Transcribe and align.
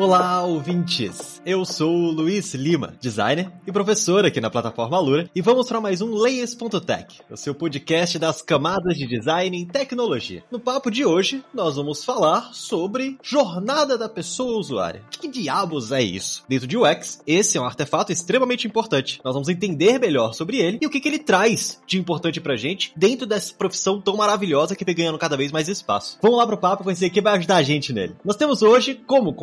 Olá, 0.00 0.42
ouvintes! 0.44 1.42
Eu 1.44 1.62
sou 1.66 1.94
o 1.94 2.10
Luiz 2.10 2.54
Lima, 2.54 2.94
designer 2.98 3.52
e 3.66 3.70
professor 3.70 4.24
aqui 4.24 4.40
na 4.40 4.48
plataforma 4.48 4.96
Alura, 4.96 5.28
e 5.36 5.42
vamos 5.42 5.68
para 5.68 5.78
mais 5.78 6.00
um 6.00 6.14
Layers.tech, 6.14 7.20
o 7.30 7.36
seu 7.36 7.54
podcast 7.54 8.18
das 8.18 8.40
camadas 8.40 8.96
de 8.96 9.06
design 9.06 9.54
em 9.54 9.66
tecnologia. 9.66 10.42
No 10.50 10.58
papo 10.58 10.90
de 10.90 11.04
hoje, 11.04 11.44
nós 11.52 11.76
vamos 11.76 12.02
falar 12.02 12.48
sobre 12.54 13.18
jornada 13.22 13.98
da 13.98 14.08
pessoa 14.08 14.58
usuária. 14.58 15.02
Que 15.10 15.28
diabos 15.28 15.92
é 15.92 16.00
isso? 16.00 16.44
Dentro 16.48 16.66
de 16.66 16.78
UX, 16.78 17.20
esse 17.26 17.58
é 17.58 17.60
um 17.60 17.66
artefato 17.66 18.10
extremamente 18.10 18.66
importante. 18.66 19.20
Nós 19.22 19.34
vamos 19.34 19.50
entender 19.50 19.98
melhor 19.98 20.32
sobre 20.32 20.56
ele 20.56 20.78
e 20.80 20.86
o 20.86 20.90
que, 20.90 20.98
que 20.98 21.08
ele 21.08 21.18
traz 21.18 21.78
de 21.86 21.98
importante 21.98 22.40
pra 22.40 22.56
gente 22.56 22.90
dentro 22.96 23.26
dessa 23.26 23.52
profissão 23.52 24.00
tão 24.00 24.16
maravilhosa 24.16 24.74
que 24.74 24.84
vem 24.84 24.94
ganhando 24.94 25.18
cada 25.18 25.36
vez 25.36 25.52
mais 25.52 25.68
espaço. 25.68 26.18
Vamos 26.22 26.38
lá 26.38 26.46
pro 26.46 26.56
papo 26.56 26.84
conhecer 26.84 27.10
quem 27.10 27.22
vai 27.22 27.36
ajudar 27.36 27.56
a 27.56 27.62
gente 27.62 27.92
nele. 27.92 28.16
Nós 28.24 28.36
temos 28.36 28.62
hoje, 28.62 28.94
como 29.06 29.34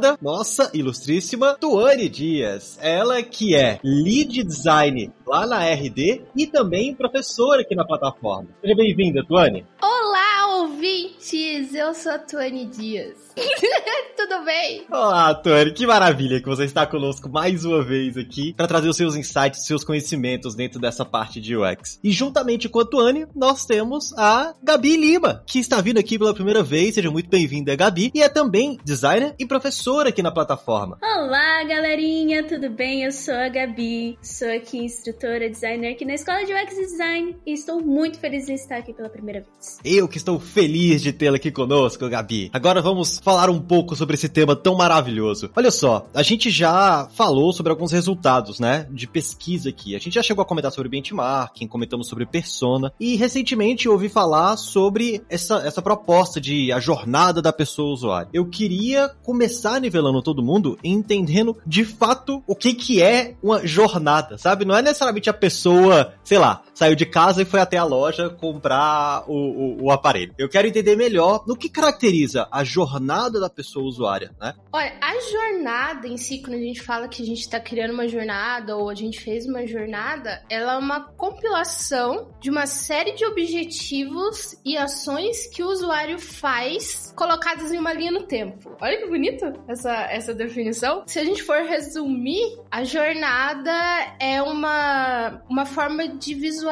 convidada, 0.00 0.18
nossa 0.20 0.70
ilustríssima 0.72 1.54
Tuane 1.54 2.08
Dias. 2.08 2.78
Ela 2.80 3.22
que 3.22 3.54
é 3.54 3.78
lead 3.84 4.42
design 4.42 5.12
lá 5.26 5.46
na 5.46 5.64
RD 5.72 6.22
e 6.34 6.46
também 6.46 6.94
professora 6.94 7.60
aqui 7.60 7.74
na 7.74 7.84
plataforma. 7.84 8.48
Seja 8.60 8.74
bem-vinda, 8.74 9.22
Tuane. 9.26 9.66
Olá, 9.82 10.29
ouvintes! 10.60 11.72
Eu 11.74 11.94
sou 11.94 12.12
a 12.12 12.18
Tuane 12.18 12.66
Dias. 12.66 13.16
Tudo 14.16 14.44
bem? 14.44 14.84
Olá, 14.90 15.34
Tuane. 15.34 15.72
Que 15.72 15.86
maravilha 15.86 16.40
que 16.40 16.46
você 16.46 16.64
está 16.64 16.86
conosco 16.86 17.28
mais 17.30 17.64
uma 17.64 17.82
vez 17.82 18.16
aqui 18.18 18.52
para 18.52 18.66
trazer 18.66 18.88
os 18.88 18.96
seus 18.96 19.16
insights, 19.16 19.64
seus 19.64 19.82
conhecimentos 19.82 20.54
dentro 20.54 20.78
dessa 20.78 21.04
parte 21.04 21.40
de 21.40 21.56
UX. 21.56 21.98
E 22.04 22.12
juntamente 22.12 22.68
com 22.68 22.80
a 22.80 22.84
Tuane, 22.84 23.26
nós 23.34 23.64
temos 23.64 24.12
a 24.18 24.54
Gabi 24.62 24.96
Lima, 24.96 25.42
que 25.46 25.58
está 25.58 25.80
vindo 25.80 25.98
aqui 25.98 26.18
pela 26.18 26.34
primeira 26.34 26.62
vez. 26.62 26.94
Seja 26.94 27.10
muito 27.10 27.30
bem-vinda, 27.30 27.74
Gabi. 27.74 28.10
E 28.14 28.20
é 28.20 28.28
também 28.28 28.78
designer 28.84 29.34
e 29.38 29.46
professora 29.46 30.10
aqui 30.10 30.22
na 30.22 30.30
plataforma. 30.30 30.98
Olá, 31.02 31.64
galerinha. 31.64 32.44
Tudo 32.44 32.68
bem? 32.68 33.04
Eu 33.04 33.12
sou 33.12 33.34
a 33.34 33.48
Gabi. 33.48 34.18
Sou 34.22 34.48
aqui 34.48 34.78
instrutora, 34.78 35.48
designer 35.48 35.92
aqui 35.92 36.04
na 36.04 36.14
Escola 36.14 36.44
de 36.44 36.52
UX 36.52 36.76
Design. 36.76 37.36
E 37.46 37.54
estou 37.54 37.80
muito 37.80 38.18
feliz 38.18 38.44
de 38.44 38.52
estar 38.52 38.76
aqui 38.76 38.92
pela 38.92 39.08
primeira 39.08 39.40
vez. 39.40 39.78
Eu 39.82 40.06
que 40.06 40.18
estou 40.18 40.38
feliz 40.50 41.00
de 41.00 41.12
tê-la 41.12 41.36
aqui 41.36 41.50
conosco, 41.50 42.08
Gabi. 42.08 42.50
Agora 42.52 42.82
vamos 42.82 43.20
falar 43.22 43.48
um 43.48 43.60
pouco 43.60 43.94
sobre 43.94 44.14
esse 44.14 44.28
tema 44.28 44.56
tão 44.56 44.74
maravilhoso. 44.74 45.50
Olha 45.56 45.70
só, 45.70 46.06
a 46.12 46.22
gente 46.22 46.50
já 46.50 47.08
falou 47.14 47.52
sobre 47.52 47.70
alguns 47.70 47.92
resultados, 47.92 48.58
né, 48.58 48.86
de 48.90 49.06
pesquisa 49.06 49.68
aqui. 49.68 49.94
A 49.94 49.98
gente 49.98 50.14
já 50.14 50.22
chegou 50.22 50.42
a 50.42 50.44
comentar 50.44 50.72
sobre 50.72 50.88
benchmarking, 50.88 51.68
comentamos 51.68 52.08
sobre 52.08 52.26
persona 52.26 52.92
e 52.98 53.16
recentemente 53.16 53.88
ouvi 53.88 54.08
falar 54.08 54.56
sobre 54.56 55.22
essa, 55.30 55.58
essa 55.58 55.80
proposta 55.80 56.40
de 56.40 56.72
a 56.72 56.80
jornada 56.80 57.40
da 57.40 57.52
pessoa 57.52 57.92
usuária. 57.92 58.28
Eu 58.32 58.46
queria 58.46 59.08
começar 59.22 59.80
nivelando 59.80 60.20
todo 60.20 60.42
mundo 60.42 60.76
entendendo 60.82 61.56
de 61.64 61.84
fato 61.84 62.42
o 62.46 62.56
que 62.56 62.74
que 62.74 63.00
é 63.00 63.36
uma 63.42 63.64
jornada, 63.66 64.36
sabe? 64.36 64.64
Não 64.64 64.76
é 64.76 64.82
necessariamente 64.82 65.30
a 65.30 65.34
pessoa, 65.34 66.12
sei 66.24 66.38
lá, 66.38 66.62
saiu 66.80 66.96
de 66.96 67.04
casa 67.04 67.42
e 67.42 67.44
foi 67.44 67.60
até 67.60 67.76
a 67.76 67.84
loja 67.84 68.30
comprar 68.30 69.24
o, 69.28 69.34
o, 69.34 69.84
o 69.84 69.90
aparelho. 69.90 70.34
Eu 70.38 70.48
quero 70.48 70.66
entender 70.66 70.96
melhor 70.96 71.44
no 71.46 71.54
que 71.54 71.68
caracteriza 71.68 72.48
a 72.50 72.64
jornada 72.64 73.38
da 73.38 73.50
pessoa 73.50 73.84
usuária, 73.84 74.30
né? 74.40 74.54
Olha, 74.72 74.94
a 74.98 75.12
jornada 75.20 76.08
em 76.08 76.16
si, 76.16 76.40
quando 76.40 76.54
a 76.54 76.62
gente 76.62 76.80
fala 76.80 77.06
que 77.06 77.22
a 77.22 77.26
gente 77.26 77.40
está 77.40 77.60
criando 77.60 77.92
uma 77.92 78.08
jornada 78.08 78.78
ou 78.78 78.88
a 78.88 78.94
gente 78.94 79.20
fez 79.20 79.44
uma 79.44 79.66
jornada, 79.66 80.42
ela 80.48 80.72
é 80.72 80.78
uma 80.78 81.00
compilação 81.02 82.30
de 82.40 82.48
uma 82.48 82.64
série 82.64 83.12
de 83.12 83.26
objetivos 83.26 84.56
e 84.64 84.78
ações 84.78 85.48
que 85.48 85.62
o 85.62 85.68
usuário 85.68 86.18
faz 86.18 87.12
colocadas 87.14 87.70
em 87.72 87.78
uma 87.78 87.92
linha 87.92 88.10
no 88.10 88.22
tempo. 88.22 88.74
Olha 88.80 88.96
que 88.96 89.06
bonito 89.06 89.44
essa, 89.68 89.92
essa 90.10 90.32
definição. 90.32 91.02
Se 91.06 91.18
a 91.18 91.24
gente 91.24 91.42
for 91.42 91.58
resumir, 91.58 92.58
a 92.70 92.84
jornada 92.84 93.70
é 94.18 94.40
uma, 94.40 95.42
uma 95.46 95.66
forma 95.66 96.08
de 96.08 96.32
visualizar 96.32 96.69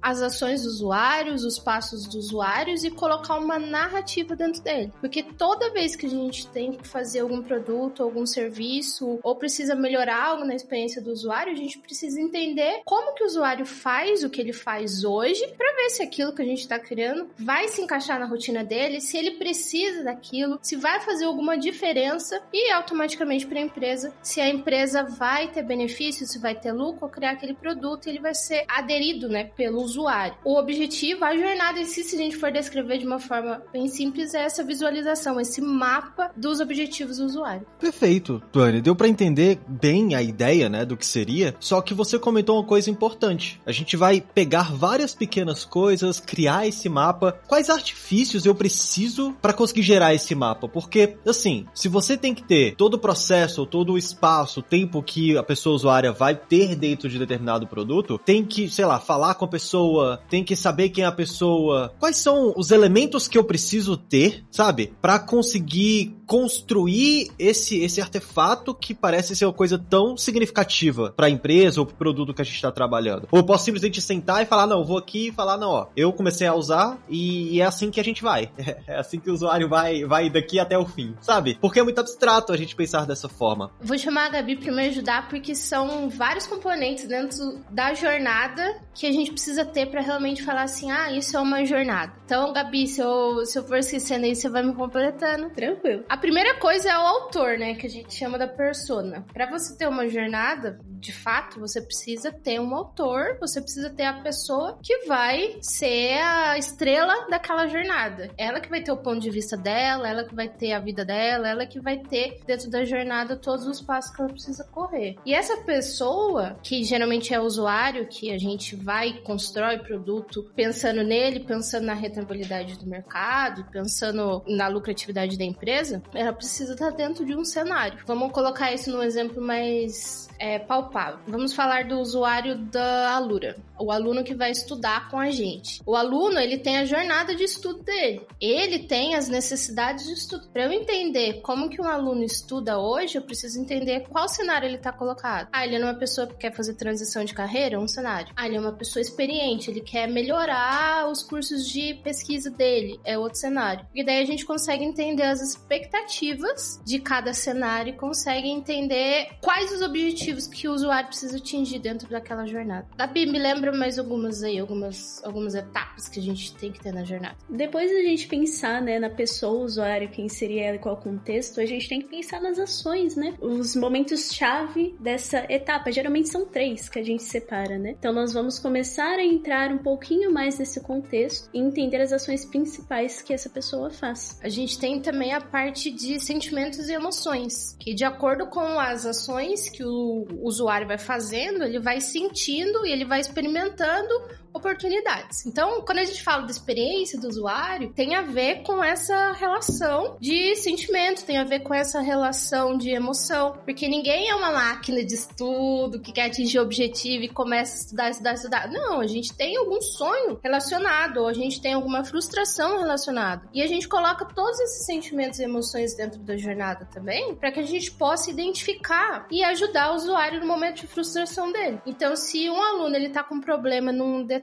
as 0.00 0.22
ações 0.22 0.62
dos 0.62 0.76
usuários, 0.76 1.44
os 1.44 1.58
passos 1.58 2.06
dos 2.06 2.26
usuários 2.26 2.84
e 2.84 2.90
colocar 2.90 3.36
uma 3.36 3.58
narrativa 3.58 4.34
dentro 4.34 4.62
dele. 4.62 4.92
Porque 5.00 5.22
toda 5.22 5.70
vez 5.70 5.94
que 5.94 6.06
a 6.06 6.08
gente 6.08 6.46
tem 6.48 6.72
que 6.72 6.88
fazer 6.88 7.20
algum 7.20 7.42
produto, 7.42 8.02
algum 8.02 8.24
serviço, 8.24 9.18
ou 9.22 9.36
precisa 9.36 9.74
melhorar 9.74 10.24
algo 10.24 10.44
na 10.44 10.54
experiência 10.54 11.02
do 11.02 11.10
usuário, 11.10 11.52
a 11.52 11.56
gente 11.56 11.78
precisa 11.78 12.20
entender 12.20 12.80
como 12.84 13.14
que 13.14 13.22
o 13.22 13.26
usuário 13.26 13.66
faz 13.66 14.24
o 14.24 14.30
que 14.30 14.40
ele 14.40 14.52
faz 14.52 15.04
hoje, 15.04 15.46
para 15.56 15.76
ver 15.76 15.90
se 15.90 16.02
aquilo 16.02 16.34
que 16.34 16.42
a 16.42 16.44
gente 16.44 16.60
está 16.60 16.78
criando 16.78 17.28
vai 17.38 17.68
se 17.68 17.82
encaixar 17.82 18.18
na 18.18 18.26
rotina 18.26 18.64
dele, 18.64 19.00
se 19.00 19.16
ele 19.16 19.32
precisa 19.32 20.04
daquilo, 20.04 20.58
se 20.62 20.76
vai 20.76 21.00
fazer 21.00 21.24
alguma 21.24 21.58
diferença 21.58 22.40
e 22.52 22.70
automaticamente 22.70 23.46
para 23.46 23.58
a 23.58 23.62
empresa, 23.62 24.12
se 24.22 24.40
a 24.40 24.48
empresa 24.48 25.02
vai 25.02 25.48
ter 25.48 25.62
benefício, 25.62 26.26
se 26.26 26.38
vai 26.38 26.54
ter 26.54 26.72
lucro 26.72 27.08
criar 27.08 27.32
aquele 27.32 27.54
produto, 27.54 28.06
ele 28.06 28.20
vai 28.20 28.34
ser 28.34 28.64
aderido, 28.68 29.09
né, 29.28 29.44
pelo 29.44 29.82
usuário. 29.82 30.36
O 30.44 30.56
objetivo, 30.56 31.24
a 31.24 31.36
jornada 31.36 31.80
em 31.80 31.84
si, 31.84 32.02
se 32.02 32.16
a 32.16 32.18
gente 32.18 32.36
for 32.36 32.50
descrever 32.50 32.98
de 32.98 33.06
uma 33.06 33.18
forma 33.18 33.62
bem 33.72 33.88
simples, 33.88 34.34
é 34.34 34.42
essa 34.42 34.64
visualização, 34.64 35.40
esse 35.40 35.60
mapa 35.60 36.30
dos 36.36 36.60
objetivos 36.60 37.18
do 37.18 37.24
usuário. 37.24 37.66
Perfeito, 37.78 38.42
Tuane. 38.52 38.80
Deu 38.80 38.94
para 38.94 39.08
entender 39.08 39.58
bem 39.66 40.14
a 40.14 40.22
ideia, 40.22 40.68
né, 40.68 40.84
do 40.84 40.96
que 40.96 41.06
seria. 41.06 41.54
Só 41.60 41.80
que 41.80 41.94
você 41.94 42.18
comentou 42.18 42.56
uma 42.56 42.66
coisa 42.66 42.90
importante. 42.90 43.60
A 43.66 43.72
gente 43.72 43.96
vai 43.96 44.20
pegar 44.20 44.72
várias 44.72 45.14
pequenas 45.14 45.64
coisas, 45.64 46.20
criar 46.20 46.66
esse 46.66 46.88
mapa. 46.88 47.38
Quais 47.46 47.70
artifícios 47.70 48.46
eu 48.46 48.54
preciso 48.54 49.34
para 49.40 49.52
conseguir 49.52 49.82
gerar 49.82 50.14
esse 50.14 50.34
mapa? 50.34 50.68
Porque, 50.68 51.16
assim, 51.26 51.66
se 51.74 51.88
você 51.88 52.16
tem 52.16 52.34
que 52.34 52.42
ter 52.42 52.74
todo 52.76 52.94
o 52.94 52.98
processo, 52.98 53.66
todo 53.66 53.92
o 53.92 53.98
espaço, 53.98 54.60
o 54.60 54.62
tempo 54.62 55.02
que 55.02 55.36
a 55.36 55.42
pessoa 55.42 55.74
usuária 55.74 56.12
vai 56.12 56.34
ter 56.34 56.76
dentro 56.76 57.08
de 57.08 57.18
determinado 57.18 57.66
produto, 57.66 58.18
tem 58.18 58.44
que, 58.44 58.68
sei 58.68 58.84
lá, 58.84 58.99
falar 59.00 59.34
com 59.34 59.44
a 59.44 59.48
pessoa, 59.48 60.20
tem 60.28 60.44
que 60.44 60.54
saber 60.54 60.90
quem 60.90 61.04
é 61.04 61.06
a 61.06 61.12
pessoa. 61.12 61.92
Quais 61.98 62.16
são 62.16 62.52
os 62.56 62.70
elementos 62.70 63.26
que 63.26 63.38
eu 63.38 63.44
preciso 63.44 63.96
ter, 63.96 64.44
sabe? 64.50 64.92
Para 65.00 65.18
conseguir 65.18 66.16
construir 66.30 67.32
esse, 67.36 67.82
esse 67.82 68.00
artefato 68.00 68.72
que 68.72 68.94
parece 68.94 69.34
ser 69.34 69.46
uma 69.46 69.52
coisa 69.52 69.76
tão 69.76 70.16
significativa 70.16 71.12
para 71.16 71.26
a 71.26 71.28
empresa 71.30 71.80
ou 71.80 71.86
para 71.86 71.94
o 71.94 71.98
produto 71.98 72.32
que 72.32 72.40
a 72.40 72.44
gente 72.44 72.54
está 72.54 72.70
trabalhando. 72.70 73.26
Ou 73.32 73.40
eu 73.40 73.44
posso 73.44 73.64
simplesmente 73.64 74.00
sentar 74.00 74.40
e 74.40 74.46
falar, 74.46 74.64
não, 74.68 74.84
vou 74.84 74.96
aqui 74.96 75.26
e 75.26 75.32
falar, 75.32 75.56
não, 75.56 75.70
ó, 75.70 75.86
eu 75.96 76.12
comecei 76.12 76.46
a 76.46 76.54
usar 76.54 76.98
e, 77.08 77.56
e 77.56 77.60
é 77.60 77.64
assim 77.64 77.90
que 77.90 77.98
a 77.98 78.04
gente 78.04 78.22
vai. 78.22 78.48
É 78.86 78.98
assim 78.98 79.20
que 79.20 79.30
o 79.30 79.34
usuário 79.34 79.68
vai, 79.68 80.04
vai 80.04 80.30
daqui 80.30 80.58
até 80.58 80.76
o 80.76 80.86
fim, 80.86 81.14
sabe? 81.20 81.56
Porque 81.60 81.78
é 81.78 81.82
muito 81.82 82.00
abstrato 82.00 82.52
a 82.52 82.56
gente 82.56 82.74
pensar 82.74 83.06
dessa 83.06 83.28
forma. 83.28 83.70
Vou 83.80 83.96
chamar 83.98 84.26
a 84.26 84.28
Gabi 84.30 84.56
para 84.56 84.72
me 84.72 84.86
ajudar 84.86 85.28
porque 85.28 85.54
são 85.54 86.08
vários 86.08 86.46
componentes 86.46 87.06
dentro 87.06 87.60
da 87.70 87.94
jornada 87.94 88.80
que 88.94 89.06
a 89.06 89.12
gente 89.12 89.32
precisa 89.32 89.64
ter 89.64 89.86
para 89.86 90.00
realmente 90.00 90.42
falar 90.42 90.62
assim, 90.62 90.90
ah, 90.90 91.12
isso 91.12 91.36
é 91.36 91.40
uma 91.40 91.64
jornada. 91.64 92.12
Então, 92.24 92.52
Gabi, 92.52 92.86
se 92.86 93.00
eu, 93.00 93.44
se 93.44 93.58
eu 93.58 93.64
for 93.64 93.78
esquecendo 93.78 94.24
aí, 94.24 94.34
você 94.34 94.48
vai 94.48 94.62
me 94.62 94.74
completando. 94.74 95.50
Tranquilo. 95.50 96.04
A 96.08 96.16
primeira 96.20 96.54
coisa 96.54 96.90
é 96.90 96.98
o 96.98 97.00
autor, 97.00 97.58
né? 97.58 97.74
Que 97.74 97.86
a 97.86 97.90
gente 97.90 98.14
chama 98.14 98.38
da 98.38 98.46
persona. 98.46 99.24
Para 99.32 99.50
você 99.50 99.76
ter 99.76 99.88
uma 99.88 100.08
jornada, 100.08 100.78
de 101.00 101.12
fato, 101.12 101.58
você 101.58 101.80
precisa 101.80 102.30
ter 102.30 102.60
um 102.60 102.74
autor, 102.74 103.38
você 103.40 103.60
precisa 103.60 103.90
ter 103.90 104.04
a 104.04 104.20
pessoa 104.20 104.78
que 104.82 105.06
vai 105.06 105.56
ser 105.62 106.18
a 106.18 106.58
estrela 106.58 107.26
daquela 107.28 107.66
jornada. 107.66 108.30
Ela 108.36 108.60
que 108.60 108.68
vai 108.68 108.82
ter 108.82 108.92
o 108.92 108.96
ponto 108.96 109.20
de 109.20 109.30
vista 109.30 109.56
dela, 109.56 110.08
ela 110.08 110.24
que 110.24 110.34
vai 110.34 110.48
ter 110.48 110.72
a 110.72 110.78
vida 110.78 111.04
dela, 111.04 111.48
ela 111.48 111.66
que 111.66 111.80
vai 111.80 111.98
ter 111.98 112.40
dentro 112.46 112.70
da 112.70 112.84
jornada 112.84 113.36
todos 113.36 113.66
os 113.66 113.80
passos 113.80 114.14
que 114.14 114.20
ela 114.20 114.30
precisa 114.30 114.64
correr. 114.64 115.16
E 115.24 115.32
essa 115.32 115.56
pessoa, 115.58 116.56
que 116.62 116.84
geralmente 116.84 117.32
é 117.32 117.40
o 117.40 117.44
usuário, 117.44 118.06
que 118.06 118.30
a 118.32 118.38
gente 118.38 118.76
vai 118.76 119.14
constrói 119.24 119.78
produto 119.78 120.50
pensando 120.54 121.02
nele, 121.02 121.40
pensando 121.40 121.86
na 121.86 121.94
rentabilidade 121.94 122.78
do 122.78 122.86
mercado, 122.86 123.64
pensando 123.70 124.42
na 124.46 124.68
lucratividade 124.68 125.38
da 125.38 125.44
empresa, 125.44 126.02
ela 126.14 126.32
precisa 126.32 126.72
estar 126.72 126.90
dentro 126.90 127.24
de 127.24 127.34
um 127.34 127.44
cenário. 127.44 127.98
Vamos 128.06 128.32
colocar 128.32 128.72
isso 128.72 128.90
num 128.90 129.02
exemplo 129.02 129.42
mais 129.42 130.29
é, 130.40 130.58
palpável. 130.58 131.20
Vamos 131.28 131.52
falar 131.52 131.84
do 131.84 132.00
usuário 132.00 132.56
da 132.56 133.14
Alura, 133.14 133.56
o 133.78 133.92
aluno 133.92 134.24
que 134.24 134.34
vai 134.34 134.50
estudar 134.50 135.10
com 135.10 135.20
a 135.20 135.30
gente. 135.30 135.82
O 135.84 135.94
aluno 135.94 136.40
ele 136.40 136.58
tem 136.58 136.78
a 136.78 136.84
jornada 136.86 137.34
de 137.34 137.44
estudo 137.44 137.82
dele, 137.82 138.26
ele 138.40 138.80
tem 138.80 139.14
as 139.14 139.28
necessidades 139.28 140.06
de 140.06 140.14
estudo. 140.14 140.48
Para 140.48 140.64
eu 140.64 140.72
entender 140.72 141.42
como 141.42 141.68
que 141.68 141.80
um 141.80 141.86
aluno 141.86 142.24
estuda 142.24 142.78
hoje, 142.78 143.18
eu 143.18 143.22
preciso 143.22 143.60
entender 143.60 144.08
qual 144.08 144.28
cenário 144.28 144.66
ele 144.66 144.76
está 144.76 144.90
colocado. 144.90 145.48
Ah, 145.52 145.66
ele 145.66 145.76
é 145.76 145.84
uma 145.84 145.94
pessoa 145.94 146.26
que 146.26 146.36
quer 146.36 146.54
fazer 146.54 146.74
transição 146.74 147.22
de 147.22 147.34
carreira, 147.34 147.78
um 147.78 147.86
cenário. 147.86 148.32
Ah, 148.34 148.46
ele 148.46 148.56
é 148.56 148.60
uma 148.60 148.72
pessoa 148.72 149.02
experiente, 149.02 149.70
ele 149.70 149.80
quer 149.80 150.08
melhorar 150.08 151.10
os 151.10 151.22
cursos 151.22 151.68
de 151.68 151.94
pesquisa 152.02 152.50
dele, 152.50 152.98
é 153.04 153.18
outro 153.18 153.38
cenário. 153.38 153.86
E 153.94 154.02
daí 154.02 154.22
a 154.22 154.26
gente 154.26 154.46
consegue 154.46 154.84
entender 154.84 155.24
as 155.24 155.42
expectativas 155.42 156.80
de 156.84 156.98
cada 156.98 157.34
cenário 157.34 157.92
e 157.92 157.96
consegue 157.96 158.48
entender 158.48 159.28
quais 159.42 159.70
os 159.72 159.82
objetivos 159.82 160.29
que 160.48 160.68
o 160.68 160.72
usuário 160.72 161.08
precisa 161.08 161.36
atingir 161.36 161.78
dentro 161.78 162.08
daquela 162.08 162.46
jornada. 162.46 162.86
Gabi, 162.96 163.26
me 163.26 163.38
lembra 163.38 163.72
mais 163.72 163.98
algumas 163.98 164.42
aí, 164.42 164.58
algumas, 164.58 165.22
algumas 165.24 165.54
etapas 165.54 166.08
que 166.08 166.18
a 166.18 166.22
gente 166.22 166.54
tem 166.54 166.72
que 166.72 166.80
ter 166.80 166.92
na 166.92 167.04
jornada. 167.04 167.36
Depois 167.48 167.90
da 167.90 168.02
gente 168.02 168.26
pensar, 168.26 168.80
né, 168.82 168.98
na 168.98 169.10
pessoa, 169.10 169.60
o 169.60 169.64
usuário, 169.64 170.08
quem 170.10 170.28
seria 170.28 170.66
ela 170.66 170.76
e 170.76 170.78
qual 170.78 170.96
contexto, 170.96 171.60
a 171.60 171.66
gente 171.66 171.88
tem 171.88 172.00
que 172.00 172.08
pensar 172.08 172.40
nas 172.40 172.58
ações, 172.58 173.16
né? 173.16 173.34
Os 173.40 173.74
momentos-chave 173.76 174.94
dessa 175.00 175.44
etapa. 175.48 175.92
Geralmente 175.92 176.28
são 176.28 176.44
três 176.44 176.88
que 176.88 176.98
a 176.98 177.02
gente 177.02 177.22
separa, 177.22 177.78
né? 177.78 177.94
Então 177.98 178.12
nós 178.12 178.32
vamos 178.32 178.58
começar 178.58 179.18
a 179.18 179.24
entrar 179.24 179.70
um 179.72 179.78
pouquinho 179.78 180.32
mais 180.32 180.58
nesse 180.58 180.80
contexto 180.80 181.48
e 181.52 181.58
entender 181.58 182.00
as 182.00 182.12
ações 182.12 182.44
principais 182.44 183.22
que 183.22 183.32
essa 183.32 183.48
pessoa 183.48 183.90
faz. 183.90 184.38
A 184.42 184.48
gente 184.48 184.78
tem 184.78 185.00
também 185.00 185.32
a 185.32 185.40
parte 185.40 185.90
de 185.90 186.20
sentimentos 186.20 186.88
e 186.88 186.92
emoções, 186.92 187.76
que 187.78 187.94
de 187.94 188.04
acordo 188.04 188.46
com 188.46 188.78
as 188.78 189.06
ações 189.06 189.68
que 189.68 189.84
o 189.84 190.19
usuário 190.40 190.86
vai 190.86 190.98
fazendo, 190.98 191.64
ele 191.64 191.78
vai 191.78 192.00
sentindo 192.00 192.86
e 192.86 192.92
ele 192.92 193.04
vai 193.04 193.20
experimentando 193.20 194.14
oportunidades. 194.52 195.46
Então, 195.46 195.82
quando 195.82 195.98
a 195.98 196.04
gente 196.04 196.22
fala 196.22 196.42
da 196.42 196.50
experiência 196.50 197.18
do 197.18 197.28
usuário, 197.28 197.92
tem 197.92 198.14
a 198.14 198.22
ver 198.22 198.62
com 198.62 198.82
essa 198.82 199.32
relação 199.32 200.16
de 200.20 200.54
sentimento, 200.56 201.24
tem 201.24 201.38
a 201.38 201.44
ver 201.44 201.60
com 201.60 201.72
essa 201.72 202.00
relação 202.00 202.76
de 202.76 202.90
emoção, 202.90 203.58
porque 203.64 203.88
ninguém 203.88 204.28
é 204.28 204.34
uma 204.34 204.50
máquina 204.50 205.04
de 205.04 205.14
estudo 205.14 206.00
que 206.00 206.12
quer 206.12 206.26
atingir 206.26 206.58
o 206.58 206.62
objetivo 206.62 207.24
e 207.24 207.28
começa 207.28 207.74
a 207.74 207.80
estudar, 207.80 208.10
estudar, 208.10 208.34
estudar. 208.34 208.68
Não, 208.68 209.00
a 209.00 209.06
gente 209.06 209.34
tem 209.34 209.56
algum 209.56 209.80
sonho 209.80 210.38
relacionado, 210.42 211.18
ou 211.18 211.28
a 211.28 211.32
gente 211.32 211.60
tem 211.60 211.74
alguma 211.74 212.04
frustração 212.04 212.78
relacionada. 212.78 213.48
E 213.52 213.62
a 213.62 213.66
gente 213.66 213.88
coloca 213.88 214.24
todos 214.24 214.58
esses 214.60 214.84
sentimentos 214.84 215.38
e 215.38 215.44
emoções 215.44 215.94
dentro 215.94 216.20
da 216.20 216.36
jornada 216.36 216.88
também, 216.92 217.34
para 217.34 217.52
que 217.52 217.60
a 217.60 217.66
gente 217.66 217.90
possa 217.92 218.30
identificar 218.30 219.26
e 219.30 219.42
ajudar 219.44 219.92
o 219.92 219.94
usuário 219.94 220.40
no 220.40 220.46
momento 220.46 220.80
de 220.80 220.86
frustração 220.86 221.52
dele. 221.52 221.80
Então, 221.86 222.16
se 222.16 222.50
um 222.50 222.60
aluno 222.60 222.96
ele 222.96 223.10
tá 223.10 223.22
com 223.22 223.40
problema 223.40 223.92
num 223.92 224.24
determinado 224.24 224.39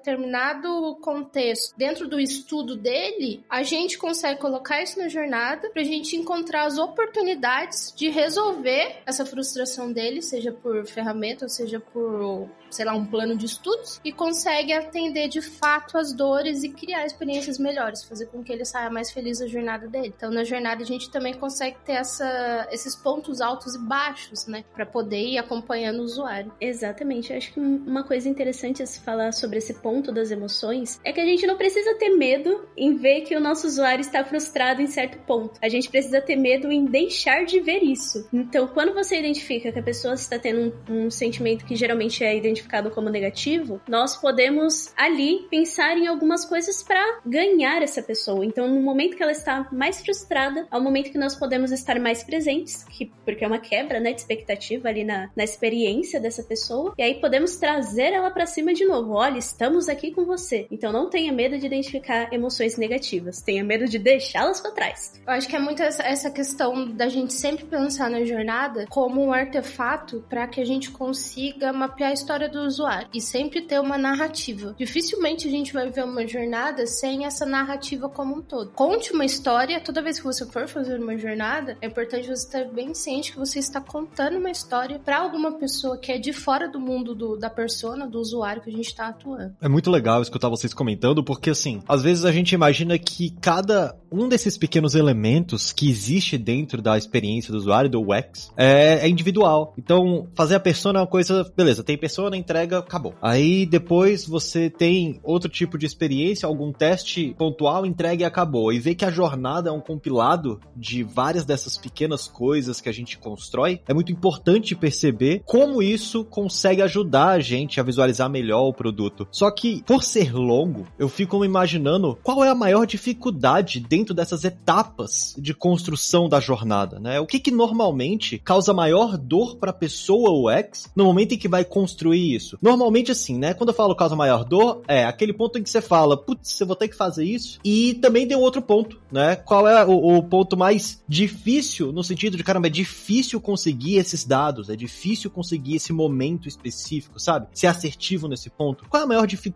contexto 1.01 1.77
dentro 1.77 2.07
do 2.07 2.19
estudo 2.19 2.75
dele, 2.75 3.43
a 3.49 3.63
gente 3.63 3.97
consegue 3.97 4.39
colocar 4.39 4.81
isso 4.81 4.99
na 4.99 5.07
jornada 5.07 5.69
para 5.69 5.81
a 5.81 5.85
gente 5.85 6.15
encontrar 6.15 6.65
as 6.65 6.77
oportunidades 6.77 7.93
de 7.95 8.09
resolver 8.09 9.01
essa 9.05 9.25
frustração 9.25 9.91
dele, 9.91 10.21
seja 10.21 10.51
por 10.51 10.85
ferramenta, 10.85 11.45
ou 11.45 11.49
seja 11.49 11.79
por 11.79 12.49
sei 12.69 12.85
lá, 12.85 12.93
um 12.93 13.05
plano 13.05 13.35
de 13.35 13.45
estudos 13.45 13.99
e 14.03 14.11
consegue 14.11 14.73
atender 14.73 15.27
de 15.27 15.41
fato 15.41 15.97
as 15.97 16.13
dores 16.13 16.63
e 16.63 16.69
criar 16.69 17.05
experiências 17.05 17.57
melhores, 17.57 18.03
fazer 18.03 18.27
com 18.27 18.43
que 18.43 18.51
ele 18.51 18.65
saia 18.65 18.89
mais 18.89 19.11
feliz 19.11 19.39
da 19.39 19.47
jornada 19.47 19.87
dele. 19.87 20.13
Então, 20.15 20.29
na 20.31 20.43
jornada, 20.43 20.83
a 20.83 20.85
gente 20.85 21.09
também 21.09 21.33
consegue 21.33 21.77
ter 21.85 21.93
essa, 21.93 22.67
esses 22.71 22.95
pontos 22.95 23.41
altos 23.41 23.75
e 23.75 23.79
baixos, 23.79 24.47
né, 24.47 24.63
para 24.73 24.85
poder 24.85 25.21
ir 25.21 25.37
acompanhando 25.37 25.99
o 25.99 26.03
usuário. 26.03 26.51
Exatamente. 26.59 27.31
Eu 27.31 27.37
acho 27.37 27.53
que 27.53 27.59
uma 27.59 28.03
coisa 28.03 28.27
interessante 28.27 28.83
a 28.83 28.85
se 28.85 28.99
falar 28.99 29.31
sobre 29.31 29.57
esse 29.57 29.73
ponto 29.75 29.86
das 30.11 30.31
emoções 30.31 30.99
é 31.03 31.13
que 31.13 31.21
a 31.21 31.25
gente 31.25 31.47
não 31.47 31.55
precisa 31.55 31.95
ter 31.95 32.09
medo 32.09 32.67
em 32.75 32.95
ver 32.95 33.21
que 33.21 33.35
o 33.35 33.39
nosso 33.39 33.65
usuário 33.65 34.01
está 34.01 34.23
frustrado 34.23 34.81
em 34.81 34.87
certo 34.87 35.17
ponto. 35.25 35.57
A 35.61 35.69
gente 35.69 35.89
precisa 35.89 36.19
ter 36.19 36.35
medo 36.35 36.71
em 36.71 36.85
deixar 36.85 37.45
de 37.45 37.59
ver 37.59 37.81
isso. 37.83 38.27
Então, 38.33 38.67
quando 38.67 38.93
você 38.93 39.17
identifica 39.17 39.71
que 39.71 39.79
a 39.79 39.83
pessoa 39.83 40.13
está 40.13 40.37
tendo 40.37 40.73
um, 40.89 41.05
um 41.05 41.09
sentimento 41.09 41.65
que 41.65 41.75
geralmente 41.75 42.23
é 42.23 42.35
identificado 42.35 42.91
como 42.91 43.09
negativo, 43.09 43.79
nós 43.87 44.17
podemos 44.17 44.91
ali 44.97 45.47
pensar 45.49 45.97
em 45.97 46.07
algumas 46.07 46.43
coisas 46.43 46.83
para 46.83 47.21
ganhar 47.25 47.81
essa 47.81 48.01
pessoa. 48.01 48.45
Então, 48.45 48.67
no 48.67 48.81
momento 48.81 49.15
que 49.15 49.23
ela 49.23 49.31
está 49.31 49.67
mais 49.71 50.01
frustrada, 50.01 50.67
é 50.69 50.77
o 50.77 50.81
momento 50.81 51.11
que 51.11 51.17
nós 51.17 51.35
podemos 51.35 51.71
estar 51.71 51.99
mais 51.99 52.23
presentes, 52.23 52.83
que, 52.85 53.11
porque 53.23 53.43
é 53.43 53.47
uma 53.47 53.59
quebra 53.59 53.99
né, 53.99 54.11
de 54.11 54.19
expectativa 54.19 54.89
ali 54.89 55.03
na, 55.03 55.29
na 55.35 55.43
experiência 55.43 56.19
dessa 56.19 56.43
pessoa, 56.43 56.93
e 56.97 57.03
aí 57.03 57.15
podemos 57.21 57.55
trazer 57.57 58.13
ela 58.13 58.31
para 58.31 58.45
cima 58.45 58.73
de 58.73 58.85
novo. 58.85 59.13
Olha, 59.13 59.37
estamos 59.37 59.76
aqui 59.87 60.11
com 60.11 60.25
você. 60.25 60.67
Então, 60.71 60.91
não 60.91 61.09
tenha 61.09 61.31
medo 61.31 61.57
de 61.57 61.65
identificar 61.65 62.33
emoções 62.33 62.77
negativas, 62.77 63.41
tenha 63.41 63.63
medo 63.63 63.85
de 63.85 63.99
deixá-las 63.99 64.59
para 64.59 64.71
trás. 64.71 65.13
Eu 65.25 65.33
acho 65.33 65.47
que 65.47 65.55
é 65.55 65.59
muito 65.59 65.81
essa 65.83 66.31
questão 66.31 66.89
da 66.89 67.07
gente 67.07 67.33
sempre 67.33 67.65
pensar 67.65 68.09
na 68.09 68.23
jornada 68.23 68.85
como 68.89 69.23
um 69.23 69.31
artefato 69.31 70.23
para 70.27 70.47
que 70.47 70.59
a 70.59 70.65
gente 70.65 70.89
consiga 70.89 71.71
mapear 71.71 72.09
a 72.09 72.13
história 72.13 72.49
do 72.49 72.61
usuário 72.61 73.07
e 73.13 73.21
sempre 73.21 73.61
ter 73.61 73.79
uma 73.79 73.97
narrativa. 73.97 74.75
Dificilmente 74.77 75.47
a 75.47 75.51
gente 75.51 75.73
vai 75.73 75.89
ver 75.89 76.03
uma 76.03 76.25
jornada 76.27 76.85
sem 76.87 77.25
essa 77.25 77.45
narrativa 77.45 78.09
como 78.09 78.37
um 78.37 78.41
todo. 78.41 78.71
Conte 78.71 79.13
uma 79.13 79.25
história, 79.25 79.79
toda 79.79 80.01
vez 80.01 80.17
que 80.17 80.25
você 80.25 80.45
for 80.45 80.67
fazer 80.67 80.99
uma 80.99 81.17
jornada, 81.17 81.77
é 81.81 81.87
importante 81.87 82.27
você 82.27 82.45
estar 82.45 82.65
bem 82.65 82.93
ciente 82.93 83.31
que 83.31 83.37
você 83.37 83.59
está 83.59 83.81
contando 83.81 84.37
uma 84.37 84.49
história 84.49 84.99
para 84.99 85.17
alguma 85.17 85.53
pessoa 85.53 85.97
que 85.97 86.11
é 86.11 86.17
de 86.17 86.33
fora 86.33 86.67
do 86.67 86.79
mundo 86.79 87.13
do, 87.13 87.37
da 87.37 87.49
persona, 87.49 88.07
do 88.07 88.19
usuário 88.19 88.61
que 88.61 88.69
a 88.69 88.73
gente 88.73 88.87
está 88.87 89.07
atuando. 89.07 89.55
É 89.67 89.69
muito 89.69 89.91
legal 89.91 90.21
escutar 90.21 90.47
vocês 90.47 90.73
comentando, 90.73 91.21
porque 91.21 91.49
assim, 91.49 91.81
às 91.89 92.01
vezes 92.01 92.23
a 92.23 92.31
gente 92.31 92.55
imagina 92.55 92.97
que 92.97 93.29
cada 93.29 93.93
um 94.09 94.29
desses 94.29 94.57
pequenos 94.57 94.95
elementos 94.95 95.73
que 95.73 95.89
existe 95.89 96.37
dentro 96.37 96.81
da 96.81 96.97
experiência 96.97 97.51
do 97.51 97.57
usuário, 97.57 97.89
do 97.89 97.99
UX, 97.99 98.49
é, 98.55 98.99
é 98.99 99.09
individual. 99.09 99.73
Então, 99.77 100.29
fazer 100.33 100.55
a 100.55 100.59
persona 100.61 100.99
é 100.99 101.01
uma 101.01 101.07
coisa, 101.07 101.45
beleza, 101.53 101.83
tem 101.83 101.97
persona, 101.97 102.37
entrega, 102.37 102.77
acabou. 102.77 103.13
Aí 103.21 103.65
depois 103.65 104.25
você 104.25 104.69
tem 104.69 105.19
outro 105.21 105.49
tipo 105.49 105.77
de 105.77 105.85
experiência, 105.85 106.47
algum 106.47 106.71
teste 106.71 107.35
pontual, 107.37 107.85
entrega 107.85 108.23
e 108.23 108.25
acabou. 108.25 108.71
E 108.71 108.79
ver 108.79 108.95
que 108.95 109.03
a 109.03 109.11
jornada 109.11 109.69
é 109.69 109.73
um 109.73 109.81
compilado 109.81 110.61
de 110.77 111.03
várias 111.03 111.43
dessas 111.43 111.77
pequenas 111.77 112.25
coisas 112.25 112.79
que 112.79 112.87
a 112.87 112.93
gente 112.93 113.17
constrói, 113.17 113.81
é 113.85 113.93
muito 113.93 114.13
importante 114.13 114.73
perceber 114.75 115.41
como 115.45 115.83
isso 115.83 116.23
consegue 116.23 116.81
ajudar 116.81 117.31
a 117.31 117.39
gente 117.41 117.81
a 117.81 117.83
visualizar 117.83 118.29
melhor 118.29 118.61
o 118.61 118.73
produto. 118.73 119.27
Só 119.29 119.51
que, 119.57 119.83
por 119.83 120.03
ser 120.03 120.33
longo, 120.33 120.87
eu 120.99 121.09
fico 121.09 121.43
imaginando 121.43 122.17
qual 122.23 122.43
é 122.43 122.49
a 122.49 122.55
maior 122.55 122.85
dificuldade 122.85 123.79
dentro 123.79 124.13
dessas 124.13 124.43
etapas 124.43 125.33
de 125.37 125.53
construção 125.53 126.29
da 126.29 126.39
jornada, 126.39 126.99
né? 126.99 127.19
O 127.19 127.25
que 127.25 127.39
que 127.39 127.49
normalmente 127.49 128.37
causa 128.37 128.73
maior 128.73 129.17
dor 129.17 129.57
para 129.57 129.71
a 129.71 129.73
pessoa 129.73 130.31
UX 130.31 130.89
no 130.95 131.05
momento 131.05 131.33
em 131.33 131.37
que 131.37 131.47
vai 131.47 131.65
construir 131.65 132.35
isso. 132.35 132.57
Normalmente, 132.61 133.11
assim, 133.11 133.37
né? 133.37 133.53
Quando 133.55 133.69
eu 133.69 133.75
falo 133.75 133.95
causa 133.95 134.15
maior 134.15 134.45
dor, 134.45 134.83
é 134.87 135.05
aquele 135.05 135.33
ponto 135.33 135.57
em 135.57 135.63
que 135.63 135.69
você 135.69 135.81
fala, 135.81 136.15
putz, 136.15 136.61
eu 136.61 136.67
vou 136.67 136.75
ter 136.75 136.87
que 136.87 136.95
fazer 136.95 137.25
isso. 137.25 137.59
E 137.65 137.95
também 137.95 138.27
tem 138.27 138.37
outro 138.37 138.61
ponto, 138.61 139.01
né? 139.11 139.35
Qual 139.35 139.67
é 139.67 139.83
o, 139.83 140.17
o 140.17 140.23
ponto 140.23 140.55
mais 140.55 141.01
difícil, 141.07 141.91
no 141.91 142.03
sentido 142.03 142.37
de, 142.37 142.43
caramba, 142.43 142.67
é 142.67 142.69
difícil 142.69 143.41
conseguir 143.41 143.95
esses 143.95 144.23
dados, 144.23 144.69
é 144.69 144.75
difícil 144.75 145.31
conseguir 145.31 145.77
esse 145.77 145.91
momento 145.91 146.47
específico, 146.47 147.19
sabe? 147.19 147.47
Ser 147.53 147.67
assertivo 147.67 148.27
nesse 148.27 148.51
ponto. 148.51 148.85
Qual 148.87 149.01
é 149.01 149.03
a 149.03 149.07
maior 149.07 149.25
dificuldade 149.25 149.46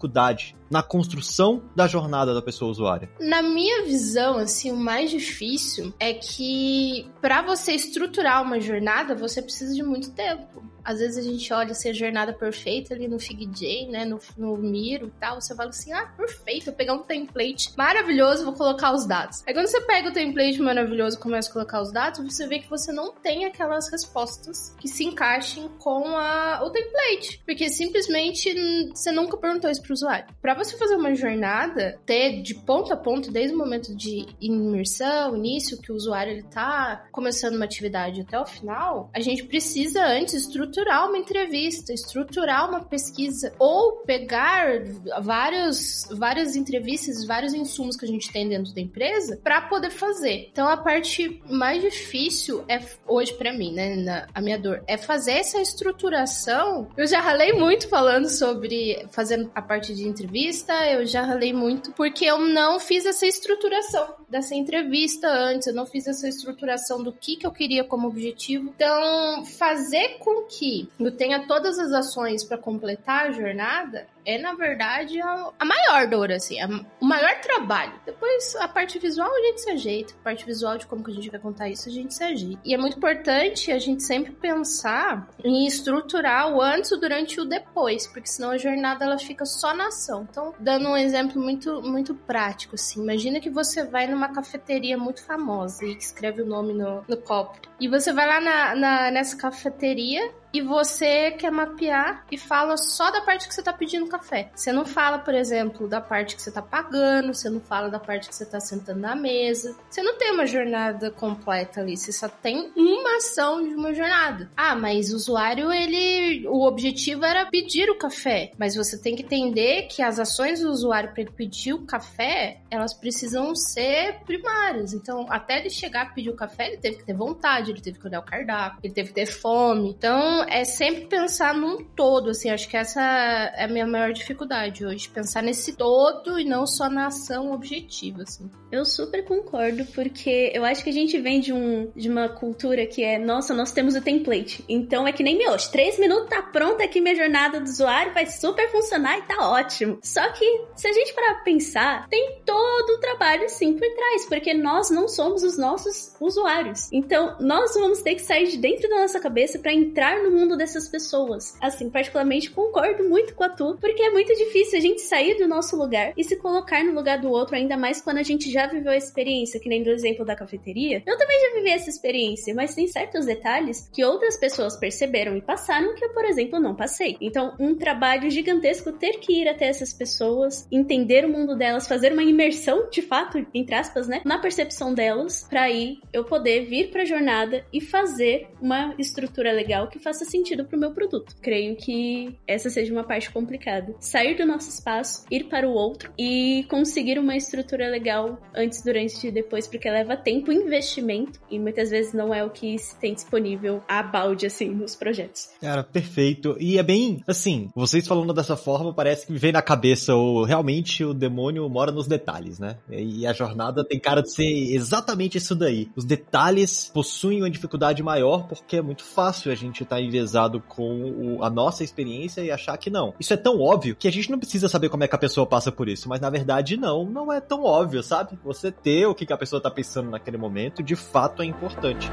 na 0.69 0.81
construção 0.81 1.63
da 1.75 1.88
jornada 1.88 2.33
da 2.33 2.41
pessoa 2.41 2.71
usuária? 2.71 3.10
Na 3.19 3.41
minha 3.41 3.83
visão, 3.83 4.38
assim, 4.38 4.71
o 4.71 4.77
mais 4.77 5.10
difícil 5.12 5.93
é 6.00 6.13
que 6.13 7.10
para 7.21 7.41
você 7.41 7.74
estruturar 7.74 8.41
uma 8.41 8.60
jornada, 8.60 9.13
você 9.13 9.41
precisa 9.41 9.74
de 9.74 9.83
muito 9.83 10.12
tempo. 10.12 10.63
Às 10.83 11.00
vezes 11.00 11.17
a 11.17 11.21
gente 11.21 11.53
olha 11.53 11.71
assim, 11.71 11.89
a 11.89 11.93
jornada 11.93 12.33
perfeita 12.33 12.93
ali 12.93 13.07
no 13.07 13.19
FigJ, 13.19 13.88
né, 13.88 14.05
no, 14.05 14.19
no 14.38 14.57
Miro 14.57 15.07
e 15.07 15.19
tal, 15.19 15.39
você 15.39 15.55
fala 15.55 15.69
assim, 15.69 15.93
ah, 15.93 16.05
perfeito, 16.17 16.65
vou 16.65 16.73
pegar 16.73 16.93
um 16.93 17.03
template 17.03 17.71
maravilhoso, 17.77 18.45
vou 18.45 18.53
colocar 18.53 18.93
os 18.93 19.05
dados. 19.05 19.43
Aí 19.47 19.53
quando 19.53 19.67
você 19.67 19.81
pega 19.81 20.09
o 20.09 20.13
template 20.13 20.59
maravilhoso 20.61 21.17
e 21.17 21.19
começa 21.19 21.50
a 21.50 21.53
colocar 21.53 21.81
os 21.81 21.91
dados, 21.91 22.19
você 22.19 22.47
vê 22.47 22.59
que 22.59 22.69
você 22.69 22.91
não 22.91 23.13
tem 23.13 23.45
aquelas 23.45 23.89
respostas 23.91 24.75
que 24.79 24.88
se 24.88 25.03
encaixem 25.03 25.69
com 25.79 26.15
a, 26.15 26.61
o 26.63 26.69
template, 26.69 27.41
porque 27.45 27.69
simplesmente 27.69 28.53
você 28.89 29.11
nunca 29.11 29.38
perguntou 29.38 29.69
isso 29.69 29.81
pro 29.81 29.93
usuário. 29.93 30.27
Para 30.41 30.53
você 30.55 30.77
fazer 30.77 30.95
uma 30.95 31.13
jornada, 31.13 32.00
ter 32.05 32.41
de 32.41 32.55
ponto 32.55 32.91
a 32.91 32.97
ponto, 32.97 33.31
desde 33.31 33.55
o 33.55 33.57
momento 33.57 33.95
de 33.95 34.25
imersão, 34.39 35.35
início, 35.35 35.79
que 35.81 35.91
o 35.91 35.95
usuário 35.95 36.33
ele 36.33 36.43
tá 36.43 37.05
começando 37.11 37.55
uma 37.55 37.65
atividade 37.65 38.21
até 38.21 38.39
o 38.39 38.45
final, 38.45 39.09
a 39.13 39.19
gente 39.19 39.43
precisa 39.43 40.05
antes 40.05 40.33
estruturar 40.33 40.71
estruturar 40.72 41.08
uma 41.08 41.18
entrevista, 41.18 41.94
estruturar 41.94 42.70
uma 42.70 42.80
pesquisa, 42.80 43.54
ou 43.60 43.98
pegar 43.98 44.84
vários, 45.22 46.08
várias 46.12 46.56
entrevistas, 46.56 47.25
vários 47.25 47.54
insumos 47.54 47.98
que 47.98 48.06
a 48.06 48.08
gente 48.08 48.32
tem 48.32 48.48
dentro 48.48 48.74
da 48.74 48.80
empresa 48.80 49.40
para 49.44 49.62
poder 49.62 49.90
fazer. 49.90 50.48
Então 50.51 50.68
a 50.68 50.78
parte 50.78 51.42
mais 51.50 51.82
difícil 51.82 52.63
é 52.70 52.80
hoje 53.06 53.34
para 53.34 53.51
mim, 53.51 53.74
né, 53.74 53.96
na, 53.96 54.28
a 54.34 54.42
minha 54.42 54.58
dor, 54.58 54.82
é 54.88 54.98
fazer 54.98 55.34
essa 55.34 55.62
estruturação. 55.62 56.88
Eu 56.96 57.06
já 57.06 57.20
ralei 57.20 57.51
muito 57.51 57.90
falando 57.90 58.30
sobre 58.30 59.06
fazendo 59.12 59.51
a 59.54 59.62
parte 59.62 59.94
de 59.94 60.08
entrevista, 60.08 60.74
eu 60.88 61.06
já 61.06 61.22
ralei 61.22 61.51
muito 61.51 61.92
porque 61.92 62.25
eu 62.25 62.40
não 62.40 62.80
fiz 62.80 63.06
essa 63.06 63.28
estruturação 63.28 64.16
dessa 64.30 64.56
entrevista 64.56 65.28
antes, 65.28 65.68
eu 65.68 65.74
não 65.74 65.86
fiz 65.86 66.08
essa 66.08 66.28
estruturação 66.28 67.04
do 67.04 67.12
que 67.12 67.36
que 67.36 67.46
eu 67.46 67.51
queria 67.51 67.84
como 67.84 68.08
objetivo. 68.08 68.72
Então, 68.74 69.44
fazer 69.46 70.18
com 70.20 70.44
que 70.44 70.61
que 70.62 70.88
eu 71.00 71.12
tenha 71.12 71.48
todas 71.48 71.80
as 71.80 71.91
ações 71.91 72.44
para 72.44 72.56
completar 72.56 73.25
a 73.25 73.32
jornada 73.32 74.06
é 74.25 74.38
na 74.38 74.54
verdade 74.54 75.20
a, 75.22 75.51
a 75.60 75.66
maior 75.66 76.08
dor, 76.08 76.32
assim, 76.32 76.60
a, 76.60 76.68
o 77.00 77.06
maior 77.06 77.40
trabalho. 77.42 77.94
Depois 78.06 78.56
a 78.58 78.68
parte 78.68 79.00
visual 79.00 79.30
a 79.30 79.42
gente 79.48 79.62
se 79.62 79.70
ajeita, 79.70 80.13
a 80.20 80.24
parte 80.24 80.46
visual 80.46 80.78
de 80.78 80.86
como 80.86 81.04
que 81.04 81.12
a 81.12 81.13
gente 81.13 81.30
vai 81.30 81.40
contar 81.40 81.70
isso 81.70 81.90
a 81.90 81.92
gente 81.92 82.13
se 82.13 82.24
ajeita. 82.24 82.60
E 82.63 82.74
é 82.74 82.78
muito 82.78 82.98
importante 82.98 83.72
a 83.72 83.80
gente 83.80 84.04
sempre 84.04 84.32
pensar 84.32 85.30
em 85.44 85.66
estruturar 85.66 86.54
o 86.54 86.62
antes, 86.62 86.92
o 86.92 86.98
durante 86.98 87.36
e 87.36 87.42
o 87.42 87.46
depois, 87.46 88.08
porque 88.08 88.28
senão 88.28 88.51
a 88.51 88.58
jornada 88.58 89.06
ela 89.06 89.18
fica 89.18 89.46
só 89.46 89.74
na 89.74 89.88
ação. 89.88 90.28
Então, 90.30 90.54
dando 90.60 90.90
um 90.90 90.98
exemplo 90.98 91.42
muito 91.42 91.82
muito 91.82 92.13
prático, 92.13 92.75
assim, 92.75 93.01
imagina 93.01 93.40
que 93.40 93.50
você 93.50 93.84
vai 93.84 94.08
numa 94.08 94.30
cafeteria 94.30 94.98
muito 94.98 95.24
famosa 95.24 95.86
e 95.86 95.96
escreve 95.98 96.42
o 96.42 96.46
nome 96.46 96.74
no, 96.74 97.04
no 97.08 97.18
copo. 97.18 97.60
E 97.80 97.88
você 97.88 98.13
vai 98.13 98.28
lá 98.28 98.40
na, 98.40 98.75
na 98.75 99.12
nessa 99.12 99.36
cafeteria 99.36 100.32
e 100.54 100.62
você 100.62 101.32
quer 101.32 101.51
mapear 101.51 102.25
e 102.32 102.38
fala 102.38 102.75
só 102.78 103.10
da 103.10 103.22
parte 103.22 103.48
que 103.48 103.54
você 103.54 103.63
tá 103.63 103.72
pedindo 103.72 104.08
café. 104.12 104.51
Você 104.53 104.72
não 104.72 104.86
fala, 104.86 105.18
por 105.18 105.34
exemplo, 105.34 105.88
da 105.88 106.00
parte 106.00 106.36
que 106.36 106.41
você 106.41 106.51
tá 106.51 106.62
pagando, 106.62 107.34
você 107.34 107.50
não 107.50 107.60
fala 107.60 107.89
da 107.89 108.00
parte 108.00 108.30
que 108.30 108.36
você 108.36 108.46
tá 108.46 108.60
sentando 108.60 109.00
na 109.00 109.15
mesa. 109.15 109.75
Você 109.89 110.03
não 110.03 110.18
tem 110.18 110.32
uma 110.32 110.46
jornada 110.46 111.10
completa 111.10 111.82
ali, 111.82 111.98
você 111.98 112.12
só 112.12 112.27
tem 112.27 112.72
uma 112.75 113.00
ação 113.18 113.68
de 113.68 113.74
uma 113.75 113.94
jornada. 113.94 114.50
Ah, 114.56 114.75
mas 114.75 115.12
o 115.12 115.15
usuário, 115.15 115.72
ele. 115.72 116.48
O 116.48 116.65
objetivo 116.65 117.25
era 117.25 117.46
pedir 117.46 117.89
o 117.89 117.98
café, 117.98 118.51
mas 118.58 118.75
você 118.75 118.98
tem 118.98 119.15
que 119.15 119.24
entender 119.24 119.84
que 119.84 120.01
as 120.01 120.20
ações 120.20 120.62
do 120.62 120.70
usuário 120.70 121.12
para 121.12 121.22
ele 121.22 121.32
pedir 121.32 121.74
o 121.74 121.86
café, 121.86 122.62
elas 122.70 122.94
precisam 122.94 123.56
ser 123.56 124.20
primárias. 124.25 124.94
Então, 124.94 125.25
até 125.30 125.60
ele 125.60 125.70
chegar 125.70 126.03
a 126.03 126.06
pedir 126.08 126.30
o 126.30 126.36
café, 126.36 126.68
ele 126.68 126.77
teve 126.77 126.98
que 126.98 127.06
ter 127.06 127.13
vontade, 127.13 127.72
ele 127.72 127.82
teve 127.82 128.00
que 128.00 128.08
olhar 128.08 128.20
o 128.20 128.25
cardápio, 128.25 128.80
ele 128.84 128.94
teve 128.94 129.10
que 129.10 129.15
ter 129.15 129.25
fome. 129.25 129.89
Então, 129.89 130.44
é 130.44 130.63
sempre 130.63 131.06
pensar 131.08 131.53
num 131.53 131.84
todo, 131.84 132.30
assim, 132.30 132.50
acho 132.50 132.68
que 132.68 132.77
essa 132.77 133.01
é 133.01 133.65
a 133.65 133.68
minha 133.68 133.88
maior 133.88 134.13
dificuldade 134.13 134.86
hoje, 134.86 135.10
pensar 135.10 135.41
nesse 135.41 135.74
todo 135.74 136.39
e 136.39 136.46
não 136.46 136.65
só 136.65 136.89
na 136.89 137.08
ação 137.08 137.51
objetiva, 137.51 138.24
assim. 138.24 138.50
Eu 138.72 138.86
super 138.86 139.24
concordo, 139.25 139.86
porque 139.88 140.51
eu 140.53 140.63
acho 140.63 140.84
que 140.84 140.89
a 140.89 140.94
gente 140.94 141.20
vem 141.20 141.39
de, 141.39 141.51
um, 141.51 141.91
de 141.96 142.10
uma 142.10 142.30
cultura 142.30 142.86
que 142.86 143.00
é, 143.03 143.17
nossa, 143.17 143.53
nós 143.53 143.72
temos 143.72 143.96
o 143.96 144.01
template, 144.01 144.63
então 144.67 145.08
é 145.08 145.12
que 145.12 145.24
nem 145.24 145.38
meu, 145.38 145.55
três 145.72 146.00
minutos 146.00 146.29
tá 146.29 146.41
pronta 146.41 146.84
aqui 146.84 147.01
minha 147.01 147.15
jornada 147.15 147.60
do 147.60 147.65
usuário, 147.65 148.13
vai 148.13 148.25
super 148.25 148.70
funcionar 148.72 149.17
e 149.17 149.22
tá 149.24 149.50
ótimo. 149.50 150.00
Só 150.03 150.31
que, 150.31 150.46
se 150.75 150.88
a 150.88 150.93
gente 150.93 151.13
parar 151.13 151.36
pra 151.36 151.43
pensar, 151.43 152.08
tem 152.10 152.41
todo 152.46 152.91
o 152.91 153.00
trabalho 153.00 153.50
sim 153.50 153.74
por 153.74 153.88
trás, 153.96 154.25
porque 154.25 154.53
nós 154.53 154.89
não 154.89 155.08
somos 155.08 155.43
os 155.43 155.58
nossos 155.58 156.15
usuários. 156.20 156.89
Então, 156.91 157.36
nós 157.39 157.74
vamos 157.74 158.01
ter 158.01 158.15
que 158.15 158.22
sair 158.22 158.48
de 158.48 158.58
dentro 158.58 158.89
da 158.89 159.01
nossa 159.01 159.20
cabeça 159.20 159.60
para 159.60 159.74
entrar 159.74 160.22
no 160.24 160.31
mundo 160.31 160.58
dessas 160.58 160.88
pessoas. 160.88 161.55
Assim, 161.62 161.89
particularmente 161.89 162.51
concordo 162.51 163.08
muito 163.08 163.34
com 163.36 163.43
a 163.43 163.50
Tu, 163.50 163.77
porque 163.79 164.01
é 164.01 164.10
muito 164.10 164.34
difícil 164.36 164.77
a 164.77 164.81
gente 164.81 165.01
sair 165.01 165.38
do 165.38 165.48
nosso 165.48 165.75
lugar 165.75 166.13
e 166.15 166.24
se 166.24 166.36
colocar 166.38 166.84
no 166.84 166.93
lugar 166.93 167.20
do 167.20 167.29
outro, 167.29 167.55
ainda 167.55 167.77
mais 167.77 168.01
quando 168.01 168.17
a 168.17 168.24
gente 168.24 168.51
já 168.51 168.67
viveu 168.67 168.91
a 168.91 168.98
experiência, 168.98 169.60
que 169.60 169.70
nem 169.70 169.84
do 169.84 169.89
exemplo 169.89 170.25
da 170.25 170.36
cafeteria. 170.36 171.03
Eu 171.05 171.17
também 171.17 171.39
já 171.41 171.55
vivi 171.55 171.70
essa 171.70 171.89
experiência, 171.89 172.53
mas 172.53 172.75
tem 172.75 172.88
certos 172.91 173.25
detalhes 173.25 173.89
que 173.93 174.03
outras 174.03 174.38
pessoas 174.38 174.77
perceberam 174.77 175.36
e 175.36 175.41
passaram 175.41 175.95
que 175.95 176.03
eu, 176.03 176.13
por 176.13 176.25
exemplo, 176.25 176.60
não 176.60 176.75
passei. 176.75 177.17
Então, 177.21 177.55
um 177.60 177.75
trabalho 177.75 178.29
gigantesco 178.29 178.91
ter 178.91 179.19
que 179.19 179.41
ir 179.41 179.48
até 179.48 179.65
essas 179.65 179.93
pessoas, 179.93 180.67
entender 180.71 181.25
o 181.25 181.29
mundo 181.29 181.55
delas, 181.55 181.88
fazer 181.88 182.12
uma 182.13 182.24
imersão, 182.24 182.89
de 182.89 183.01
fato, 183.01 183.45
entre 183.53 183.75
aspas, 183.75 184.07
né, 184.07 184.21
na 184.25 184.39
percepção 184.39 184.93
delas, 184.93 185.45
para 185.50 185.63
aí 185.63 186.00
eu 186.12 186.24
poder 186.24 186.65
vir 186.65 186.91
para 186.91 187.03
a 187.03 187.05
jornada 187.05 187.65
e 187.71 187.81
fazer 187.81 188.50
uma 188.62 188.93
estrutura 188.98 189.51
legal 189.51 189.88
que 189.88 190.00
faça 190.00 190.25
sentido 190.25 190.65
pro 190.65 190.79
meu 190.79 190.91
produto. 190.91 191.36
Creio 191.41 191.75
que 191.75 192.38
essa 192.48 192.69
seja 192.69 192.91
uma 192.91 193.03
parte 193.03 193.31
complicada. 193.31 193.93
Sair 194.00 194.36
do 194.36 194.45
nosso 194.45 194.69
espaço, 194.69 195.25
ir 195.29 195.45
para 195.45 195.67
o 195.67 195.74
outro 195.74 196.12
e 196.17 196.65
conseguir 196.69 197.19
uma 197.19 197.36
estrutura 197.36 197.89
legal 197.89 198.39
antes, 198.55 198.83
durante 198.83 199.12
e 199.27 199.31
depois, 199.31 199.67
porque 199.67 199.89
leva 199.89 200.15
tempo 200.15 200.51
investimento 200.51 201.39
e 201.50 201.60
muitas 201.60 201.89
vezes 201.89 202.13
não 202.13 202.33
é 202.33 202.43
o 202.43 202.50
que 202.50 202.74
tem 203.00 203.13
disponível 203.13 203.83
a 203.88 204.03
balde, 204.03 204.45
assim, 204.45 204.69
nos 204.69 204.95
projetos. 204.95 205.50
Cara, 205.61 205.83
perfeito. 205.83 206.55
E 206.59 206.77
é 206.77 206.83
bem, 206.83 207.23
assim, 207.27 207.69
vocês 207.75 208.07
falando 208.07 208.33
dessa 208.33 208.55
forma, 208.55 208.93
parece 208.93 209.25
que 209.25 209.33
me 209.33 209.39
vem 209.39 209.51
na 209.51 209.61
cabeça 209.61 210.15
o 210.15 210.43
realmente 210.43 211.03
o 211.03 211.13
demônio 211.13 211.67
mora 211.69 211.91
nos 211.91 212.07
detalhes, 212.07 212.59
né? 212.59 212.77
E 212.89 213.25
a 213.25 213.33
jornada 213.33 213.85
tem 213.85 214.00
cara 214.00 214.21
de 214.21 214.33
ser 214.33 214.73
exatamente 214.73 215.38
isso 215.38 215.55
daí. 215.55 215.89
Os 215.95 216.05
detalhes 216.05 216.91
possuem 216.93 217.41
uma 217.41 217.50
dificuldade 217.50 218.01
maior 218.03 218.47
porque 218.47 218.77
é 218.77 218.81
muito 218.81 219.03
fácil 219.03 219.51
a 219.51 219.55
gente 219.55 219.83
estar 219.83 219.97
tá 219.97 220.01
enviesado 220.01 220.59
com 220.61 221.11
o, 221.11 221.43
a 221.43 221.50
nossa 221.50 221.83
experiência 221.83 222.41
e 222.41 222.51
achar 222.51 222.77
que 222.77 222.89
não. 222.89 223.13
Isso 223.19 223.33
é 223.33 223.38
tão 223.38 223.59
óbvio 223.59 223.95
que 223.95 224.07
a 224.07 224.11
gente 224.11 224.29
não 224.29 224.39
precisa 224.39 224.67
saber 224.67 224.89
como 224.89 225.03
é 225.03 225.07
que 225.07 225.15
a 225.15 225.19
pessoa 225.19 225.45
passa 225.45 225.71
por 225.71 225.88
isso, 225.88 226.09
mas 226.09 226.19
na 226.19 226.29
verdade 226.29 226.77
não, 226.77 227.05
não 227.05 227.31
é 227.31 227.39
tão 227.39 227.63
óbvio, 227.63 228.03
sabe? 228.03 228.38
Você 228.43 228.71
ter 228.71 229.05
o 229.05 229.15
que 229.15 229.31
a 229.31 229.38
pessoa 229.38 229.61
tá 229.61 229.69
pensando 229.69 230.09
naquele 230.09 230.38
momento, 230.38 230.83
de 230.83 230.95
fato 230.95 231.41
é 231.41 231.45
importante. 231.45 232.09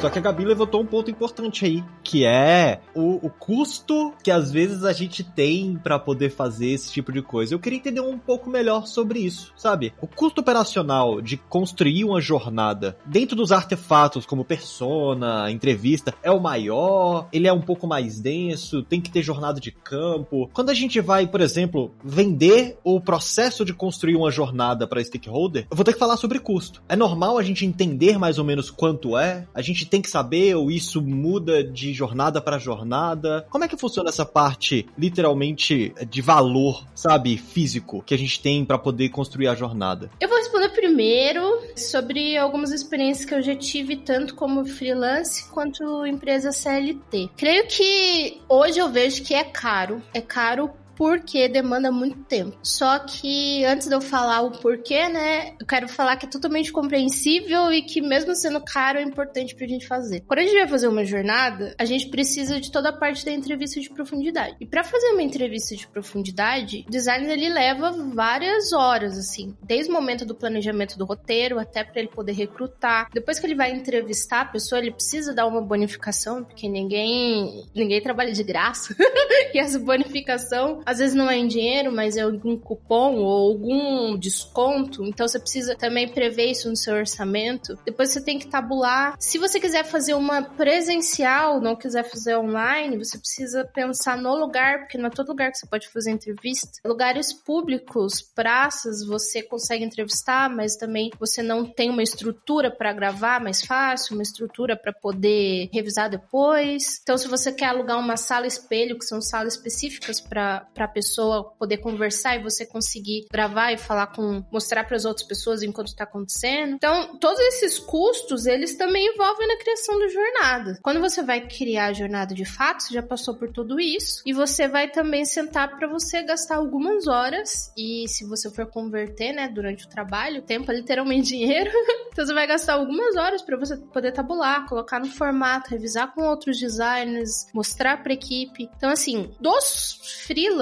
Só 0.00 0.10
que 0.10 0.18
a 0.18 0.22
Gabi 0.22 0.44
levantou 0.44 0.82
um 0.82 0.86
ponto 0.86 1.10
importante 1.10 1.64
aí, 1.64 1.82
que 2.04 2.26
é 2.26 2.80
o, 2.94 3.26
o 3.26 3.30
custo 3.30 4.12
que 4.22 4.30
às 4.30 4.52
vezes 4.52 4.84
a 4.84 4.92
gente 4.92 5.24
tem 5.24 5.74
para 5.82 5.98
poder 5.98 6.28
fazer 6.30 6.68
esse 6.68 6.92
tipo 6.92 7.10
de 7.10 7.22
coisa. 7.22 7.54
Eu 7.54 7.58
queria 7.58 7.78
entender 7.78 8.02
um 8.02 8.18
pouco 8.18 8.50
melhor 8.50 8.86
sobre 8.86 9.20
isso, 9.20 9.54
sabe? 9.56 9.94
O 10.00 10.06
custo 10.06 10.42
operacional 10.42 11.22
de 11.22 11.38
construir 11.38 12.04
uma 12.04 12.20
jornada 12.20 12.98
dentro 13.06 13.34
dos 13.34 13.50
artefatos 13.50 14.26
como 14.26 14.44
persona, 14.44 15.50
entrevista, 15.50 16.14
é 16.22 16.30
o 16.30 16.38
maior? 16.38 17.26
Ele 17.32 17.48
é 17.48 17.52
um 17.52 17.62
pouco 17.62 17.86
mais 17.86 18.20
denso? 18.20 18.82
Tem 18.82 19.00
que 19.00 19.10
ter 19.10 19.22
jornada 19.22 19.58
de 19.58 19.72
campo? 19.72 20.50
Quando 20.52 20.68
a 20.68 20.74
gente 20.74 21.00
vai, 21.00 21.26
por 21.26 21.40
exemplo, 21.40 21.90
vender 22.04 22.78
o 22.84 23.00
processo 23.00 23.64
de 23.64 23.72
construir 23.72 24.14
uma 24.14 24.30
jornada 24.30 24.86
para 24.86 25.02
stakeholder, 25.02 25.66
eu 25.70 25.76
vou 25.76 25.84
ter 25.84 25.94
que 25.94 25.98
falar 25.98 26.18
sobre 26.18 26.38
custo. 26.38 26.82
É 26.86 26.94
normal 26.94 27.38
a 27.38 27.42
gente 27.42 27.64
entender 27.64 28.18
mais 28.18 28.38
ou 28.38 28.44
menos 28.44 28.70
quanto 28.70 29.16
é? 29.16 29.46
A 29.54 29.62
gente 29.62 29.85
tem 29.88 30.02
que 30.02 30.10
saber 30.10 30.54
ou 30.54 30.70
isso 30.70 31.00
muda 31.02 31.62
de 31.62 31.92
jornada 31.92 32.40
para 32.40 32.58
jornada? 32.58 33.46
Como 33.50 33.64
é 33.64 33.68
que 33.68 33.76
funciona 33.76 34.08
essa 34.08 34.24
parte, 34.24 34.86
literalmente, 34.98 35.94
de 36.08 36.20
valor, 36.20 36.84
sabe, 36.94 37.36
físico, 37.36 38.02
que 38.04 38.14
a 38.14 38.18
gente 38.18 38.40
tem 38.40 38.64
para 38.64 38.78
poder 38.78 39.08
construir 39.10 39.48
a 39.48 39.54
jornada? 39.54 40.10
Eu 40.20 40.28
vou 40.28 40.38
responder 40.38 40.68
primeiro 40.70 41.42
sobre 41.76 42.36
algumas 42.36 42.72
experiências 42.72 43.24
que 43.24 43.34
eu 43.34 43.42
já 43.42 43.54
tive, 43.54 43.96
tanto 43.96 44.34
como 44.34 44.64
freelance 44.64 45.48
quanto 45.50 46.06
empresa 46.06 46.52
CLT. 46.52 47.30
Creio 47.36 47.66
que 47.66 48.40
hoje 48.48 48.78
eu 48.78 48.90
vejo 48.90 49.22
que 49.22 49.34
é 49.34 49.44
caro. 49.44 50.02
É 50.12 50.20
caro 50.20 50.70
porque 50.96 51.48
demanda 51.48 51.92
muito 51.92 52.18
tempo. 52.24 52.56
Só 52.62 52.98
que 52.98 53.64
antes 53.64 53.86
de 53.86 53.94
eu 53.94 54.00
falar 54.00 54.40
o 54.42 54.52
porquê, 54.52 55.08
né, 55.08 55.54
eu 55.60 55.66
quero 55.66 55.88
falar 55.88 56.16
que 56.16 56.26
é 56.26 56.28
totalmente 56.28 56.72
compreensível 56.72 57.72
e 57.72 57.82
que 57.82 58.00
mesmo 58.00 58.34
sendo 58.34 58.60
caro 58.60 58.98
é 58.98 59.02
importante 59.02 59.54
pra 59.54 59.66
gente 59.66 59.86
fazer. 59.86 60.22
Quando 60.26 60.40
a 60.40 60.42
gente 60.42 60.54
vai 60.54 60.68
fazer 60.68 60.88
uma 60.88 61.04
jornada, 61.04 61.74
a 61.78 61.84
gente 61.84 62.08
precisa 62.08 62.60
de 62.60 62.70
toda 62.70 62.88
a 62.88 62.92
parte 62.92 63.24
da 63.24 63.32
entrevista 63.32 63.80
de 63.80 63.90
profundidade. 63.90 64.56
E 64.60 64.66
para 64.66 64.82
fazer 64.82 65.08
uma 65.08 65.22
entrevista 65.22 65.76
de 65.76 65.86
profundidade, 65.86 66.84
o 66.86 66.90
design 66.90 67.26
ele 67.30 67.48
leva 67.48 67.92
várias 68.14 68.72
horas 68.72 69.18
assim, 69.18 69.56
desde 69.62 69.90
o 69.90 69.94
momento 69.94 70.24
do 70.24 70.34
planejamento 70.34 70.96
do 70.98 71.04
roteiro 71.04 71.58
até 71.58 71.84
para 71.84 72.00
ele 72.00 72.08
poder 72.08 72.32
recrutar. 72.32 73.08
Depois 73.12 73.38
que 73.38 73.46
ele 73.46 73.54
vai 73.54 73.72
entrevistar 73.72 74.42
a 74.42 74.44
pessoa, 74.46 74.80
ele 74.80 74.92
precisa 74.92 75.34
dar 75.34 75.46
uma 75.46 75.60
bonificação, 75.60 76.44
porque 76.44 76.68
ninguém 76.68 77.66
ninguém 77.74 78.00
trabalha 78.00 78.32
de 78.32 78.42
graça. 78.42 78.94
e 79.52 79.58
essa 79.58 79.78
bonificação 79.78 80.82
às 80.86 80.98
vezes 80.98 81.14
não 81.14 81.28
é 81.28 81.36
em 81.36 81.48
dinheiro, 81.48 81.90
mas 81.90 82.16
é 82.16 82.20
algum 82.20 82.56
cupom 82.56 83.16
ou 83.16 83.50
algum 83.50 84.16
desconto. 84.16 85.04
Então 85.04 85.26
você 85.26 85.38
precisa 85.38 85.74
também 85.74 86.08
prever 86.08 86.46
isso 86.46 86.70
no 86.70 86.76
seu 86.76 86.94
orçamento. 86.94 87.76
Depois 87.84 88.10
você 88.10 88.20
tem 88.20 88.38
que 88.38 88.46
tabular. 88.46 89.16
Se 89.18 89.36
você 89.36 89.58
quiser 89.58 89.84
fazer 89.84 90.14
uma 90.14 90.42
presencial, 90.42 91.60
não 91.60 91.74
quiser 91.74 92.04
fazer 92.04 92.36
online, 92.36 92.96
você 92.96 93.18
precisa 93.18 93.64
pensar 93.64 94.16
no 94.16 94.36
lugar, 94.36 94.80
porque 94.80 94.96
não 94.96 95.06
é 95.06 95.10
todo 95.10 95.28
lugar 95.28 95.50
que 95.50 95.58
você 95.58 95.66
pode 95.66 95.88
fazer 95.88 96.12
entrevista. 96.12 96.78
Lugares 96.84 97.32
públicos, 97.32 98.22
praças, 98.22 99.04
você 99.04 99.42
consegue 99.42 99.84
entrevistar, 99.84 100.48
mas 100.48 100.76
também 100.76 101.10
você 101.18 101.42
não 101.42 101.64
tem 101.64 101.90
uma 101.90 102.02
estrutura 102.02 102.70
para 102.70 102.92
gravar 102.92 103.40
mais 103.40 103.62
fácil, 103.62 104.14
uma 104.14 104.22
estrutura 104.22 104.76
para 104.76 104.92
poder 104.92 105.68
revisar 105.72 106.08
depois. 106.08 107.00
Então, 107.02 107.18
se 107.18 107.26
você 107.26 107.52
quer 107.52 107.66
alugar 107.66 107.98
uma 107.98 108.16
sala 108.16 108.46
espelho, 108.46 108.98
que 108.98 109.04
são 109.04 109.20
salas 109.20 109.54
específicas 109.54 110.20
para 110.20 110.66
para 110.76 110.84
a 110.84 110.88
pessoa 110.88 111.52
poder 111.58 111.78
conversar 111.78 112.36
e 112.36 112.42
você 112.42 112.66
conseguir 112.66 113.26
gravar 113.32 113.72
e 113.72 113.78
falar 113.78 114.08
com, 114.08 114.44
mostrar 114.52 114.84
para 114.84 114.94
as 114.94 115.06
outras 115.06 115.26
pessoas 115.26 115.62
enquanto 115.62 115.88
está 115.88 116.04
acontecendo. 116.04 116.74
Então, 116.74 117.16
todos 117.18 117.40
esses 117.40 117.78
custos, 117.78 118.44
eles 118.44 118.76
também 118.76 119.14
envolvem 119.14 119.48
na 119.48 119.56
criação 119.56 119.98
da 119.98 120.08
jornada. 120.08 120.78
Quando 120.82 121.00
você 121.00 121.22
vai 121.22 121.48
criar 121.48 121.86
a 121.86 121.92
jornada 121.94 122.34
de 122.34 122.44
fato, 122.44 122.82
você 122.82 122.94
já 122.94 123.02
passou 123.02 123.34
por 123.34 123.50
tudo 123.50 123.80
isso 123.80 124.22
e 124.26 124.34
você 124.34 124.68
vai 124.68 124.90
também 124.90 125.24
sentar 125.24 125.76
para 125.78 125.88
você 125.88 126.22
gastar 126.22 126.56
algumas 126.56 127.06
horas 127.06 127.72
e 127.76 128.04
se 128.08 128.26
você 128.26 128.50
for 128.50 128.66
converter, 128.66 129.32
né, 129.32 129.48
durante 129.48 129.86
o 129.86 129.88
trabalho, 129.88 130.42
tempo 130.42 130.70
é 130.70 130.74
literalmente 130.74 131.28
dinheiro. 131.36 131.70
então 132.12 132.26
você 132.26 132.34
vai 132.34 132.46
gastar 132.46 132.74
algumas 132.74 133.16
horas 133.16 133.40
para 133.40 133.56
você 133.56 133.76
poder 133.76 134.12
tabular, 134.12 134.68
colocar 134.68 135.00
no 135.00 135.06
formato, 135.06 135.70
revisar 135.70 136.12
com 136.14 136.22
outros 136.22 136.58
designers, 136.58 137.46
mostrar 137.54 138.02
para 138.02 138.12
equipe. 138.12 138.68
Então 138.76 138.90
assim, 138.90 139.30
dos 139.40 139.98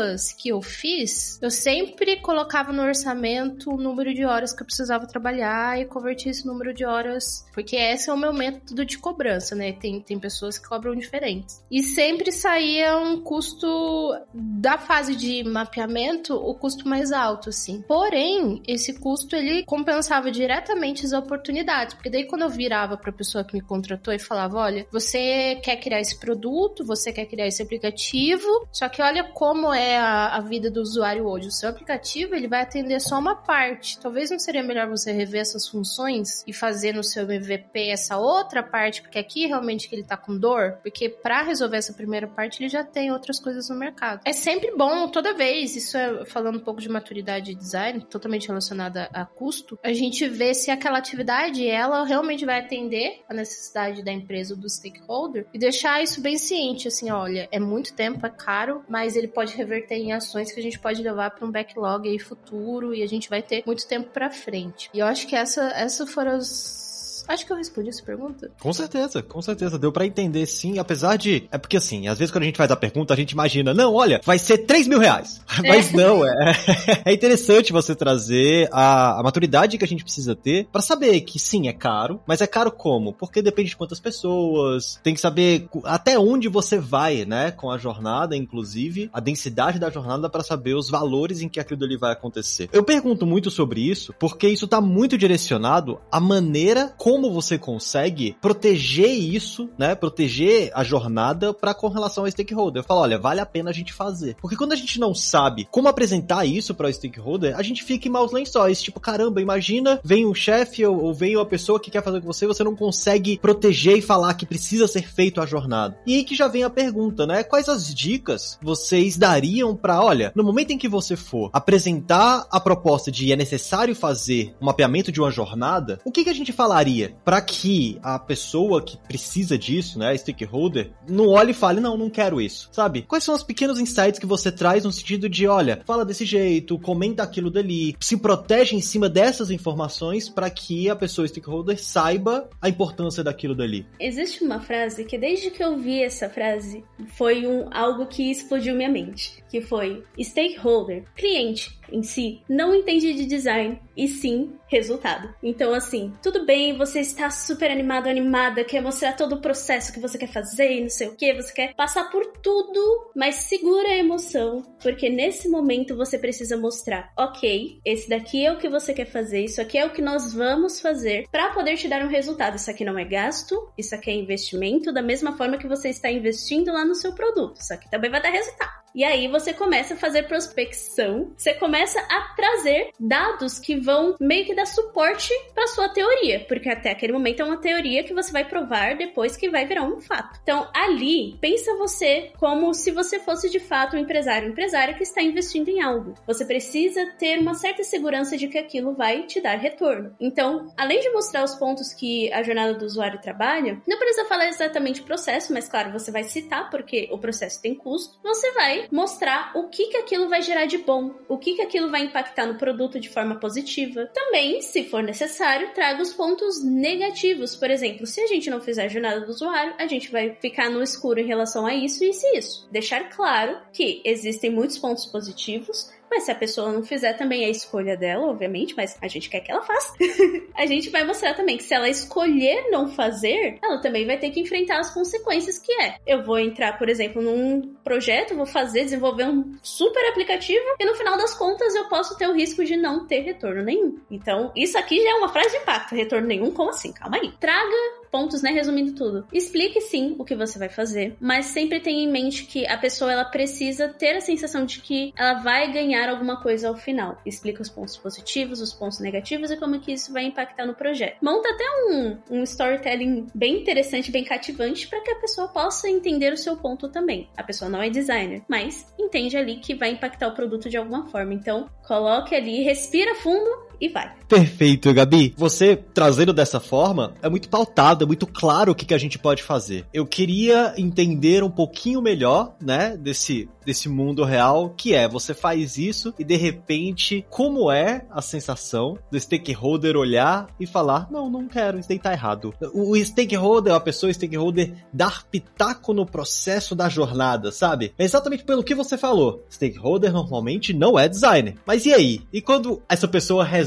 freelas 0.04 0.32
que 0.32 0.50
eu 0.50 0.60
fiz, 0.60 1.38
eu 1.40 1.50
sempre 1.50 2.20
colocava 2.20 2.72
no 2.72 2.82
orçamento 2.82 3.70
o 3.70 3.76
número 3.76 4.12
de 4.12 4.24
horas 4.24 4.52
que 4.52 4.62
eu 4.62 4.66
precisava 4.66 5.06
trabalhar 5.06 5.80
e 5.80 5.86
convertia 5.86 6.30
esse 6.30 6.46
número 6.46 6.74
de 6.74 6.84
horas, 6.84 7.46
porque 7.52 7.76
esse 7.76 8.10
é 8.10 8.12
o 8.12 8.16
meu 8.16 8.32
método 8.32 8.84
de 8.84 8.98
cobrança, 8.98 9.54
né? 9.54 9.72
Tem, 9.72 10.00
tem 10.00 10.18
pessoas 10.18 10.58
que 10.58 10.68
cobram 10.68 10.94
diferentes. 10.94 11.64
E 11.70 11.82
sempre 11.82 12.30
saía 12.30 12.96
um 12.96 13.20
custo 13.20 14.14
da 14.32 14.78
fase 14.78 15.16
de 15.16 15.42
mapeamento, 15.44 16.34
o 16.34 16.54
custo 16.54 16.88
mais 16.88 17.12
alto, 17.12 17.48
assim. 17.48 17.82
Porém, 17.82 18.62
esse 18.66 18.98
custo 18.98 19.34
ele 19.34 19.64
compensava 19.64 20.30
diretamente 20.30 21.06
as 21.06 21.12
oportunidades, 21.12 21.94
porque 21.94 22.10
daí 22.10 22.24
quando 22.24 22.42
eu 22.42 22.50
virava 22.50 22.96
para 22.96 23.10
a 23.10 23.14
pessoa 23.14 23.44
que 23.44 23.54
me 23.54 23.60
contratou 23.60 24.12
e 24.12 24.18
falava, 24.18 24.58
olha, 24.58 24.86
você 24.90 25.56
quer 25.62 25.76
criar 25.76 26.00
esse 26.00 26.18
produto, 26.18 26.84
você 26.84 27.12
quer 27.12 27.26
criar 27.26 27.46
esse 27.46 27.62
aplicativo, 27.62 28.46
só 28.72 28.88
que 28.88 29.00
olha 29.00 29.24
como 29.24 29.72
é 29.72 29.93
a, 29.94 30.36
a 30.36 30.40
vida 30.40 30.70
do 30.70 30.80
usuário 30.80 31.26
hoje. 31.26 31.48
O 31.48 31.52
seu 31.52 31.68
aplicativo 31.68 32.34
ele 32.34 32.48
vai 32.48 32.62
atender 32.62 33.00
só 33.00 33.18
uma 33.18 33.36
parte. 33.36 33.98
Talvez 33.98 34.30
não 34.30 34.38
seria 34.38 34.62
melhor 34.62 34.88
você 34.88 35.12
rever 35.12 35.40
essas 35.40 35.68
funções 35.68 36.42
e 36.46 36.52
fazer 36.52 36.92
no 36.92 37.02
seu 37.02 37.30
MVP 37.30 37.88
essa 37.88 38.18
outra 38.18 38.62
parte, 38.62 39.02
porque 39.02 39.18
aqui 39.18 39.46
realmente 39.46 39.88
que 39.88 39.94
ele 39.94 40.04
tá 40.04 40.16
com 40.16 40.36
dor, 40.36 40.78
porque 40.82 41.08
para 41.08 41.42
resolver 41.42 41.76
essa 41.76 41.92
primeira 41.92 42.26
parte 42.26 42.62
ele 42.62 42.68
já 42.68 42.84
tem 42.84 43.12
outras 43.12 43.38
coisas 43.38 43.68
no 43.68 43.76
mercado. 43.76 44.20
É 44.24 44.32
sempre 44.32 44.74
bom 44.76 45.08
toda 45.08 45.34
vez, 45.34 45.76
isso 45.76 45.96
é 45.96 46.24
falando 46.24 46.56
um 46.56 46.64
pouco 46.64 46.80
de 46.80 46.88
maturidade 46.88 47.46
de 47.46 47.54
design, 47.54 48.04
totalmente 48.04 48.48
relacionada 48.48 49.08
a 49.12 49.24
custo, 49.24 49.78
a 49.82 49.92
gente 49.92 50.26
vê 50.28 50.54
se 50.54 50.70
aquela 50.70 50.98
atividade 50.98 51.66
ela 51.66 52.04
realmente 52.04 52.44
vai 52.44 52.58
atender 52.58 53.22
a 53.28 53.34
necessidade 53.34 54.02
da 54.02 54.12
empresa 54.12 54.54
ou 54.54 54.60
do 54.60 54.68
stakeholder 54.68 55.46
e 55.52 55.58
deixar 55.58 56.02
isso 56.02 56.20
bem 56.20 56.38
ciente, 56.38 56.88
assim, 56.88 57.10
olha, 57.10 57.48
é 57.52 57.60
muito 57.60 57.94
tempo, 57.94 58.26
é 58.26 58.30
caro, 58.30 58.82
mas 58.88 59.16
ele 59.16 59.28
pode 59.28 59.54
reverter 59.54 59.83
em 59.92 60.12
ações 60.12 60.52
que 60.52 60.60
a 60.60 60.62
gente 60.62 60.78
pode 60.78 61.02
levar 61.02 61.30
para 61.30 61.46
um 61.46 61.50
backlog 61.50 62.08
aí 62.08 62.18
futuro 62.18 62.94
e 62.94 63.02
a 63.02 63.06
gente 63.06 63.28
vai 63.28 63.42
ter 63.42 63.62
muito 63.66 63.86
tempo 63.86 64.10
para 64.10 64.30
frente. 64.30 64.90
E 64.94 64.98
eu 64.98 65.06
acho 65.06 65.26
que 65.26 65.36
essa, 65.36 65.62
essa 65.70 66.06
foram 66.06 66.32
as 66.32 66.93
Acho 67.28 67.46
que 67.46 67.52
eu 67.52 67.56
respondi 67.56 67.88
essa 67.88 68.02
pergunta. 68.02 68.50
Com 68.60 68.72
certeza, 68.72 69.22
com 69.22 69.40
certeza. 69.40 69.78
Deu 69.78 69.92
para 69.92 70.06
entender 70.06 70.46
sim, 70.46 70.78
apesar 70.78 71.16
de. 71.16 71.48
É 71.50 71.58
porque 71.58 71.76
assim, 71.76 72.08
às 72.08 72.18
vezes 72.18 72.32
quando 72.32 72.42
a 72.42 72.46
gente 72.46 72.58
faz 72.58 72.70
a 72.70 72.76
pergunta, 72.76 73.14
a 73.14 73.16
gente 73.16 73.32
imagina, 73.32 73.72
não, 73.72 73.94
olha, 73.94 74.20
vai 74.24 74.38
ser 74.38 74.58
3 74.58 74.86
mil 74.88 74.98
reais. 74.98 75.40
É. 75.64 75.68
Mas 75.68 75.92
não, 75.92 76.26
é, 76.26 76.52
é 77.06 77.12
interessante 77.12 77.72
você 77.72 77.94
trazer 77.94 78.68
a, 78.72 79.20
a 79.20 79.22
maturidade 79.22 79.78
que 79.78 79.84
a 79.84 79.88
gente 79.88 80.02
precisa 80.02 80.34
ter 80.34 80.66
para 80.70 80.82
saber 80.82 81.20
que 81.20 81.38
sim, 81.38 81.68
é 81.68 81.72
caro, 81.72 82.20
mas 82.26 82.40
é 82.40 82.46
caro 82.46 82.72
como? 82.72 83.12
Porque 83.12 83.40
depende 83.40 83.70
de 83.70 83.76
quantas 83.76 84.00
pessoas, 84.00 84.98
tem 85.02 85.14
que 85.14 85.20
saber 85.20 85.68
até 85.84 86.18
onde 86.18 86.48
você 86.48 86.76
vai, 86.78 87.24
né, 87.24 87.52
com 87.52 87.70
a 87.70 87.78
jornada, 87.78 88.36
inclusive, 88.36 89.08
a 89.12 89.20
densidade 89.20 89.78
da 89.78 89.90
jornada 89.90 90.28
para 90.28 90.42
saber 90.42 90.74
os 90.74 90.90
valores 90.90 91.40
em 91.40 91.48
que 91.48 91.60
aquilo 91.60 91.84
ali 91.84 91.96
vai 91.96 92.12
acontecer. 92.12 92.68
Eu 92.72 92.82
pergunto 92.82 93.24
muito 93.24 93.48
sobre 93.50 93.80
isso 93.80 94.12
porque 94.18 94.48
isso 94.48 94.66
tá 94.66 94.80
muito 94.80 95.16
direcionado 95.16 96.00
à 96.10 96.18
maneira 96.18 96.92
como 96.98 97.13
como 97.14 97.30
você 97.30 97.56
consegue 97.56 98.36
proteger 98.40 99.08
isso, 99.08 99.70
né? 99.78 99.94
Proteger 99.94 100.72
a 100.74 100.82
jornada 100.82 101.54
para 101.54 101.72
com 101.72 101.86
relação 101.86 102.24
ao 102.24 102.30
stakeholder. 102.30 102.80
Eu 102.82 102.84
falo, 102.84 103.02
olha, 103.02 103.16
vale 103.16 103.38
a 103.38 103.46
pena 103.46 103.70
a 103.70 103.72
gente 103.72 103.92
fazer. 103.92 104.34
Porque 104.42 104.56
quando 104.56 104.72
a 104.72 104.76
gente 104.76 104.98
não 104.98 105.14
sabe 105.14 105.68
como 105.70 105.86
apresentar 105.86 106.44
isso 106.44 106.74
para 106.74 106.88
o 106.88 106.92
stakeholder, 106.92 107.56
a 107.56 107.62
gente 107.62 107.84
fica 107.84 108.08
em 108.08 108.10
maus 108.10 108.32
lençóis. 108.32 108.82
Tipo, 108.82 108.98
caramba, 108.98 109.40
imagina, 109.40 110.00
vem 110.02 110.26
um 110.26 110.34
chefe 110.34 110.84
ou, 110.84 111.04
ou 111.04 111.14
vem 111.14 111.36
uma 111.36 111.46
pessoa 111.46 111.78
que 111.78 111.88
quer 111.88 112.02
fazer 112.02 112.20
com 112.20 112.26
você, 112.26 112.48
você 112.48 112.64
não 112.64 112.74
consegue 112.74 113.38
proteger 113.38 113.98
e 113.98 114.02
falar 114.02 114.34
que 114.34 114.44
precisa 114.44 114.88
ser 114.88 115.06
feito 115.08 115.40
a 115.40 115.46
jornada. 115.46 115.96
E 116.04 116.16
aí 116.16 116.24
que 116.24 116.34
já 116.34 116.48
vem 116.48 116.64
a 116.64 116.70
pergunta, 116.70 117.28
né? 117.28 117.44
Quais 117.44 117.68
as 117.68 117.94
dicas 117.94 118.58
vocês 118.60 119.16
dariam 119.16 119.76
para, 119.76 120.02
olha, 120.02 120.32
no 120.34 120.42
momento 120.42 120.72
em 120.72 120.78
que 120.78 120.88
você 120.88 121.14
for 121.14 121.48
apresentar 121.52 122.44
a 122.50 122.58
proposta 122.58 123.12
de 123.12 123.32
é 123.32 123.36
necessário 123.36 123.94
fazer 123.94 124.52
um 124.60 124.66
mapeamento 124.66 125.12
de 125.12 125.20
uma 125.20 125.30
jornada, 125.30 126.00
o 126.04 126.10
que, 126.10 126.24
que 126.24 126.30
a 126.30 126.34
gente 126.34 126.52
falaria? 126.52 127.03
Para 127.24 127.40
que 127.40 127.98
a 128.02 128.18
pessoa 128.18 128.82
que 128.82 128.96
precisa 128.96 129.58
disso, 129.58 129.98
né, 129.98 130.16
stakeholder, 130.16 130.92
não 131.08 131.28
olhe 131.28 131.50
e 131.50 131.54
fale, 131.54 131.80
não, 131.80 131.96
não 131.96 132.10
quero 132.10 132.40
isso, 132.40 132.68
sabe? 132.72 133.02
Quais 133.02 133.24
são 133.24 133.34
os 133.34 133.42
pequenos 133.42 133.78
insights 133.78 134.18
que 134.18 134.26
você 134.26 134.50
traz 134.50 134.84
no 134.84 134.92
sentido 134.92 135.28
de, 135.28 135.46
olha, 135.46 135.82
fala 135.86 136.04
desse 136.04 136.24
jeito, 136.24 136.78
comenta 136.78 137.22
aquilo 137.22 137.50
dali, 137.50 137.96
se 138.00 138.16
protege 138.16 138.76
em 138.76 138.80
cima 138.80 139.08
dessas 139.08 139.50
informações 139.50 140.28
para 140.28 140.50
que 140.50 140.88
a 140.88 140.96
pessoa 140.96 141.26
stakeholder 141.26 141.82
saiba 141.82 142.48
a 142.60 142.68
importância 142.68 143.22
daquilo 143.22 143.54
dali? 143.54 143.86
Existe 143.98 144.44
uma 144.44 144.60
frase 144.60 145.04
que 145.04 145.18
desde 145.18 145.50
que 145.50 145.62
eu 145.62 145.76
vi 145.76 146.02
essa 146.02 146.28
frase 146.28 146.84
foi 147.16 147.46
um 147.46 147.68
algo 147.72 148.06
que 148.06 148.30
explodiu 148.30 148.74
minha 148.74 148.88
mente, 148.88 149.42
que 149.50 149.60
foi 149.60 150.02
stakeholder, 150.18 151.04
cliente 151.14 151.78
em 151.90 152.02
si, 152.02 152.40
não 152.48 152.74
entende 152.74 153.12
de 153.14 153.26
design 153.26 153.78
e 153.96 154.08
sim 154.08 154.52
resultado. 154.66 155.32
Então, 155.42 155.72
assim, 155.72 156.12
tudo 156.22 156.44
bem, 156.44 156.76
você 156.76 156.93
está 157.00 157.30
super 157.30 157.70
animado, 157.70 158.08
animada, 158.08 158.64
quer 158.64 158.80
mostrar 158.80 159.14
todo 159.14 159.34
o 159.34 159.40
processo 159.40 159.92
que 159.92 160.00
você 160.00 160.18
quer 160.18 160.28
fazer 160.28 160.72
e 160.72 160.80
não 160.82 160.88
sei 160.88 161.08
o 161.08 161.16
que, 161.16 161.34
você 161.34 161.52
quer 161.52 161.74
passar 161.74 162.10
por 162.10 162.24
tudo, 162.42 163.10
mas 163.14 163.36
segura 163.36 163.88
a 163.88 163.96
emoção, 163.96 164.62
porque 164.82 165.08
nesse 165.08 165.48
momento 165.48 165.96
você 165.96 166.18
precisa 166.18 166.56
mostrar, 166.56 167.12
ok, 167.16 167.80
esse 167.84 168.08
daqui 168.08 168.44
é 168.44 168.52
o 168.52 168.58
que 168.58 168.68
você 168.68 168.92
quer 168.92 169.06
fazer, 169.06 169.44
isso 169.44 169.60
aqui 169.60 169.78
é 169.78 169.86
o 169.86 169.92
que 169.92 170.02
nós 170.02 170.32
vamos 170.32 170.80
fazer 170.80 171.26
para 171.30 171.50
poder 171.50 171.76
te 171.76 171.88
dar 171.88 172.04
um 172.04 172.08
resultado. 172.08 172.56
Isso 172.56 172.70
aqui 172.70 172.84
não 172.84 172.98
é 172.98 173.04
gasto, 173.04 173.72
isso 173.76 173.94
aqui 173.94 174.10
é 174.10 174.14
investimento, 174.14 174.92
da 174.92 175.02
mesma 175.02 175.36
forma 175.36 175.58
que 175.58 175.68
você 175.68 175.88
está 175.88 176.10
investindo 176.10 176.72
lá 176.72 176.84
no 176.84 176.94
seu 176.94 177.14
produto. 177.14 177.60
Isso 177.60 177.72
aqui 177.72 177.90
também 177.90 178.10
vai 178.10 178.22
dar 178.22 178.30
resultado. 178.30 178.83
E 178.94 179.02
aí 179.02 179.26
você 179.26 179.52
começa 179.52 179.94
a 179.94 179.96
fazer 179.96 180.22
prospecção, 180.24 181.32
você 181.36 181.52
começa 181.54 181.98
a 182.00 182.34
trazer 182.36 182.90
dados 182.98 183.58
que 183.58 183.76
vão 183.76 184.14
meio 184.20 184.46
que 184.46 184.54
dar 184.54 184.66
suporte 184.66 185.32
para 185.52 185.66
sua 185.66 185.88
teoria, 185.88 186.44
porque 186.46 186.68
até 186.68 186.90
aquele 186.90 187.12
momento 187.12 187.40
é 187.40 187.44
uma 187.44 187.56
teoria 187.56 188.04
que 188.04 188.14
você 188.14 188.30
vai 188.30 188.44
provar 188.44 188.96
depois 188.96 189.36
que 189.36 189.50
vai 189.50 189.66
virar 189.66 189.82
um 189.82 190.00
fato. 190.00 190.38
Então, 190.42 190.68
ali, 190.74 191.36
pensa 191.40 191.76
você 191.76 192.30
como 192.38 192.72
se 192.72 192.92
você 192.92 193.18
fosse 193.18 193.50
de 193.50 193.58
fato 193.58 193.96
um 193.96 193.98
empresário, 193.98 194.48
um 194.48 194.52
empresário 194.52 194.96
que 194.96 195.02
está 195.02 195.20
investindo 195.20 195.68
em 195.68 195.82
algo. 195.82 196.14
Você 196.26 196.44
precisa 196.44 197.04
ter 197.18 197.38
uma 197.38 197.54
certa 197.54 197.82
segurança 197.82 198.36
de 198.36 198.46
que 198.46 198.58
aquilo 198.58 198.94
vai 198.94 199.24
te 199.24 199.40
dar 199.40 199.58
retorno. 199.58 200.14
Então, 200.20 200.72
além 200.76 201.00
de 201.00 201.10
mostrar 201.10 201.42
os 201.42 201.54
pontos 201.56 201.92
que 201.92 202.32
a 202.32 202.42
jornada 202.42 202.74
do 202.74 202.84
usuário 202.84 203.20
trabalha, 203.20 203.82
não 203.86 203.98
precisa 203.98 204.26
falar 204.26 204.46
exatamente 204.46 205.00
o 205.00 205.04
processo, 205.04 205.52
mas 205.52 205.68
claro, 205.68 205.92
você 205.92 206.12
vai 206.12 206.22
citar 206.22 206.70
porque 206.70 207.08
o 207.10 207.18
processo 207.18 207.60
tem 207.60 207.74
custo. 207.74 208.18
Você 208.22 208.52
mostrar 208.90 209.52
o 209.54 209.68
que 209.68 209.86
que 209.86 209.96
aquilo 209.96 210.28
vai 210.28 210.42
gerar 210.42 210.66
de 210.66 210.78
bom, 210.78 211.14
o 211.28 211.38
que 211.38 211.54
que 211.54 211.62
aquilo 211.62 211.90
vai 211.90 212.02
impactar 212.02 212.46
no 212.46 212.56
produto 212.56 213.00
de 213.00 213.08
forma 213.08 213.36
positiva. 213.36 214.06
Também, 214.12 214.60
se 214.62 214.84
for 214.84 215.02
necessário, 215.02 215.72
traga 215.74 216.02
os 216.02 216.12
pontos 216.12 216.62
negativos. 216.64 217.56
Por 217.56 217.70
exemplo, 217.70 218.06
se 218.06 218.20
a 218.20 218.26
gente 218.26 218.50
não 218.50 218.60
fizer 218.60 218.84
a 218.84 218.88
jornada 218.88 219.20
do 219.20 219.30
usuário, 219.30 219.74
a 219.78 219.86
gente 219.86 220.10
vai 220.10 220.34
ficar 220.40 220.70
no 220.70 220.82
escuro 220.82 221.20
em 221.20 221.26
relação 221.26 221.66
a 221.66 221.74
isso, 221.74 222.04
isso 222.04 222.26
e 222.26 222.38
isso. 222.38 222.68
Deixar 222.70 223.08
claro 223.10 223.58
que 223.72 224.02
existem 224.04 224.50
muitos 224.50 224.78
pontos 224.78 225.06
positivos, 225.06 225.90
mas 226.14 226.24
se 226.24 226.30
a 226.30 226.34
pessoa 226.34 226.70
não 226.70 226.84
fizer, 226.84 227.12
também 227.14 227.42
é 227.42 227.46
a 227.46 227.50
escolha 227.50 227.96
dela, 227.96 228.28
obviamente, 228.28 228.72
mas 228.76 228.96
a 229.02 229.08
gente 229.08 229.28
quer 229.28 229.40
que 229.40 229.50
ela 229.50 229.62
faça. 229.62 229.92
a 230.54 230.64
gente 230.64 230.88
vai 230.90 231.04
mostrar 231.04 231.34
também 231.34 231.56
que 231.56 231.64
se 231.64 231.74
ela 231.74 231.88
escolher 231.88 232.70
não 232.70 232.88
fazer, 232.88 233.58
ela 233.60 233.80
também 233.80 234.06
vai 234.06 234.16
ter 234.16 234.30
que 234.30 234.40
enfrentar 234.40 234.78
as 234.78 234.94
consequências 234.94 235.58
que 235.58 235.72
é. 235.82 235.96
Eu 236.06 236.22
vou 236.22 236.38
entrar, 236.38 236.78
por 236.78 236.88
exemplo, 236.88 237.20
num 237.20 237.74
projeto, 237.82 238.36
vou 238.36 238.46
fazer, 238.46 238.84
desenvolver 238.84 239.24
um 239.24 239.56
super 239.60 240.08
aplicativo 240.08 240.64
e 240.78 240.84
no 240.84 240.94
final 240.94 241.18
das 241.18 241.34
contas 241.34 241.74
eu 241.74 241.88
posso 241.88 242.16
ter 242.16 242.28
o 242.28 242.34
risco 242.34 242.64
de 242.64 242.76
não 242.76 243.06
ter 243.06 243.20
retorno 243.20 243.64
nenhum. 243.64 243.98
Então, 244.08 244.52
isso 244.54 244.78
aqui 244.78 245.02
já 245.02 245.10
é 245.10 245.14
uma 245.14 245.28
frase 245.28 245.50
de 245.50 245.56
impacto. 245.56 245.96
Retorno 245.96 246.28
nenhum, 246.28 246.52
como 246.52 246.70
assim? 246.70 246.92
Calma 246.92 247.16
aí. 247.16 247.32
Traga 247.40 248.03
pontos, 248.14 248.42
né, 248.42 248.52
resumindo 248.52 248.92
tudo. 248.92 249.26
Explique 249.32 249.80
sim 249.80 250.14
o 250.16 250.24
que 250.24 250.36
você 250.36 250.56
vai 250.56 250.68
fazer, 250.68 251.16
mas 251.20 251.46
sempre 251.46 251.80
tenha 251.80 252.04
em 252.04 252.08
mente 252.08 252.44
que 252.44 252.64
a 252.64 252.78
pessoa 252.78 253.10
ela 253.10 253.24
precisa 253.24 253.88
ter 253.88 254.14
a 254.14 254.20
sensação 254.20 254.64
de 254.64 254.80
que 254.80 255.12
ela 255.18 255.42
vai 255.42 255.72
ganhar 255.72 256.08
alguma 256.08 256.40
coisa 256.40 256.68
ao 256.68 256.76
final. 256.76 257.20
Explica 257.26 257.60
os 257.60 257.68
pontos 257.68 257.96
positivos, 257.96 258.60
os 258.60 258.72
pontos 258.72 259.00
negativos 259.00 259.50
e 259.50 259.56
como 259.56 259.80
que 259.80 259.92
isso 259.92 260.12
vai 260.12 260.22
impactar 260.26 260.64
no 260.64 260.76
projeto. 260.76 261.16
Monta 261.20 261.48
até 261.48 261.64
um, 261.88 262.18
um 262.30 262.42
storytelling 262.44 263.26
bem 263.34 263.62
interessante, 263.62 264.12
bem 264.12 264.22
cativante 264.22 264.86
para 264.86 265.00
que 265.00 265.10
a 265.10 265.16
pessoa 265.16 265.48
possa 265.48 265.90
entender 265.90 266.32
o 266.32 266.36
seu 266.36 266.56
ponto 266.56 266.88
também. 266.88 267.28
A 267.36 267.42
pessoa 267.42 267.68
não 267.68 267.82
é 267.82 267.90
designer, 267.90 268.42
mas 268.46 268.86
entende 268.96 269.36
ali 269.36 269.56
que 269.56 269.74
vai 269.74 269.90
impactar 269.90 270.28
o 270.28 270.34
produto 270.36 270.70
de 270.70 270.76
alguma 270.76 271.06
forma. 271.06 271.34
Então, 271.34 271.68
coloque 271.84 272.32
ali, 272.32 272.62
respira 272.62 273.16
fundo 273.16 273.63
e 273.80 273.88
vai. 273.88 274.12
Perfeito, 274.28 274.92
Gabi. 274.92 275.34
Você 275.36 275.76
trazendo 275.76 276.32
dessa 276.32 276.58
forma 276.58 277.14
é 277.22 277.28
muito 277.28 277.48
pautado, 277.48 278.04
é 278.04 278.06
muito 278.06 278.26
claro 278.26 278.72
o 278.72 278.74
que, 278.74 278.86
que 278.86 278.94
a 278.94 278.98
gente 278.98 279.18
pode 279.18 279.42
fazer. 279.42 279.86
Eu 279.92 280.06
queria 280.06 280.74
entender 280.76 281.42
um 281.42 281.50
pouquinho 281.50 282.00
melhor, 282.00 282.54
né, 282.60 282.96
desse, 282.96 283.48
desse 283.64 283.88
mundo 283.88 284.24
real, 284.24 284.70
que 284.76 284.94
é 284.94 285.06
você 285.06 285.34
faz 285.34 285.76
isso 285.76 286.14
e 286.18 286.24
de 286.24 286.36
repente, 286.36 287.24
como 287.30 287.70
é 287.70 288.06
a 288.10 288.22
sensação 288.22 288.98
do 289.10 289.20
stakeholder 289.20 289.96
olhar 289.96 290.48
e 290.58 290.66
falar: 290.66 291.08
não, 291.10 291.30
não 291.30 291.46
quero, 291.46 291.78
isso 291.78 291.88
daí 291.88 291.98
tá 291.98 292.12
errado. 292.12 292.54
O 292.72 292.96
stakeholder, 292.96 293.74
a 293.74 293.80
pessoa 293.80 294.12
stakeholder, 294.12 294.74
dar 294.92 295.24
pitaco 295.24 295.92
no 295.92 296.06
processo 296.06 296.74
da 296.74 296.88
jornada, 296.88 297.52
sabe? 297.52 297.92
É 297.98 298.04
exatamente 298.04 298.44
pelo 298.44 298.64
que 298.64 298.74
você 298.74 298.96
falou. 298.96 299.44
Stakeholder 299.50 300.12
normalmente 300.12 300.72
não 300.72 300.98
é 300.98 301.08
designer. 301.08 301.56
Mas 301.66 301.86
e 301.86 301.92
aí? 301.92 302.20
E 302.32 302.40
quando 302.40 302.82
essa 302.88 303.06
pessoa 303.06 303.44
resolve 303.44 303.63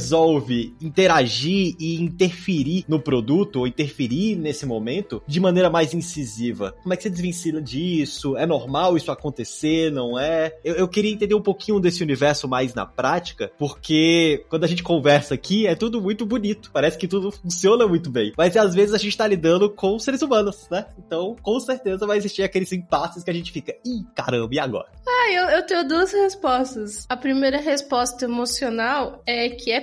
interagir 0.81 1.75
e 1.79 2.01
interferir 2.01 2.85
no 2.87 2.99
produto 2.99 3.57
ou 3.57 3.67
interferir 3.67 4.35
nesse 4.35 4.65
momento 4.65 5.21
de 5.27 5.39
maneira 5.39 5.69
mais 5.69 5.93
incisiva? 5.93 6.75
Como 6.81 6.93
é 6.93 6.97
que 6.97 7.03
você 7.03 7.09
desvencilha 7.09 7.61
disso? 7.61 8.37
É 8.37 8.45
normal 8.45 8.97
isso 8.97 9.11
acontecer? 9.11 9.91
Não 9.91 10.19
é? 10.19 10.57
Eu, 10.63 10.75
eu 10.75 10.87
queria 10.87 11.11
entender 11.11 11.35
um 11.35 11.41
pouquinho 11.41 11.79
desse 11.79 12.03
universo 12.03 12.47
mais 12.47 12.73
na 12.73 12.85
prática, 12.85 13.51
porque 13.57 14.45
quando 14.49 14.63
a 14.63 14.67
gente 14.67 14.83
conversa 14.83 15.33
aqui 15.33 15.67
é 15.67 15.75
tudo 15.75 16.01
muito 16.01 16.25
bonito. 16.25 16.69
Parece 16.71 16.97
que 16.97 17.07
tudo 17.07 17.31
funciona 17.31 17.87
muito 17.87 18.09
bem. 18.09 18.33
Mas 18.37 18.55
às 18.57 18.73
vezes 18.73 18.93
a 18.93 18.97
gente 18.97 19.17
tá 19.17 19.27
lidando 19.27 19.69
com 19.69 19.97
seres 19.99 20.21
humanos, 20.21 20.67
né? 20.69 20.85
Então, 20.97 21.35
com 21.41 21.59
certeza 21.59 22.05
vai 22.05 22.17
existir 22.17 22.43
aqueles 22.43 22.71
impasses 22.71 23.23
que 23.23 23.29
a 23.29 23.33
gente 23.33 23.51
fica, 23.51 23.73
ih, 23.85 24.03
caramba, 24.15 24.53
e 24.53 24.59
agora? 24.59 24.87
Ah, 25.07 25.31
eu, 25.31 25.43
eu 25.57 25.65
tenho 25.65 25.87
duas 25.87 26.11
respostas. 26.11 27.05
A 27.09 27.17
primeira 27.17 27.59
resposta 27.59 28.25
emocional 28.25 29.21
é 29.25 29.49
que 29.49 29.71
é 29.71 29.81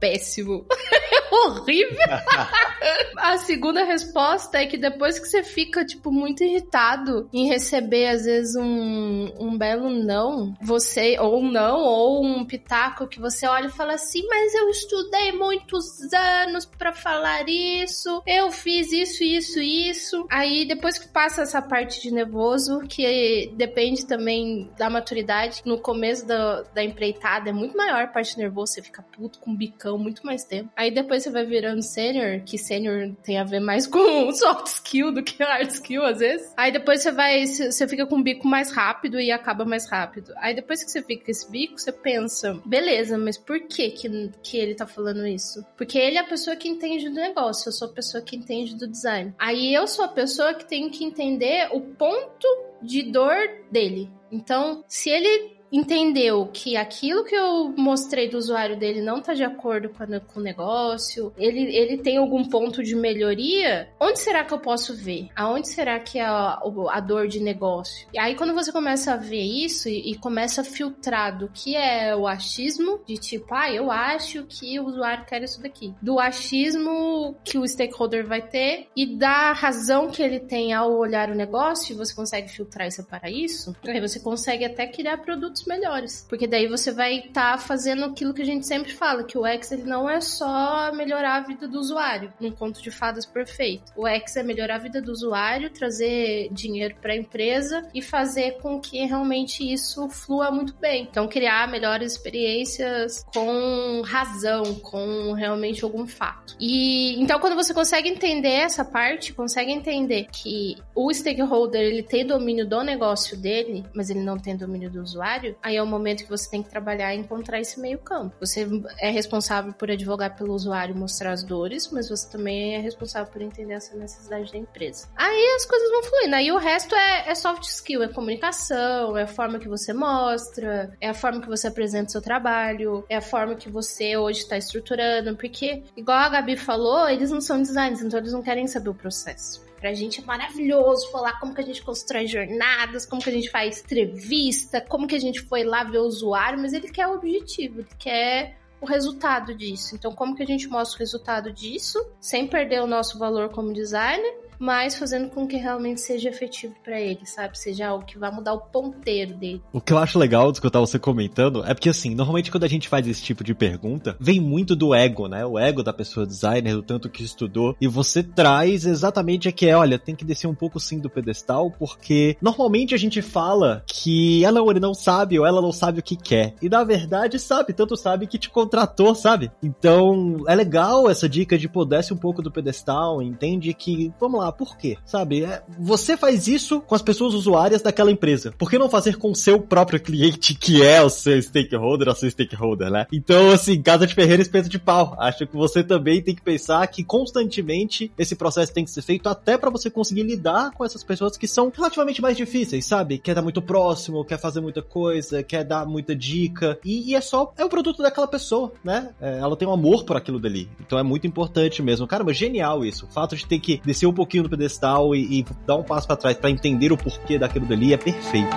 péssimo. 0.00 0.66
é 0.90 1.20
horrível. 1.30 1.98
a 3.16 3.36
segunda 3.38 3.84
resposta 3.84 4.58
é 4.58 4.66
que 4.66 4.76
depois 4.76 5.18
que 5.18 5.28
você 5.28 5.42
fica, 5.42 5.84
tipo, 5.84 6.10
muito 6.10 6.42
irritado 6.42 7.28
em 7.32 7.46
receber, 7.46 8.08
às 8.08 8.24
vezes, 8.24 8.56
um, 8.56 9.30
um 9.38 9.56
belo 9.56 9.90
não, 9.90 10.54
você, 10.60 11.18
ou 11.18 11.40
um 11.40 11.50
não, 11.50 11.78
ou 11.80 12.24
um 12.24 12.44
pitaco 12.44 13.06
que 13.06 13.20
você 13.20 13.46
olha 13.46 13.66
e 13.66 13.70
fala 13.70 13.94
assim, 13.94 14.26
mas 14.26 14.54
eu 14.54 14.68
estudei 14.70 15.32
muitos 15.32 15.84
anos 16.12 16.64
para 16.64 16.92
falar 16.92 17.48
isso, 17.48 18.22
eu 18.26 18.50
fiz 18.50 18.90
isso, 18.90 19.22
isso, 19.22 19.60
isso. 19.60 20.26
Aí, 20.30 20.66
depois 20.66 20.98
que 20.98 21.08
passa 21.08 21.42
essa 21.42 21.60
parte 21.60 22.00
de 22.00 22.10
nervoso, 22.10 22.80
que 22.88 23.52
depende 23.54 24.06
também 24.06 24.70
da 24.78 24.88
maturidade, 24.88 25.62
no 25.64 25.78
começo 25.78 26.26
da, 26.26 26.62
da 26.62 26.82
empreitada 26.82 27.50
é 27.50 27.52
muito 27.52 27.76
maior 27.76 28.02
a 28.02 28.06
parte 28.06 28.38
nervosa, 28.38 28.74
você 28.74 28.82
fica 28.82 29.02
puto 29.02 29.38
com 29.38 29.54
bicão 29.54 29.89
muito 29.98 30.24
mais 30.24 30.44
tempo. 30.44 30.70
Aí 30.76 30.90
depois 30.90 31.22
você 31.22 31.30
vai 31.30 31.44
virando 31.44 31.82
sênior, 31.82 32.42
que 32.44 32.58
sênior 32.58 33.12
tem 33.22 33.38
a 33.38 33.44
ver 33.44 33.60
mais 33.60 33.86
com 33.88 34.32
soft 34.32 34.66
skill 34.66 35.12
do 35.12 35.22
que 35.22 35.42
hard 35.42 35.70
skill 35.70 36.04
às 36.04 36.18
vezes. 36.18 36.52
Aí 36.56 36.72
depois 36.72 37.02
você 37.02 37.10
vai, 37.10 37.46
você 37.46 37.86
fica 37.88 38.06
com 38.06 38.16
o 38.16 38.22
bico 38.22 38.46
mais 38.46 38.70
rápido 38.72 39.20
e 39.20 39.30
acaba 39.30 39.64
mais 39.64 39.88
rápido. 39.88 40.32
Aí 40.36 40.54
depois 40.54 40.82
que 40.82 40.90
você 40.90 41.02
fica 41.02 41.24
com 41.24 41.30
esse 41.30 41.50
bico, 41.50 41.78
você 41.78 41.92
pensa, 41.92 42.60
beleza, 42.64 43.16
mas 43.18 43.36
por 43.36 43.60
que 43.60 43.90
que, 43.90 44.30
que 44.42 44.58
ele 44.58 44.74
tá 44.74 44.86
falando 44.86 45.26
isso? 45.26 45.64
Porque 45.76 45.98
ele 45.98 46.16
é 46.16 46.20
a 46.20 46.24
pessoa 46.24 46.56
que 46.56 46.68
entende 46.68 47.08
do 47.08 47.14
negócio, 47.14 47.68
eu 47.68 47.72
sou 47.72 47.88
a 47.88 47.92
pessoa 47.92 48.22
que 48.22 48.36
entende 48.36 48.76
do 48.76 48.86
design. 48.86 49.34
Aí 49.38 49.72
eu 49.72 49.86
sou 49.86 50.04
a 50.04 50.08
pessoa 50.08 50.54
que 50.54 50.64
tem 50.64 50.88
que 50.90 51.04
entender 51.04 51.68
o 51.72 51.80
ponto 51.80 52.46
de 52.82 53.02
dor 53.02 53.36
dele. 53.70 54.10
Então, 54.30 54.84
se 54.86 55.10
ele 55.10 55.59
entendeu 55.72 56.48
que 56.52 56.76
aquilo 56.76 57.24
que 57.24 57.34
eu 57.34 57.72
mostrei 57.76 58.28
do 58.28 58.36
usuário 58.36 58.76
dele 58.76 59.00
não 59.00 59.20
tá 59.20 59.34
de 59.34 59.44
acordo 59.44 59.88
com, 59.88 60.02
a, 60.02 60.20
com 60.20 60.40
o 60.40 60.42
negócio, 60.42 61.32
ele, 61.36 61.74
ele 61.74 61.98
tem 61.98 62.16
algum 62.16 62.44
ponto 62.44 62.82
de 62.82 62.94
melhoria, 62.94 63.88
onde 64.00 64.20
será 64.20 64.44
que 64.44 64.52
eu 64.52 64.58
posso 64.58 64.96
ver? 64.96 65.28
Aonde 65.36 65.68
será 65.68 65.98
que 66.00 66.18
é 66.18 66.24
a, 66.24 66.60
a 66.90 67.00
dor 67.00 67.28
de 67.28 67.40
negócio? 67.40 68.08
E 68.12 68.18
aí, 68.18 68.34
quando 68.34 68.54
você 68.54 68.72
começa 68.72 69.14
a 69.14 69.16
ver 69.16 69.42
isso 69.42 69.88
e, 69.88 70.12
e, 70.12 70.16
começa 70.16 70.60
a 70.60 70.64
filtrar 70.64 71.38
do 71.38 71.48
que 71.48 71.76
é 71.76 72.14
o 72.14 72.26
achismo, 72.26 73.00
de 73.06 73.16
tipo, 73.16 73.54
ah, 73.54 73.72
eu 73.72 73.90
acho 73.90 74.44
que 74.44 74.78
o 74.78 74.86
usuário 74.86 75.24
quer 75.24 75.42
isso 75.42 75.62
daqui, 75.62 75.94
do 76.02 76.18
achismo 76.18 77.36
que 77.44 77.58
o 77.58 77.66
stakeholder 77.66 78.26
vai 78.26 78.42
ter 78.42 78.88
e 78.96 79.16
da 79.16 79.52
razão 79.52 80.10
que 80.10 80.22
ele 80.22 80.40
tem 80.40 80.72
ao 80.72 80.92
olhar 80.92 81.30
o 81.30 81.34
negócio, 81.34 81.96
você 81.96 82.14
consegue 82.14 82.48
filtrar 82.48 82.86
e 82.86 82.92
separar 82.92 83.30
isso, 83.30 83.74
aí 83.86 84.00
você 84.00 84.20
consegue 84.20 84.64
até 84.64 84.86
criar 84.86 85.18
produtos 85.18 85.59
melhores. 85.66 86.26
Porque 86.28 86.46
daí 86.46 86.66
você 86.66 86.92
vai 86.92 87.18
estar 87.18 87.52
tá 87.52 87.58
fazendo 87.58 88.04
aquilo 88.04 88.34
que 88.34 88.42
a 88.42 88.46
gente 88.46 88.66
sempre 88.66 88.92
fala, 88.92 89.24
que 89.24 89.38
o 89.38 89.46
X 89.46 89.72
ele 89.72 89.84
não 89.84 90.08
é 90.08 90.20
só 90.20 90.92
melhorar 90.92 91.36
a 91.36 91.40
vida 91.40 91.66
do 91.66 91.78
usuário, 91.78 92.32
num 92.40 92.50
conto 92.50 92.82
de 92.82 92.90
fadas 92.90 93.26
perfeito. 93.26 93.92
O 93.96 94.06
X 94.06 94.36
é 94.36 94.42
melhorar 94.42 94.76
a 94.76 94.78
vida 94.78 95.00
do 95.00 95.10
usuário, 95.10 95.70
trazer 95.70 96.48
dinheiro 96.52 96.94
para 97.00 97.12
a 97.12 97.16
empresa 97.16 97.88
e 97.94 98.02
fazer 98.02 98.58
com 98.58 98.80
que 98.80 99.04
realmente 99.04 99.70
isso 99.70 100.08
flua 100.08 100.50
muito 100.50 100.74
bem. 100.74 101.06
Então 101.10 101.28
criar 101.28 101.68
melhores 101.68 102.12
experiências 102.12 103.24
com 103.32 104.02
razão, 104.04 104.74
com 104.76 105.32
realmente 105.32 105.84
algum 105.84 106.06
fato. 106.06 106.56
E 106.58 107.20
então 107.20 107.38
quando 107.38 107.54
você 107.54 107.72
consegue 107.72 108.08
entender 108.08 108.48
essa 108.48 108.84
parte, 108.84 109.32
consegue 109.32 109.72
entender 109.72 110.26
que 110.32 110.76
o 110.94 111.12
stakeholder 111.12 111.80
ele 111.80 112.02
tem 112.02 112.26
domínio 112.26 112.66
do 112.66 112.82
negócio 112.82 113.36
dele, 113.36 113.84
mas 113.94 114.10
ele 114.10 114.20
não 114.20 114.38
tem 114.38 114.56
domínio 114.56 114.90
do 114.90 115.00
usuário, 115.00 115.49
aí 115.62 115.76
é 115.76 115.82
o 115.82 115.86
momento 115.86 116.24
que 116.24 116.30
você 116.30 116.50
tem 116.50 116.62
que 116.62 116.68
trabalhar 116.68 117.14
e 117.14 117.18
encontrar 117.18 117.60
esse 117.60 117.80
meio 117.80 117.98
campo. 117.98 118.34
Você 118.40 118.66
é 118.98 119.10
responsável 119.10 119.72
por 119.72 119.90
advogar 119.90 120.36
pelo 120.36 120.54
usuário 120.54 120.94
e 120.94 120.98
mostrar 120.98 121.32
as 121.32 121.42
dores, 121.42 121.90
mas 121.90 122.08
você 122.08 122.30
também 122.30 122.76
é 122.76 122.78
responsável 122.78 123.30
por 123.30 123.42
entender 123.42 123.74
essa 123.74 123.96
necessidade 123.96 124.52
da 124.52 124.58
empresa. 124.58 125.08
Aí 125.16 125.54
as 125.56 125.66
coisas 125.66 125.90
vão 125.90 126.02
fluindo. 126.02 126.34
Aí 126.34 126.52
o 126.52 126.58
resto 126.58 126.94
é, 126.94 127.28
é 127.28 127.34
soft 127.34 127.64
skill, 127.64 128.02
é 128.02 128.08
comunicação, 128.08 129.16
é 129.16 129.22
a 129.22 129.26
forma 129.26 129.58
que 129.58 129.68
você 129.68 129.92
mostra, 129.92 130.96
é 131.00 131.08
a 131.08 131.14
forma 131.14 131.40
que 131.40 131.48
você 131.48 131.68
apresenta 131.68 132.08
o 132.08 132.12
seu 132.12 132.22
trabalho, 132.22 133.04
é 133.08 133.16
a 133.16 133.22
forma 133.22 133.54
que 133.54 133.68
você 133.68 134.16
hoje 134.16 134.40
está 134.40 134.56
estruturando, 134.56 135.36
porque, 135.36 135.82
igual 135.96 136.18
a 136.18 136.28
Gabi 136.28 136.56
falou, 136.56 137.08
eles 137.08 137.30
não 137.30 137.40
são 137.40 137.60
designers, 137.60 138.02
então 138.02 138.18
eles 138.18 138.32
não 138.32 138.42
querem 138.42 138.66
saber 138.66 138.90
o 138.90 138.94
processo. 138.94 139.69
Pra 139.80 139.94
gente 139.94 140.20
é 140.20 140.24
maravilhoso 140.24 141.10
falar 141.10 141.40
como 141.40 141.54
que 141.54 141.60
a 141.60 141.64
gente 141.64 141.82
constrói 141.82 142.26
jornadas, 142.26 143.06
como 143.06 143.22
que 143.22 143.30
a 143.30 143.32
gente 143.32 143.50
faz 143.50 143.80
entrevista, 143.80 144.80
como 144.80 145.06
que 145.06 145.14
a 145.14 145.20
gente 145.20 145.40
foi 145.40 145.64
lá 145.64 145.82
ver 145.82 145.98
o 145.98 146.04
usuário, 146.04 146.58
mas 146.58 146.74
ele 146.74 146.88
quer 146.90 147.06
o 147.08 147.14
objetivo, 147.14 147.80
ele 147.80 147.88
quer 147.98 148.58
o 148.80 148.86
resultado 148.86 149.54
disso. 149.54 149.94
Então, 149.94 150.12
como 150.12 150.36
que 150.36 150.42
a 150.42 150.46
gente 150.46 150.68
mostra 150.68 150.96
o 150.96 150.98
resultado 150.98 151.50
disso, 151.50 151.98
sem 152.20 152.46
perder 152.46 152.82
o 152.82 152.86
nosso 152.86 153.18
valor 153.18 153.48
como 153.50 153.72
designer, 153.72 154.49
mas 154.60 154.94
fazendo 154.96 155.30
com 155.30 155.46
que 155.46 155.56
realmente 155.56 156.02
seja 156.02 156.28
efetivo 156.28 156.74
para 156.84 157.00
ele, 157.00 157.24
sabe? 157.24 157.58
Seja 157.58 157.88
algo 157.88 158.04
que 158.04 158.18
vai 158.18 158.30
mudar 158.30 158.52
o 158.52 158.60
ponteiro 158.60 159.34
dele. 159.34 159.62
O 159.72 159.80
que 159.80 159.92
eu 159.92 159.98
acho 159.98 160.18
legal 160.18 160.52
de 160.52 160.58
escutar 160.58 160.80
você 160.80 160.98
comentando 160.98 161.64
é 161.64 161.72
porque, 161.72 161.88
assim, 161.88 162.14
normalmente 162.14 162.50
quando 162.50 162.64
a 162.64 162.68
gente 162.68 162.88
faz 162.88 163.08
esse 163.08 163.22
tipo 163.22 163.42
de 163.42 163.54
pergunta, 163.54 164.16
vem 164.20 164.38
muito 164.38 164.76
do 164.76 164.94
ego, 164.94 165.26
né? 165.26 165.46
O 165.46 165.58
ego 165.58 165.82
da 165.82 165.94
pessoa 165.94 166.26
designer, 166.26 166.74
do 166.74 166.82
tanto 166.82 167.08
que 167.08 167.24
estudou, 167.24 167.74
e 167.80 167.88
você 167.88 168.22
traz 168.22 168.84
exatamente 168.84 169.48
a 169.48 169.52
que 169.52 169.66
é, 169.66 169.74
olha, 169.74 169.98
tem 169.98 170.14
que 170.14 170.24
descer 170.24 170.46
um 170.46 170.54
pouco 170.54 170.78
sim 170.78 170.98
do 170.98 171.08
pedestal, 171.08 171.70
porque 171.70 172.36
normalmente 172.42 172.94
a 172.94 172.98
gente 172.98 173.22
fala 173.22 173.82
que 173.86 174.44
ela 174.44 174.60
ou 174.60 174.70
ele 174.70 174.80
não 174.80 174.92
sabe, 174.92 175.38
ou 175.38 175.46
ela 175.46 175.62
não 175.62 175.72
sabe 175.72 176.00
o 176.00 176.02
que 176.02 176.16
quer. 176.16 176.54
E 176.60 176.68
na 176.68 176.84
verdade 176.84 177.38
sabe, 177.38 177.72
tanto 177.72 177.96
sabe 177.96 178.26
que 178.26 178.38
te 178.38 178.50
contratou, 178.50 179.14
sabe? 179.14 179.50
Então, 179.62 180.44
é 180.46 180.54
legal 180.54 181.08
essa 181.08 181.28
dica 181.28 181.56
de 181.56 181.68
pô, 181.68 181.86
desce 181.86 182.12
um 182.12 182.16
pouco 182.18 182.42
do 182.42 182.50
pedestal, 182.50 183.22
entende 183.22 183.72
que, 183.72 184.12
vamos 184.20 184.40
lá, 184.40 184.49
Ah, 184.50 184.52
por 184.52 184.76
quê? 184.76 184.98
Sabe? 185.06 185.44
É, 185.44 185.62
você 185.78 186.16
faz 186.16 186.48
isso 186.48 186.80
com 186.80 186.94
as 186.96 187.02
pessoas 187.02 187.34
usuárias 187.34 187.82
daquela 187.82 188.10
empresa. 188.10 188.52
Por 188.58 188.68
que 188.68 188.78
não 188.78 188.90
fazer 188.90 189.16
com 189.16 189.30
o 189.30 189.34
seu 189.34 189.60
próprio 189.60 190.00
cliente, 190.00 190.54
que 190.54 190.82
é 190.82 191.00
o 191.00 191.08
seu 191.08 191.40
stakeholder, 191.40 192.08
o 192.08 192.14
seu 192.14 192.28
stakeholder, 192.28 192.90
né? 192.90 193.06
Então, 193.12 193.52
assim, 193.52 193.80
casa 193.80 194.08
de 194.08 194.14
ferreira, 194.14 194.42
espeto 194.42 194.68
de 194.68 194.78
pau. 194.78 195.16
Acho 195.20 195.46
que 195.46 195.56
você 195.56 195.84
também 195.84 196.20
tem 196.20 196.34
que 196.34 196.42
pensar 196.42 196.84
que 196.88 197.04
constantemente 197.04 198.10
esse 198.18 198.34
processo 198.34 198.72
tem 198.72 198.84
que 198.84 198.90
ser 198.90 199.02
feito 199.02 199.28
até 199.28 199.56
para 199.56 199.70
você 199.70 199.88
conseguir 199.88 200.24
lidar 200.24 200.72
com 200.72 200.84
essas 200.84 201.04
pessoas 201.04 201.36
que 201.36 201.46
são 201.46 201.72
relativamente 201.72 202.20
mais 202.20 202.36
difíceis, 202.36 202.84
sabe? 202.86 203.18
Quer 203.18 203.36
dar 203.36 203.42
muito 203.42 203.62
próximo, 203.62 204.24
quer 204.24 204.38
fazer 204.38 204.60
muita 204.60 204.82
coisa, 204.82 205.44
quer 205.44 205.62
dar 205.62 205.86
muita 205.86 206.14
dica. 206.16 206.76
E, 206.84 207.10
e 207.10 207.14
é 207.14 207.20
só, 207.20 207.52
é 207.56 207.64
o 207.64 207.68
produto 207.68 208.02
daquela 208.02 208.26
pessoa, 208.26 208.72
né? 208.82 209.10
É, 209.20 209.38
ela 209.38 209.56
tem 209.56 209.68
um 209.68 209.72
amor 209.72 210.04
por 210.04 210.16
aquilo 210.16 210.40
dali. 210.40 210.68
Então 210.80 210.98
é 210.98 211.04
muito 211.04 211.26
importante 211.26 211.80
mesmo. 211.82 212.06
Caramba, 212.06 212.34
genial 212.34 212.84
isso. 212.84 213.06
O 213.06 213.08
fato 213.08 213.36
de 213.36 213.46
ter 213.46 213.60
que 213.60 213.80
descer 213.84 214.06
um 214.06 214.12
pouquinho 214.12 214.39
do 214.42 214.50
pedestal 214.50 215.14
e, 215.14 215.40
e 215.40 215.46
dar 215.66 215.76
um 215.76 215.82
passo 215.82 216.06
para 216.06 216.16
trás 216.16 216.36
para 216.36 216.50
entender 216.50 216.92
o 216.92 216.96
porquê 216.96 217.38
daquilo 217.38 217.66
dali 217.66 217.92
é 217.92 217.96
perfeito. 217.96 218.56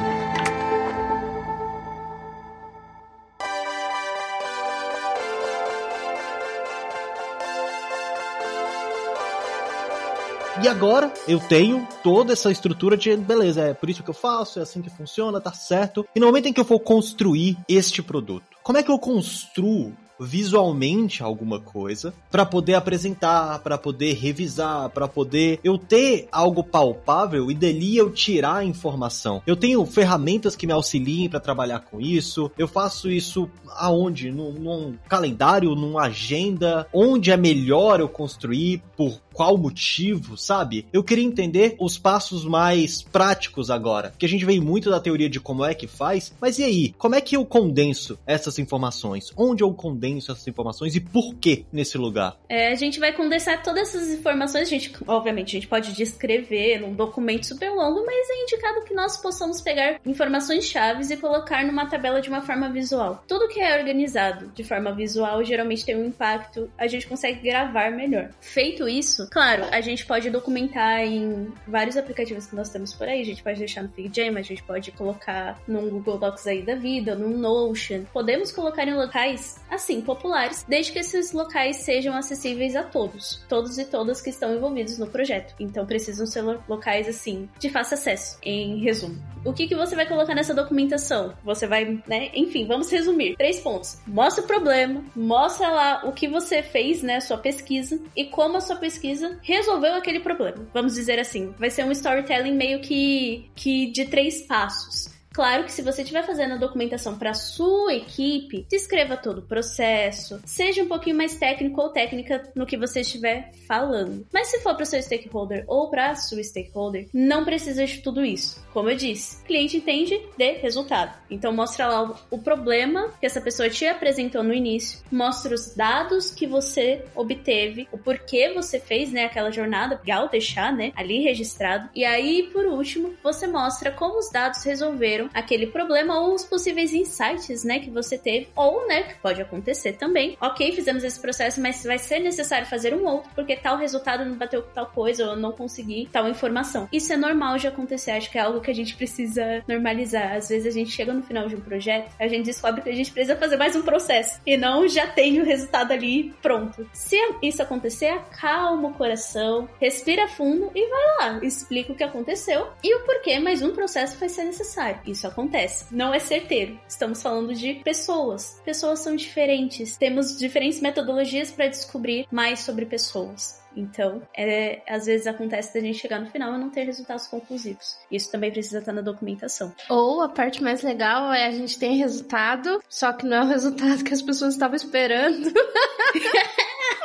E 10.63 10.67
agora 10.69 11.11
eu 11.27 11.41
tenho 11.41 11.85
toda 12.01 12.31
essa 12.31 12.49
estrutura 12.49 12.95
de 12.95 13.17
beleza, 13.17 13.63
é 13.63 13.73
por 13.73 13.89
isso 13.89 14.01
que 14.01 14.09
eu 14.09 14.13
faço, 14.13 14.59
é 14.59 14.61
assim 14.61 14.81
que 14.81 14.89
funciona, 14.89 15.41
tá 15.41 15.51
certo. 15.51 16.05
E 16.15 16.21
no 16.21 16.27
momento 16.27 16.45
em 16.45 16.53
que 16.53 16.59
eu 16.59 16.63
for 16.63 16.79
construir 16.79 17.57
este 17.67 18.01
produto, 18.01 18.45
como 18.63 18.77
é 18.77 18.83
que 18.83 18.89
eu 18.89 18.97
construo 18.97 19.91
visualmente 20.23 21.21
alguma 21.21 21.59
coisa 21.59 22.13
para 22.31 22.45
poder 22.45 22.75
apresentar, 22.75 23.59
para 23.59 23.77
poder 23.77 24.13
revisar, 24.13 24.89
para 24.89 25.07
poder 25.07 25.59
eu 25.63 25.77
ter 25.77 26.27
algo 26.31 26.63
palpável 26.63 27.51
e 27.51 27.53
dali 27.53 27.97
eu 27.97 28.09
tirar 28.11 28.57
a 28.57 28.65
informação. 28.65 29.41
Eu 29.45 29.55
tenho 29.55 29.85
ferramentas 29.85 30.55
que 30.55 30.65
me 30.65 30.73
auxiliem 30.73 31.29
para 31.29 31.39
trabalhar 31.39 31.79
com 31.79 31.99
isso. 31.99 32.51
Eu 32.57 32.67
faço 32.67 33.09
isso 33.09 33.49
aonde? 33.75 34.31
Num, 34.31 34.53
num 34.53 34.97
calendário, 35.07 35.75
numa 35.75 36.03
agenda, 36.03 36.87
onde 36.93 37.31
é 37.31 37.37
melhor 37.37 37.99
eu 37.99 38.09
construir, 38.09 38.81
por 38.95 39.21
qual 39.33 39.57
motivo, 39.57 40.37
sabe? 40.37 40.85
Eu 40.93 41.03
queria 41.03 41.25
entender 41.25 41.75
os 41.79 41.97
passos 41.97 42.45
mais 42.45 43.01
práticos 43.01 43.69
agora, 43.69 44.13
que 44.17 44.25
a 44.25 44.29
gente 44.29 44.45
vem 44.45 44.59
muito 44.59 44.89
da 44.89 44.99
teoria 44.99 45.29
de 45.29 45.39
como 45.39 45.65
é 45.65 45.73
que 45.73 45.87
faz, 45.87 46.31
mas 46.39 46.59
e 46.59 46.63
aí? 46.63 46.93
Como 46.97 47.15
é 47.15 47.21
que 47.21 47.35
eu 47.35 47.45
condenso 47.45 48.17
essas 48.25 48.59
informações? 48.59 49.31
Onde 49.35 49.63
eu 49.63 49.73
condenso 49.73 50.12
essas 50.19 50.47
informações 50.47 50.95
e 50.95 50.99
por 50.99 51.35
que 51.35 51.65
nesse 51.71 51.97
lugar? 51.97 52.37
É, 52.49 52.71
a 52.71 52.75
gente 52.75 52.99
vai 52.99 53.13
condensar 53.13 53.61
todas 53.61 53.89
essas 53.89 54.09
informações, 54.09 54.67
a 54.67 54.71
gente, 54.71 54.93
obviamente, 55.07 55.49
a 55.49 55.59
gente 55.59 55.67
pode 55.67 55.93
descrever 55.93 56.79
num 56.79 56.93
documento 56.93 57.45
super 57.45 57.69
longo, 57.69 58.05
mas 58.05 58.29
é 58.29 58.43
indicado 58.43 58.83
que 58.85 58.93
nós 58.93 59.17
possamos 59.17 59.61
pegar 59.61 59.99
informações 60.05 60.65
chaves 60.65 61.09
e 61.09 61.17
colocar 61.17 61.65
numa 61.65 61.85
tabela 61.85 62.21
de 62.21 62.29
uma 62.29 62.41
forma 62.41 62.69
visual. 62.69 63.23
Tudo 63.27 63.47
que 63.47 63.59
é 63.59 63.77
organizado 63.77 64.47
de 64.53 64.63
forma 64.63 64.91
visual 64.91 65.43
geralmente 65.43 65.85
tem 65.85 65.95
um 65.95 66.05
impacto, 66.05 66.69
a 66.77 66.87
gente 66.87 67.07
consegue 67.07 67.39
gravar 67.41 67.91
melhor. 67.91 68.29
Feito 68.41 68.87
isso. 68.87 69.27
Claro, 69.31 69.65
a 69.71 69.81
gente 69.81 70.05
pode 70.05 70.29
documentar 70.29 71.01
em 71.01 71.51
vários 71.67 71.97
aplicativos 71.97 72.45
que 72.45 72.55
nós 72.55 72.69
temos 72.69 72.93
por 72.93 73.07
aí. 73.07 73.21
A 73.21 73.25
gente 73.25 73.43
pode 73.43 73.59
deixar 73.59 73.83
no 73.83 73.89
FigJam, 73.89 74.37
a 74.37 74.41
gente 74.41 74.63
pode 74.63 74.91
colocar 74.91 75.59
num 75.67 75.89
Google 75.89 76.17
Docs 76.17 76.47
aí 76.47 76.61
da 76.61 76.75
vida, 76.75 77.15
num 77.15 77.37
Notion. 77.37 78.03
Podemos 78.11 78.51
colocar 78.51 78.87
em 78.87 78.93
locais, 78.93 79.59
assim, 79.69 80.01
populares, 80.03 80.65
desde 80.67 80.91
que 80.91 80.99
esses 80.99 81.31
locais 81.31 81.77
sejam 81.77 82.15
acessíveis 82.15 82.75
a 82.75 82.83
todos. 82.83 83.43
Todos 83.47 83.77
e 83.77 83.85
todas 83.85 84.21
que 84.21 84.29
estão 84.29 84.55
envolvidos 84.55 84.97
no 84.97 85.07
projeto. 85.07 85.55
Então 85.59 85.85
precisam 85.85 86.25
ser 86.25 86.43
locais, 86.67 87.07
assim, 87.07 87.49
de 87.59 87.69
fácil 87.69 87.95
acesso, 87.95 88.37
em 88.43 88.79
resumo. 88.79 89.21
O 89.45 89.53
que, 89.53 89.67
que 89.67 89.75
você 89.75 89.95
vai 89.95 90.05
colocar 90.05 90.33
nessa 90.33 90.53
documentação? 90.53 91.33
Você 91.43 91.67
vai, 91.67 92.01
né? 92.07 92.29
Enfim, 92.33 92.65
vamos 92.65 92.89
resumir. 92.89 93.35
Três 93.35 93.59
pontos. 93.59 93.99
Mostra 94.07 94.43
o 94.43 94.47
problema, 94.47 95.03
mostra 95.15 95.69
lá 95.69 96.01
o 96.05 96.13
que 96.13 96.27
você 96.27 96.63
fez, 96.63 97.01
né? 97.01 97.19
Sua 97.19 97.37
pesquisa 97.37 97.99
e 98.15 98.25
como 98.25 98.57
a 98.57 98.61
sua 98.61 98.77
pesquisa 98.77 99.37
resolveu 99.41 99.95
aquele 99.95 100.19
problema. 100.19 100.65
Vamos 100.73 100.93
dizer 100.93 101.19
assim, 101.19 101.53
vai 101.59 101.69
ser 101.69 101.83
um 101.83 101.91
storytelling 101.91 102.53
meio 102.53 102.79
que, 102.79 103.49
que 103.55 103.91
de 103.91 104.05
três 104.05 104.41
passos. 104.41 105.11
Claro 105.33 105.63
que 105.63 105.71
se 105.71 105.81
você 105.81 106.03
estiver 106.03 106.23
fazendo 106.23 106.53
a 106.53 106.57
documentação 106.57 107.17
para 107.17 107.33
sua 107.33 107.95
equipe, 107.95 108.67
descreva 108.69 109.17
todo 109.17 109.39
o 109.39 109.47
processo, 109.47 110.39
seja 110.45 110.83
um 110.83 110.87
pouquinho 110.87 111.17
mais 111.17 111.35
técnico 111.35 111.81
ou 111.81 111.89
técnica 111.89 112.43
no 112.55 112.67
que 112.67 112.77
você 112.77 113.01
estiver 113.01 113.51
falando. 113.67 114.25
Mas 114.31 114.49
se 114.49 114.59
for 114.59 114.75
para 114.75 114.85
seu 114.85 115.01
stakeholder 115.01 115.63
ou 115.67 115.89
para 115.89 116.15
sua 116.15 116.43
stakeholder, 116.43 117.07
não 117.11 117.43
precisa 117.43 117.83
de 117.85 117.99
tudo 117.99 118.23
isso. 118.23 118.63
Como 118.71 118.89
eu 118.89 118.95
disse, 118.95 119.43
cliente 119.43 119.77
entende 119.77 120.21
de 120.37 120.51
resultado. 120.53 121.13
Então 121.29 121.51
mostra 121.51 121.87
lá 121.87 122.15
o 122.29 122.37
problema 122.37 123.11
que 123.19 123.25
essa 123.25 123.41
pessoa 123.41 123.69
te 123.69 123.85
apresentou 123.87 124.43
no 124.43 124.53
início, 124.53 124.99
mostra 125.11 125.53
os 125.53 125.75
dados 125.75 126.29
que 126.29 126.45
você 126.45 127.05
obteve, 127.15 127.87
o 127.91 127.97
porquê 127.97 128.53
você 128.53 128.79
fez, 128.79 129.11
né, 129.11 129.25
aquela 129.25 129.51
jornada, 129.51 129.95
legal 129.95 130.29
deixar, 130.29 130.71
né, 130.71 130.91
ali 130.95 131.23
registrado. 131.23 131.89
E 131.95 132.05
aí, 132.05 132.49
por 132.51 132.65
último, 132.65 133.13
você 133.23 133.47
mostra 133.47 133.91
como 133.91 134.19
os 134.19 134.29
dados 134.29 134.63
resolveram 134.63 135.22
resolveram 135.23 135.29
aquele 135.33 135.67
problema 135.67 136.19
ou 136.19 136.33
os 136.33 136.43
possíveis 136.43 136.93
insights, 136.93 137.63
né, 137.63 137.79
que 137.79 137.89
você 137.89 138.17
teve, 138.17 138.49
ou, 138.55 138.87
né, 138.87 139.03
que 139.03 139.15
pode 139.15 139.41
acontecer 139.41 139.93
também. 139.93 140.37
Ok, 140.41 140.71
fizemos 140.73 141.03
esse 141.03 141.19
processo, 141.19 141.61
mas 141.61 141.83
vai 141.83 141.97
ser 141.97 142.19
necessário 142.19 142.67
fazer 142.67 142.93
um 142.93 143.05
outro 143.05 143.29
porque 143.35 143.55
tal 143.55 143.77
resultado 143.77 144.25
não 144.25 144.35
bateu 144.35 144.61
com 144.63 144.71
tal 144.71 144.87
coisa 144.87 145.31
ou 145.31 145.35
não 145.35 145.51
consegui 145.51 146.07
tal 146.11 146.27
informação. 146.27 146.87
Isso 146.91 147.11
é 147.13 147.17
normal 147.17 147.57
de 147.57 147.67
acontecer, 147.67 148.11
acho 148.11 148.31
que 148.31 148.37
é 148.37 148.41
algo 148.41 148.61
que 148.61 148.71
a 148.71 148.75
gente 148.75 148.95
precisa 148.95 149.63
normalizar. 149.67 150.33
Às 150.33 150.49
vezes 150.49 150.67
a 150.67 150.71
gente 150.71 150.91
chega 150.91 151.13
no 151.13 151.23
final 151.23 151.47
de 151.47 151.55
um 151.55 151.61
projeto, 151.61 152.13
a 152.19 152.27
gente 152.27 152.45
descobre 152.45 152.81
que 152.81 152.89
a 152.89 152.95
gente 152.95 153.11
precisa 153.11 153.35
fazer 153.35 153.57
mais 153.57 153.75
um 153.75 153.81
processo 153.81 154.39
e 154.45 154.57
não 154.57 154.87
já 154.87 155.07
tem 155.07 155.39
o 155.39 155.45
resultado 155.45 155.91
ali 155.91 156.33
pronto. 156.41 156.87
Se 156.93 157.17
isso 157.41 157.61
acontecer, 157.61 158.07
acalma 158.07 158.89
o 158.89 158.93
coração, 158.93 159.67
respira 159.79 160.27
fundo 160.27 160.71
e 160.75 160.87
vai 160.87 161.03
lá, 161.19 161.39
explica 161.43 161.91
o 161.91 161.95
que 161.95 162.03
aconteceu 162.03 162.67
e 162.83 162.95
o 162.95 163.05
porquê 163.05 163.39
mais 163.39 163.61
um 163.61 163.73
processo 163.73 164.17
vai 164.17 164.29
ser 164.29 164.43
necessário. 164.43 164.99
Isso 165.13 165.27
acontece. 165.27 165.85
Não 165.91 166.11
é 166.11 166.17
certeiro. 166.17 166.79
Estamos 166.87 167.21
falando 167.21 167.53
de 167.53 167.75
pessoas. 167.75 168.59
Pessoas 168.65 168.99
são 168.99 169.15
diferentes. 169.15 169.95
Temos 169.95 170.37
diferentes 170.37 170.81
metodologias 170.81 171.51
para 171.51 171.67
descobrir 171.67 172.27
mais 172.31 172.61
sobre 172.61 172.85
pessoas. 172.85 173.61
Então, 173.75 174.21
é, 174.35 174.81
às 174.87 175.05
vezes 175.05 175.27
acontece 175.27 175.73
da 175.73 175.79
gente 175.79 175.99
chegar 175.99 176.19
no 176.19 176.27
final 176.27 176.53
e 176.53 176.57
não 176.57 176.69
ter 176.69 176.83
resultados 176.83 177.27
conclusivos. 177.27 177.97
Isso 178.11 178.31
também 178.31 178.51
precisa 178.51 178.79
estar 178.79 178.91
na 178.91 179.01
documentação. 179.01 179.73
Ou 179.89 180.21
a 180.21 180.29
parte 180.29 180.61
mais 180.61 180.81
legal 180.81 181.31
é 181.31 181.45
a 181.45 181.51
gente 181.51 181.77
tem 181.77 181.97
resultado, 181.97 182.81
só 182.89 183.13
que 183.13 183.25
não 183.25 183.37
é 183.37 183.41
o 183.41 183.47
resultado 183.47 184.03
que 184.03 184.13
as 184.13 184.21
pessoas 184.21 184.53
estavam 184.53 184.75
esperando. 184.75 185.45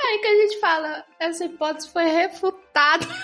Aí 0.05 0.18
que 0.18 0.27
a 0.27 0.37
gente 0.42 0.61
fala, 0.61 1.05
essa 1.18 1.44
hipótese 1.44 1.90
foi 1.90 2.05
refutada. 2.05 3.07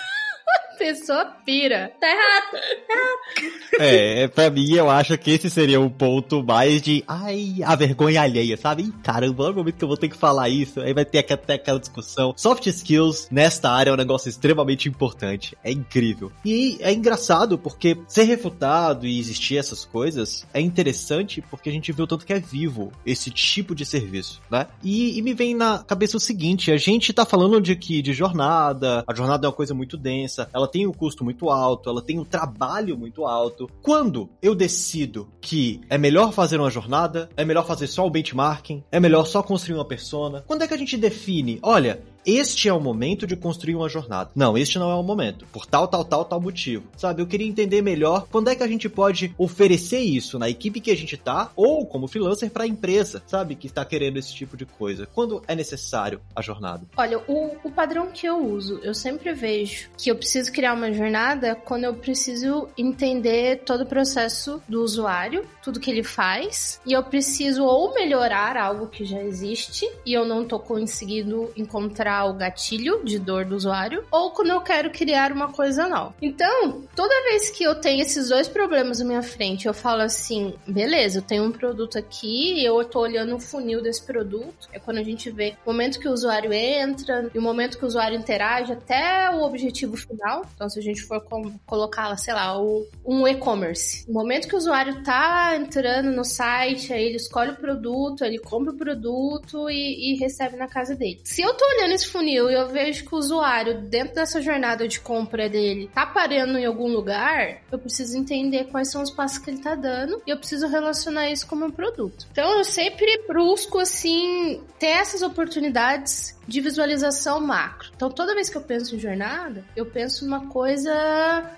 Pessoa 0.77 1.25
pira. 1.45 1.91
Tá 1.99 2.07
errado. 2.07 2.51
Tá 2.51 2.93
errado. 2.93 3.55
É, 3.79 4.27
pra 4.27 4.49
mim, 4.49 4.73
eu 4.73 4.89
acho 4.89 5.17
que 5.17 5.31
esse 5.31 5.49
seria 5.49 5.79
um 5.79 5.89
ponto 5.89 6.43
mais 6.43 6.81
de, 6.81 7.03
ai, 7.07 7.57
a 7.63 7.75
vergonha 7.75 8.21
alheia, 8.21 8.57
sabe? 8.57 8.93
Caramba, 9.03 9.49
no 9.49 9.55
momento 9.55 9.75
que 9.75 9.83
eu 9.83 9.87
vou 9.87 9.97
ter 9.97 10.09
que 10.09 10.17
falar 10.17 10.49
isso, 10.49 10.79
aí 10.79 10.93
vai 10.93 11.05
ter 11.05 11.19
até 11.19 11.53
aquela 11.53 11.79
discussão. 11.79 12.33
Soft 12.37 12.65
skills 12.67 13.27
nesta 13.31 13.69
área 13.69 13.89
é 13.89 13.93
um 13.93 13.97
negócio 13.97 14.29
extremamente 14.29 14.87
importante. 14.87 15.57
É 15.63 15.71
incrível. 15.71 16.31
E 16.43 16.77
é 16.79 16.93
engraçado 16.93 17.57
porque 17.57 17.97
ser 18.07 18.23
refutado 18.23 19.05
e 19.05 19.19
existir 19.19 19.57
essas 19.57 19.85
coisas 19.85 20.45
é 20.53 20.61
interessante 20.61 21.41
porque 21.41 21.69
a 21.69 21.71
gente 21.71 21.91
vê 21.91 22.01
o 22.01 22.07
tanto 22.07 22.25
que 22.25 22.33
é 22.33 22.39
vivo 22.39 22.91
esse 23.05 23.29
tipo 23.31 23.75
de 23.75 23.85
serviço, 23.85 24.41
né? 24.49 24.67
E, 24.83 25.17
e 25.17 25.21
me 25.21 25.33
vem 25.33 25.55
na 25.55 25.79
cabeça 25.79 26.17
o 26.17 26.19
seguinte, 26.19 26.71
a 26.71 26.77
gente 26.77 27.13
tá 27.13 27.25
falando 27.25 27.59
de 27.61 27.75
que 27.75 28.01
de 28.01 28.13
jornada, 28.13 29.03
a 29.07 29.13
jornada 29.13 29.45
é 29.45 29.49
uma 29.49 29.55
coisa 29.55 29.73
muito 29.73 29.97
densa, 29.97 30.49
ela 30.53 30.64
tem 30.67 30.87
um 30.87 30.91
custo 30.91 31.23
muito 31.23 31.49
alto, 31.49 31.89
ela 31.89 32.01
tem 32.01 32.19
um 32.19 32.25
trabalho 32.25 32.97
muito 32.97 33.25
alto. 33.25 33.69
Quando 33.81 34.29
eu 34.41 34.55
decido 34.55 35.29
que 35.41 35.81
é 35.89 35.97
melhor 35.97 36.31
fazer 36.31 36.59
uma 36.59 36.69
jornada, 36.69 37.29
é 37.35 37.45
melhor 37.45 37.65
fazer 37.65 37.87
só 37.87 38.05
o 38.05 38.09
benchmarking, 38.09 38.83
é 38.91 38.99
melhor 38.99 39.25
só 39.25 39.41
construir 39.41 39.75
uma 39.75 39.85
persona, 39.85 40.43
quando 40.47 40.63
é 40.63 40.67
que 40.67 40.73
a 40.73 40.77
gente 40.77 40.97
define, 40.97 41.59
olha, 41.61 42.01
este 42.25 42.67
é 42.67 42.73
o 42.73 42.79
momento 42.79 43.27
de 43.27 43.35
construir 43.35 43.75
uma 43.75 43.87
jornada. 43.87 44.31
Não, 44.35 44.57
este 44.57 44.79
não 44.79 44.89
é 44.89 44.95
o 44.95 45.03
momento. 45.03 45.45
Por 45.51 45.65
tal, 45.65 45.87
tal, 45.87 46.03
tal, 46.03 46.25
tal 46.25 46.41
motivo. 46.41 46.85
Sabe? 46.97 47.21
Eu 47.21 47.27
queria 47.27 47.47
entender 47.47 47.81
melhor 47.81 48.27
quando 48.31 48.49
é 48.49 48.55
que 48.55 48.63
a 48.63 48.67
gente 48.67 48.89
pode 48.89 49.33
oferecer 49.37 49.99
isso 49.99 50.39
na 50.39 50.49
equipe 50.49 50.81
que 50.81 50.91
a 50.91 50.97
gente 50.97 51.17
tá 51.17 51.51
ou 51.55 51.85
como 51.85 52.07
freelancer 52.07 52.49
para 52.49 52.63
a 52.63 52.67
empresa, 52.67 53.21
sabe? 53.27 53.55
Que 53.55 53.67
está 53.67 53.85
querendo 53.85 54.17
esse 54.17 54.33
tipo 54.33 54.57
de 54.57 54.65
coisa. 54.65 55.07
Quando 55.13 55.43
é 55.47 55.55
necessário 55.55 56.19
a 56.35 56.41
jornada? 56.41 56.85
Olha, 56.97 57.19
o, 57.27 57.55
o 57.63 57.71
padrão 57.71 58.07
que 58.11 58.25
eu 58.25 58.43
uso, 58.43 58.79
eu 58.81 58.93
sempre 58.93 59.33
vejo 59.33 59.89
que 59.97 60.09
eu 60.09 60.15
preciso 60.15 60.51
criar 60.51 60.73
uma 60.73 60.91
jornada 60.91 61.55
quando 61.55 61.83
eu 61.83 61.93
preciso 61.93 62.67
entender 62.77 63.61
todo 63.65 63.81
o 63.81 63.85
processo 63.85 64.61
do 64.67 64.81
usuário, 64.81 65.45
tudo 65.61 65.79
que 65.79 65.91
ele 65.91 66.03
faz, 66.03 66.79
e 66.85 66.93
eu 66.93 67.03
preciso 67.03 67.63
ou 67.63 67.93
melhorar 67.93 68.57
algo 68.57 68.87
que 68.87 69.05
já 69.05 69.21
existe 69.21 69.87
e 70.05 70.13
eu 70.13 70.25
não 70.25 70.45
tô 70.45 70.59
conseguindo 70.59 71.51
encontrar 71.55 72.14
o 72.23 72.33
gatilho 72.33 73.03
de 73.03 73.19
dor 73.19 73.45
do 73.45 73.55
usuário 73.55 74.03
ou 74.11 74.31
quando 74.31 74.49
eu 74.49 74.61
quero 74.61 74.89
criar 74.89 75.31
uma 75.31 75.51
coisa 75.51 75.87
nova. 75.87 76.15
Então, 76.21 76.83
toda 76.95 77.23
vez 77.23 77.49
que 77.49 77.63
eu 77.63 77.75
tenho 77.75 78.01
esses 78.01 78.29
dois 78.29 78.47
problemas 78.47 78.99
na 78.99 79.05
minha 79.05 79.23
frente, 79.23 79.67
eu 79.67 79.73
falo 79.73 80.01
assim, 80.01 80.53
beleza, 80.67 81.19
eu 81.19 81.23
tenho 81.23 81.43
um 81.43 81.51
produto 81.51 81.97
aqui, 81.97 82.63
eu 82.63 82.83
tô 82.85 82.99
olhando 82.99 83.35
o 83.35 83.39
funil 83.39 83.81
desse 83.81 84.03
produto. 84.03 84.69
É 84.71 84.79
quando 84.79 84.97
a 84.97 85.03
gente 85.03 85.29
vê 85.29 85.55
o 85.65 85.71
momento 85.71 85.99
que 85.99 86.07
o 86.07 86.11
usuário 86.11 86.53
entra 86.53 87.29
e 87.33 87.37
o 87.37 87.41
momento 87.41 87.77
que 87.77 87.83
o 87.83 87.87
usuário 87.87 88.17
interage 88.17 88.71
até 88.71 89.29
o 89.31 89.41
objetivo 89.41 89.97
final. 89.97 90.45
Então, 90.55 90.69
se 90.69 90.79
a 90.79 90.81
gente 90.81 91.01
for 91.01 91.21
colocar 91.65 92.07
lá, 92.07 92.17
sei 92.17 92.33
lá, 92.33 92.59
um 93.05 93.27
e-commerce. 93.27 94.05
O 94.07 94.13
momento 94.13 94.47
que 94.47 94.55
o 94.55 94.57
usuário 94.57 95.03
tá 95.03 95.55
entrando 95.55 96.11
no 96.11 96.23
site, 96.23 96.93
aí 96.93 97.05
ele 97.05 97.17
escolhe 97.17 97.51
o 97.51 97.55
produto, 97.55 98.23
ele 98.23 98.37
compra 98.37 98.71
o 98.71 98.77
produto 98.77 99.69
e, 99.69 100.13
e 100.13 100.17
recebe 100.17 100.55
na 100.55 100.67
casa 100.67 100.95
dele. 100.95 101.19
Se 101.23 101.41
eu 101.41 101.53
tô 101.53 101.65
olhando 101.65 101.93
esse 101.93 102.04
funil 102.07 102.49
e 102.49 102.53
eu 102.53 102.67
vejo 102.67 103.05
que 103.05 103.13
o 103.13 103.17
usuário, 103.17 103.81
dentro 103.81 104.15
dessa 104.15 104.41
jornada 104.41 104.87
de 104.87 104.99
compra 104.99 105.49
dele, 105.49 105.89
tá 105.93 106.05
parando 106.05 106.57
em 106.57 106.65
algum 106.65 106.87
lugar, 106.87 107.61
eu 107.71 107.79
preciso 107.79 108.17
entender 108.17 108.65
quais 108.65 108.91
são 108.91 109.01
os 109.01 109.11
passos 109.11 109.37
que 109.37 109.49
ele 109.49 109.59
tá 109.59 109.75
dando 109.75 110.21
e 110.25 110.29
eu 110.29 110.37
preciso 110.37 110.67
relacionar 110.67 111.29
isso 111.29 111.47
com 111.47 111.55
o 111.55 111.59
meu 111.59 111.71
produto. 111.71 112.27
Então 112.31 112.57
eu 112.57 112.63
sempre 112.63 113.23
busco, 113.27 113.79
assim, 113.79 114.61
ter 114.79 114.87
essas 114.87 115.21
oportunidades 115.21 116.35
de 116.47 116.61
visualização 116.61 117.39
macro. 117.39 117.89
Então, 117.95 118.09
toda 118.09 118.35
vez 118.35 118.49
que 118.49 118.57
eu 118.57 118.61
penso 118.61 118.95
em 118.95 118.99
jornada, 118.99 119.63
eu 119.75 119.85
penso 119.85 120.25
numa 120.25 120.47
coisa 120.47 120.93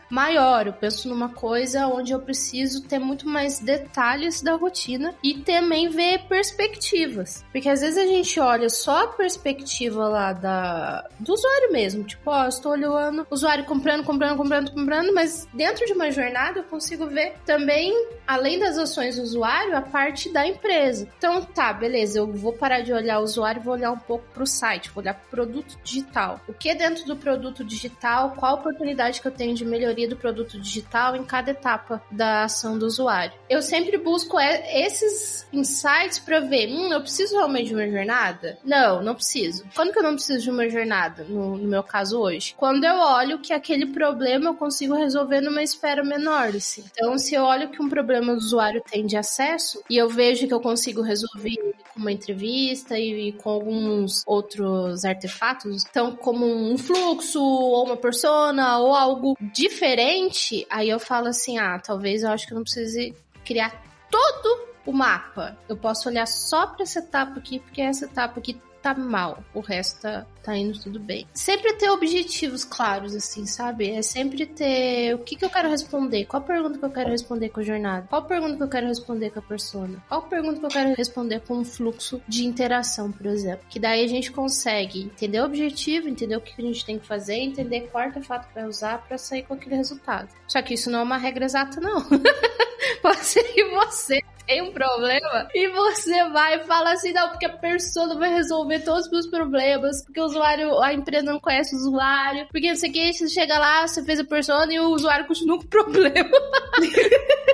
maior, 0.10 0.68
eu 0.68 0.74
penso 0.74 1.10
numa 1.10 1.30
coisa 1.30 1.88
onde 1.88 2.12
eu 2.12 2.20
preciso 2.20 2.84
ter 2.84 3.00
muito 3.00 3.28
mais 3.28 3.60
detalhes 3.60 4.42
da 4.42 4.56
rotina 4.56 5.14
e 5.24 5.36
também 5.40 5.90
ver 5.90 6.28
perspectivas. 6.28 7.44
Porque 7.52 7.70
às 7.70 7.82
vezes 7.82 7.98
a 7.98 8.06
gente 8.06 8.40
olha 8.40 8.70
só 8.70 9.04
a 9.04 9.08
perspectiva 9.08 10.08
lá 10.08 10.34
da, 10.34 11.08
do 11.20 11.34
usuário 11.34 11.72
mesmo, 11.72 12.04
tipo, 12.04 12.30
ó, 12.30 12.48
estou 12.48 12.72
olhando 12.74 13.28
o 13.30 13.34
usuário 13.34 13.66
comprando, 13.66 14.04
comprando, 14.04 14.38
comprando, 14.38 14.72
comprando, 14.72 15.14
mas 15.14 15.48
dentro 15.54 15.86
de 15.86 15.94
uma 15.94 16.12
jornada 16.12 16.60
eu 16.60 16.64
consigo 16.64 17.08
ver 17.08 17.36
também, 17.46 17.94
além 18.26 18.60
das 18.60 18.78
ações 18.78 19.18
do 19.18 19.24
usuário, 19.24 19.76
a 19.76 19.82
parte 19.82 20.32
da 20.32 20.48
empresa. 20.48 21.08
Então, 21.18 21.42
tá, 21.42 21.74
beleza, 21.74 22.20
eu 22.20 22.32
vou 22.32 22.54
parar 22.54 22.82
de 22.82 22.94
olhar 22.94 23.20
o 23.20 23.24
usuário 23.24 23.62
e 23.62 23.64
vou 23.64 23.74
olhar 23.74 23.92
um 23.92 24.00
pouco 24.00 24.26
para 24.34 24.44
o 24.44 24.48
site 24.48 24.77
site, 24.78 24.92
vou 24.92 25.02
olhar 25.04 25.14
para 25.14 25.30
produto 25.30 25.78
digital. 25.84 26.40
O 26.48 26.54
que 26.54 26.70
é 26.70 26.76
dentro 26.76 27.06
do 27.06 27.16
produto 27.16 27.64
digital? 27.64 28.32
Qual 28.32 28.52
a 28.52 28.60
oportunidade 28.60 29.22
que 29.22 29.28
eu 29.28 29.32
tenho 29.32 29.56
de 29.56 29.66
melhoria 29.66 30.08
do 30.08 30.16
produto 30.16 30.60
digital 30.60 31.16
em 31.16 31.24
cada 31.24 31.52
etapa 31.52 32.02
da 32.12 32.44
ação 32.44 32.78
do 32.78 32.86
usuário? 32.86 33.34
Eu 33.50 33.62
sempre 33.62 33.98
busco 33.98 34.40
esses 34.40 35.48
insights 35.52 36.20
para 36.20 36.40
ver, 36.40 36.70
hum, 36.70 36.92
eu 36.94 37.02
preciso 37.02 37.36
realmente 37.36 37.70
de 37.70 37.74
uma 37.74 37.88
jornada? 37.88 38.58
Não, 38.64 39.02
não 39.02 39.16
preciso. 39.16 39.66
Quando 39.76 39.92
que 39.92 40.00
eu 40.00 40.04
não 40.04 40.14
preciso 40.14 40.44
de 40.44 40.52
uma 40.52 40.70
jornada, 40.70 41.24
no, 41.24 41.58
no 41.58 41.68
meu 41.68 41.84
caso 41.84 42.20
hoje? 42.20 42.54
Quando 42.58 42.84
eu 42.84 42.96
olho 42.96 43.40
que 43.40 43.54
aquele 43.54 43.88
problema 43.88 44.50
eu 44.50 44.56
consigo 44.56 44.94
resolver 44.94 45.42
numa 45.42 45.64
esfera 45.64 46.04
menor, 46.04 46.50
assim. 46.50 46.84
Então, 46.92 47.18
se 47.18 47.36
eu 47.36 47.44
olho 47.44 47.70
que 47.70 47.82
um 47.82 47.90
problema 47.90 48.34
do 48.34 48.40
usuário 48.40 48.82
tem 48.90 49.06
de 49.06 49.18
acesso 49.18 49.82
e 49.90 49.98
eu 49.98 50.10
vejo 50.10 50.48
que 50.48 50.54
eu 50.54 50.60
consigo 50.60 51.02
resolver 51.02 51.56
com 51.94 52.00
uma 52.00 52.12
entrevista 52.12 52.98
e, 52.98 53.30
e 53.30 53.32
com 53.34 53.50
alguns 53.50 54.24
outros 54.26 54.67
outros 54.68 55.06
artefatos, 55.06 55.86
então 55.90 56.16
como 56.16 56.46
um 56.46 56.78
fluxo 56.78 57.42
ou 57.42 57.86
uma 57.86 57.98
persona 57.98 58.80
ou 58.80 58.96
algo 58.96 59.38
diferente, 59.54 60.66
aí 60.70 60.90
eu 60.90 61.00
falo 61.00 61.28
assim, 61.28 61.58
ah, 61.58 61.80
talvez 61.80 62.24
eu 62.24 62.30
acho 62.30 62.48
que 62.48 62.54
eu 62.54 62.58
não 62.58 62.64
precise 62.64 63.16
criar 63.46 63.82
todo 64.10 64.68
o 64.86 64.94
mapa. 64.94 65.58
Eu 65.68 65.76
posso 65.76 66.08
olhar 66.10 66.26
só 66.26 66.68
para 66.68 66.84
essa 66.84 67.00
etapa 67.00 67.40
aqui, 67.40 67.60
porque 67.60 67.82
essa 67.82 68.06
etapa 68.06 68.40
aqui 68.40 68.60
tá 68.94 69.02
mal, 69.02 69.44
o 69.54 69.60
resto 69.60 70.02
tá, 70.02 70.26
tá 70.44 70.56
indo 70.56 70.80
tudo 70.80 71.00
bem. 71.00 71.28
Sempre 71.34 71.74
ter 71.74 71.90
objetivos 71.90 72.64
claros, 72.64 73.14
assim, 73.14 73.46
sabe? 73.46 73.90
É 73.90 74.02
sempre 74.02 74.46
ter 74.46 75.14
o 75.14 75.20
que, 75.20 75.36
que 75.36 75.44
eu 75.44 75.50
quero 75.50 75.70
responder, 75.70 76.26
qual 76.26 76.42
pergunta 76.42 76.78
que 76.78 76.86
eu 76.86 76.90
quero 76.90 77.10
responder 77.10 77.50
com 77.50 77.60
a 77.60 77.64
jornada, 77.64 78.08
qual 78.10 78.24
pergunta 78.24 78.56
que 78.56 78.64
eu 78.64 78.70
quero 78.70 78.88
responder 78.88 79.30
com 79.32 79.40
a 79.40 79.42
persona, 79.42 80.04
qual 80.08 80.22
pergunta 80.24 80.60
que 80.60 80.66
eu 80.66 80.70
quero 80.70 80.96
responder 80.96 81.42
com 81.42 81.56
um 81.56 81.66
fluxo 81.66 82.22
de 82.28 82.46
interação, 82.46 83.12
por 83.12 83.26
exemplo. 83.26 83.66
Que 83.70 83.80
daí 83.80 84.04
a 84.04 84.08
gente 84.08 84.32
consegue 84.32 85.04
entender 85.04 85.42
o 85.42 85.46
objetivo, 85.46 86.08
entender 86.08 86.38
o 86.38 86.42
que 86.42 86.54
a 86.58 86.62
gente 86.62 86.86
tem 86.86 86.98
que 86.98 87.06
fazer, 87.06 87.36
entender 87.36 87.90
qual 87.92 88.06
artefato 88.06 88.48
que 88.48 88.56
vai 88.56 88.66
usar 88.66 89.00
para 89.00 89.18
sair 89.18 89.44
com 89.44 89.54
aquele 89.54 89.76
resultado. 89.76 90.30
Só 90.48 90.62
que 90.62 90.74
isso 90.74 90.90
não 90.90 91.00
é 91.00 91.04
uma 91.04 91.18
regra 91.18 91.46
exata, 91.46 91.82
não. 91.82 92.06
Pode 93.02 93.26
ser 93.26 93.44
que 93.44 93.64
você 93.66 94.22
tem 94.48 94.62
um 94.62 94.72
problema 94.72 95.48
e 95.54 95.68
você 95.70 96.30
vai 96.30 96.56
e 96.56 96.64
fala 96.64 96.94
assim, 96.94 97.12
não, 97.12 97.30
porque 97.30 97.46
a 97.46 97.58
persona 97.58 98.16
vai 98.16 98.34
resolver 98.34 98.80
todos 98.80 99.06
os 99.06 99.12
meus 99.12 99.28
problemas, 99.28 100.04
porque 100.06 100.20
o 100.20 100.26
usuário, 100.26 100.82
a 100.82 100.94
empresa 100.94 101.26
não 101.26 101.40
conhece 101.40 101.76
o 101.76 101.80
usuário, 101.80 102.48
porque 102.50 102.70
não 102.70 102.76
sei 102.76 102.90
o 102.90 102.94
que, 102.94 103.14
você 103.14 103.28
chega 103.28 103.60
lá, 103.60 103.86
você 103.86 104.04
fez 104.04 104.20
a 104.20 104.24
persona 104.24 104.74
e 104.74 104.80
o 104.80 104.92
usuário 104.92 105.28
continua 105.28 105.58
com 105.60 105.66
o 105.66 105.68
problema. 105.68 106.32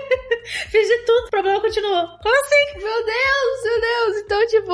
Fiz 0.70 0.88
de 0.88 0.98
tudo, 1.06 1.28
o 1.28 1.30
problema 1.30 1.62
continuou. 1.62 2.08
Como 2.22 2.36
assim? 2.36 2.84
Meu 2.84 3.06
Deus, 3.06 3.64
meu 3.64 3.82
Deus. 3.82 4.24
Então, 4.24 4.48
tipo, 4.48 4.74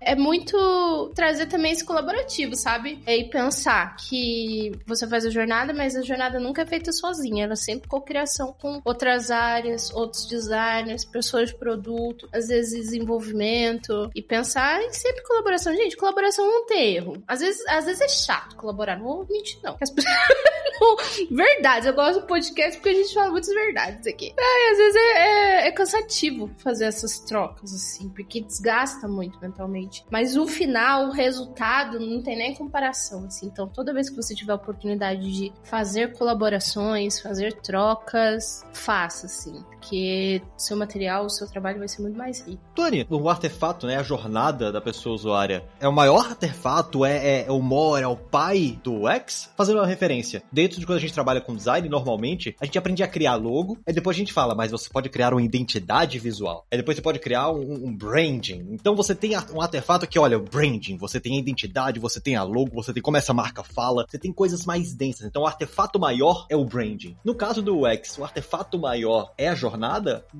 é 0.00 0.14
muito 0.14 1.12
trazer 1.14 1.46
também 1.46 1.72
esse 1.72 1.84
colaborativo, 1.84 2.56
sabe? 2.56 3.02
É, 3.06 3.16
e 3.16 3.28
pensar 3.28 3.96
que 3.96 4.72
você 4.86 5.06
faz 5.06 5.26
a 5.26 5.30
jornada, 5.30 5.74
mas 5.74 5.94
a 5.94 6.02
jornada 6.02 6.40
nunca 6.40 6.62
é 6.62 6.66
feita 6.66 6.90
sozinha. 6.92 7.44
Ela 7.44 7.52
é 7.52 7.56
sempre 7.56 7.88
co-criação 7.88 8.54
com 8.58 8.80
outras 8.84 9.30
áreas, 9.30 9.92
outros 9.92 10.26
designers, 10.26 11.04
pessoas 11.04 11.50
de 11.50 11.56
produto, 11.60 12.28
às 12.32 12.48
vezes 12.48 12.86
desenvolvimento. 12.86 14.10
E 14.14 14.20
pensar 14.20 14.82
em 14.82 14.92
sempre 14.92 15.22
colaboração. 15.22 15.74
Gente, 15.76 15.96
colaboração 15.96 16.44
não 16.44 16.66
tem 16.66 16.96
erro. 16.96 17.22
Às 17.28 17.40
vezes, 17.40 17.64
às 17.68 17.84
vezes 17.84 18.00
é 18.00 18.08
chato 18.08 18.56
colaborar. 18.56 18.96
Não 18.96 19.04
vou 19.04 19.26
mentir, 19.30 19.60
não. 19.62 19.76
As. 19.80 19.94
Verdade, 21.30 21.86
eu 21.86 21.94
gosto 21.94 22.20
do 22.20 22.26
podcast 22.26 22.78
porque 22.78 22.88
a 22.88 22.94
gente 22.94 23.12
fala 23.12 23.30
muitas 23.30 23.54
verdades 23.54 24.06
aqui. 24.06 24.32
Ai, 24.36 24.72
às 24.72 24.78
vezes 24.78 24.96
é 24.96 25.20
é, 25.20 25.68
é, 25.68 25.72
cansativo 25.72 26.50
fazer 26.58 26.86
essas 26.86 27.18
trocas, 27.20 27.74
assim, 27.74 28.08
porque 28.08 28.40
desgasta 28.40 29.06
muito 29.06 29.38
mentalmente. 29.40 30.04
Mas 30.10 30.36
o 30.36 30.46
final, 30.46 31.08
o 31.08 31.10
resultado, 31.10 32.00
não 32.00 32.22
tem 32.22 32.36
nem 32.36 32.54
comparação, 32.54 33.26
assim. 33.26 33.46
Então, 33.46 33.68
toda 33.68 33.92
vez 33.92 34.08
que 34.08 34.16
você 34.16 34.34
tiver 34.34 34.52
a 34.52 34.56
oportunidade 34.56 35.20
de 35.20 35.52
fazer 35.62 36.12
colaborações, 36.14 37.20
fazer 37.20 37.52
trocas, 37.54 38.64
faça, 38.72 39.26
assim. 39.26 39.64
Porque 39.80 40.42
seu 40.58 40.76
material, 40.76 41.24
o 41.24 41.30
seu 41.30 41.48
trabalho 41.48 41.78
vai 41.78 41.88
ser 41.88 42.02
muito 42.02 42.18
mais 42.18 42.46
rico. 42.46 42.62
Tony, 42.74 43.06
o 43.08 43.28
artefato, 43.28 43.86
né, 43.86 43.96
a 43.96 44.02
jornada 44.02 44.70
da 44.70 44.80
pessoa 44.80 45.14
usuária, 45.14 45.64
é 45.80 45.88
o 45.88 45.92
maior 45.92 46.26
artefato? 46.26 47.04
É, 47.04 47.16
é, 47.16 47.46
é 47.46 47.50
o 47.50 47.60
More, 47.62 48.02
é 48.02 48.06
o 48.06 48.16
pai 48.16 48.78
do 48.84 49.08
X? 49.08 49.50
Fazendo 49.56 49.78
uma 49.78 49.86
referência, 49.86 50.42
dentro 50.52 50.78
de 50.78 50.84
quando 50.84 50.98
a 50.98 51.00
gente 51.00 51.14
trabalha 51.14 51.40
com 51.40 51.56
design, 51.56 51.88
normalmente, 51.88 52.54
a 52.60 52.66
gente 52.66 52.78
aprende 52.78 53.02
a 53.02 53.08
criar 53.08 53.36
logo, 53.36 53.78
e 53.88 53.92
depois 53.92 54.16
a 54.16 54.18
gente 54.18 54.34
fala, 54.34 54.54
mas 54.54 54.70
você 54.70 54.90
pode 54.90 55.08
criar 55.08 55.32
uma 55.32 55.42
identidade 55.42 56.18
visual. 56.18 56.66
Aí 56.70 56.76
depois 56.76 56.96
você 56.96 57.02
pode 57.02 57.18
criar 57.18 57.50
um, 57.50 57.86
um 57.86 57.96
branding. 57.96 58.66
Então 58.70 58.94
você 58.94 59.14
tem 59.14 59.32
um 59.52 59.62
artefato 59.62 60.06
que, 60.06 60.18
olha, 60.18 60.36
o 60.36 60.42
branding, 60.42 60.98
você 60.98 61.18
tem 61.18 61.36
a 61.36 61.40
identidade, 61.40 61.98
você 61.98 62.20
tem 62.20 62.36
a 62.36 62.42
logo, 62.42 62.74
você 62.74 62.92
tem 62.92 63.02
como 63.02 63.16
essa 63.16 63.32
marca 63.32 63.62
fala, 63.62 64.04
você 64.06 64.18
tem 64.18 64.32
coisas 64.32 64.66
mais 64.66 64.94
densas. 64.94 65.26
Então 65.26 65.42
o 65.42 65.46
artefato 65.46 65.98
maior 65.98 66.46
é 66.50 66.56
o 66.56 66.64
branding. 66.64 67.16
No 67.24 67.34
caso 67.34 67.62
do 67.62 67.86
UX, 67.86 68.18
o 68.18 68.24
artefato 68.24 68.78
maior 68.78 69.32
é 69.38 69.48
a 69.48 69.54
jornada? 69.54 69.69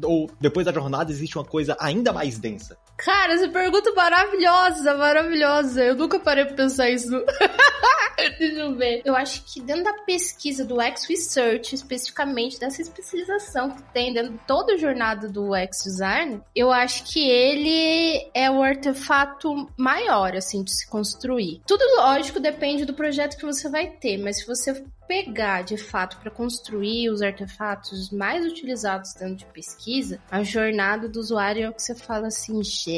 Ou 0.05 0.31
depois 0.41 0.67
da 0.67 0.73
jornada 0.73 1.11
existe 1.11 1.37
uma 1.39 1.45
coisa 1.45 1.77
ainda 1.81 2.13
mais 2.13 2.39
densa? 2.39 2.77
Cara, 3.05 3.33
essa 3.33 3.49
pergunta 3.49 3.93
maravilhosa, 3.93 4.95
maravilhosa. 4.95 5.83
Eu 5.83 5.95
nunca 5.95 6.21
parei 6.21 6.45
pra 6.45 6.55
pensar 6.55 6.91
isso. 6.91 7.09
Deixa 8.39 8.61
eu 8.61 8.77
ver. 8.77 9.01
Eu 9.05 9.17
acho 9.17 9.43
que 9.47 9.61
dentro 9.61 9.85
da 9.85 9.95
pesquisa 10.05 10.65
do 10.65 10.81
X 10.81 11.07
Research, 11.07 11.75
especificamente 11.75 12.61
dessa 12.61 12.83
especialização 12.83 13.71
que 13.71 13.83
tem 13.95 14.13
dentro 14.13 14.33
de 14.33 14.39
toda 14.47 14.75
a 14.75 14.77
jornada 14.77 15.29
do 15.29 15.55
X 15.55 15.85
Design, 15.85 16.43
eu 16.55 16.71
acho 16.71 17.05
que 17.05 17.27
ele 17.27 18.29
é 18.35 18.51
o 18.51 18.63
artefato 18.63 19.69
maior, 19.79 20.37
assim, 20.37 20.63
de 20.63 20.75
se 20.75 20.87
construir. 20.87 21.63
Tudo, 21.67 21.83
lógico, 21.97 22.39
depende 22.39 22.85
do 22.85 22.93
projeto 22.93 23.39
que 23.39 23.47
você 23.47 23.71
vai 23.71 23.87
ter, 23.87 24.19
mas 24.19 24.41
se 24.41 24.47
você 24.47 24.85
pegar 25.09 25.63
de 25.63 25.77
fato 25.77 26.19
para 26.19 26.31
construir 26.31 27.11
os 27.11 27.21
artefatos 27.21 28.11
mais 28.11 28.47
utilizados 28.47 29.13
dentro 29.15 29.35
de 29.35 29.47
pesquisa, 29.47 30.21
a 30.31 30.45
jornada 30.45 31.09
do 31.09 31.19
usuário 31.19 31.65
é 31.65 31.69
o 31.69 31.73
que 31.73 31.83
você 31.83 31.97
fala 31.97 32.29
assim, 32.29 32.63
gente, 32.63 32.90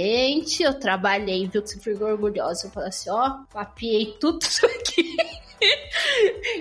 eu 0.62 0.74
trabalhei, 0.78 1.46
viu 1.48 1.62
que 1.62 1.70
você 1.70 1.80
ficou 1.80 2.08
orgulhosa. 2.08 2.66
Eu 2.66 2.70
falo 2.70 2.86
assim, 2.86 3.10
ó, 3.10 3.40
papiei 3.52 4.16
tudo 4.20 4.42
isso 4.42 4.64
aqui. 4.66 5.16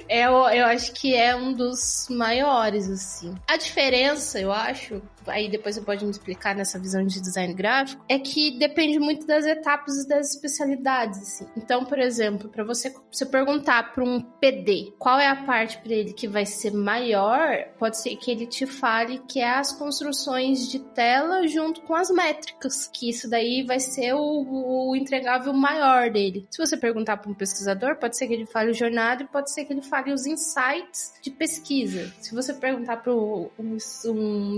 eu, 0.10 0.34
eu 0.50 0.66
acho 0.66 0.92
que 0.94 1.16
é 1.16 1.36
um 1.36 1.54
dos 1.54 2.08
maiores, 2.10 2.90
assim. 2.90 3.36
A 3.48 3.58
diferença, 3.58 4.40
eu 4.40 4.52
acho, 4.52 5.02
aí 5.28 5.50
depois 5.50 5.76
você 5.76 5.82
pode 5.82 6.04
me 6.06 6.12
explicar 6.12 6.56
nessa 6.56 6.80
visão 6.80 7.06
de 7.06 7.22
design 7.22 7.54
gráfico, 7.54 8.04
é 8.08 8.20
que 8.20 8.58
depende 8.58 9.00
muito 9.00 9.26
das 9.26 9.46
etapas 9.46 10.04
e 10.04 10.08
das 10.08 10.32
especialidades. 10.32 11.22
Assim. 11.22 11.48
Então, 11.58 11.86
por 11.86 12.00
exemplo, 12.00 12.50
para 12.50 12.64
você, 12.64 12.94
você 13.12 13.26
perguntar 13.26 13.94
para 13.94 14.04
um 14.04 14.22
PD 14.22 14.94
qual 14.98 15.20
é 15.20 15.28
a 15.28 15.36
parte 15.36 15.78
para 15.80 15.94
ele 15.94 16.14
que 16.14 16.28
vai 16.28 16.46
ser 16.46 16.72
maior, 16.72 17.66
pode 17.78 17.98
ser 17.98 18.16
que 18.16 18.32
ele 18.32 18.46
te 18.46 18.66
fale 18.66 19.20
que 19.28 19.40
é 19.40 19.50
as 19.50 19.72
construções 19.72 20.70
de 20.70 20.80
tela 20.80 21.48
junto 21.48 21.82
com 21.82 21.96
as 21.96 22.10
métricas, 22.10 22.88
que 22.88 23.10
isso 23.10 23.30
daí 23.30 23.64
vai 23.64 23.80
ser 23.80 24.14
o, 24.14 24.90
o 24.90 24.96
entregável 24.96 25.54
maior 25.54 26.10
dele. 26.10 26.48
Se 26.50 26.58
você 26.58 26.78
perguntar 26.78 27.18
para 27.18 27.32
um 27.32 27.34
pesquisador, 27.34 27.98
pode 27.98 28.18
ser 28.18 28.28
que 28.28 28.34
ele 28.34 28.46
fale 28.46 28.72
o 28.72 28.74
jornada 28.74 29.24
e 29.24 29.28
pode 29.28 29.52
ser 29.52 29.66
que 29.66 29.74
ele 29.74 29.82
fale 29.82 30.12
os 30.12 30.26
insights 30.26 31.14
de 31.22 31.30
pesquisa. 31.32 32.12
Se 32.20 32.34
você 32.34 32.54
perguntar 32.54 32.98
para 32.98 33.14
um, 33.14 33.50
um 34.06 34.58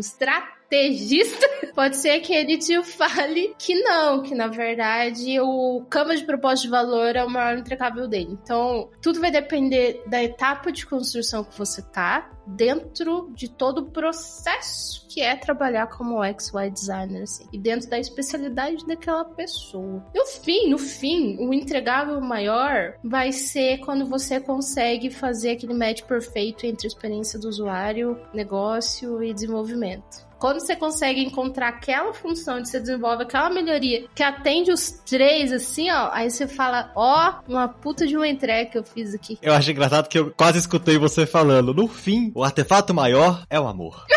estrategista, 0.73 1.47
pode 1.75 1.97
ser 1.97 2.19
que 2.21 2.33
ele 2.33 2.57
te 2.57 2.81
fale 2.83 3.53
que 3.57 3.75
não, 3.75 4.21
que 4.21 4.33
na 4.33 4.47
verdade 4.47 5.39
o 5.39 5.85
cama 5.89 6.15
de 6.15 6.25
propósito 6.25 6.65
de 6.65 6.71
valor 6.71 7.15
é 7.15 7.23
o 7.23 7.29
maior 7.29 7.57
entregável 7.57 8.07
dele. 8.07 8.37
Então, 8.43 8.89
tudo 9.01 9.19
vai 9.19 9.31
depender 9.31 10.03
da 10.07 10.23
etapa 10.23 10.71
de 10.71 10.85
construção 10.85 11.43
que 11.43 11.57
você 11.57 11.81
tá, 11.81 12.29
dentro 12.45 13.31
de 13.33 13.49
todo 13.49 13.79
o 13.79 13.91
processo 13.91 15.05
que 15.07 15.21
é 15.21 15.35
trabalhar 15.35 15.87
como 15.87 16.23
XY 16.23 16.71
designer, 16.71 17.23
assim, 17.23 17.45
e 17.53 17.57
dentro 17.57 17.87
da 17.89 17.99
especialidade 17.99 18.85
daquela 18.85 19.23
pessoa. 19.23 20.03
No 20.13 20.25
fim, 20.25 20.69
no 20.69 20.77
fim, 20.79 21.37
o 21.39 21.53
entregável 21.53 22.19
maior 22.19 22.95
vai 23.03 23.31
ser 23.31 23.77
quando 23.79 24.07
você 24.07 24.39
consegue 24.39 25.11
fazer 25.11 25.51
aquele 25.51 25.73
match 25.73 26.01
perfeito 26.01 26.65
entre 26.65 26.87
a 26.87 26.89
experiência 26.89 27.37
do 27.37 27.47
usuário, 27.47 28.19
negócio 28.33 29.23
e 29.23 29.33
desenvolvimento. 29.33 30.32
Quando 30.43 30.59
você 30.59 30.75
consegue 30.75 31.21
encontrar 31.21 31.69
aquela 31.69 32.13
função 32.13 32.61
de 32.61 32.67
você 32.67 32.77
desenvolve 32.77 33.23
aquela 33.23 33.49
melhoria 33.49 34.03
que 34.13 34.21
atende 34.21 34.73
os 34.73 34.91
três, 35.05 35.53
assim, 35.53 35.89
ó, 35.89 36.09
aí 36.11 36.29
você 36.29 36.45
fala, 36.49 36.91
ó, 36.97 37.35
oh, 37.47 37.51
uma 37.53 37.69
puta 37.69 38.05
de 38.05 38.17
uma 38.17 38.27
entrega 38.27 38.69
que 38.69 38.77
eu 38.77 38.83
fiz 38.83 39.13
aqui. 39.13 39.39
Eu 39.41 39.53
acho 39.53 39.71
engraçado 39.71 40.09
que 40.09 40.19
eu 40.19 40.33
quase 40.35 40.59
escutei 40.59 40.97
você 40.97 41.25
falando, 41.25 41.73
no 41.73 41.87
fim, 41.87 42.29
o 42.35 42.43
artefato 42.43 42.93
maior 42.93 43.45
é 43.49 43.57
o 43.57 43.65
amor. 43.65 44.03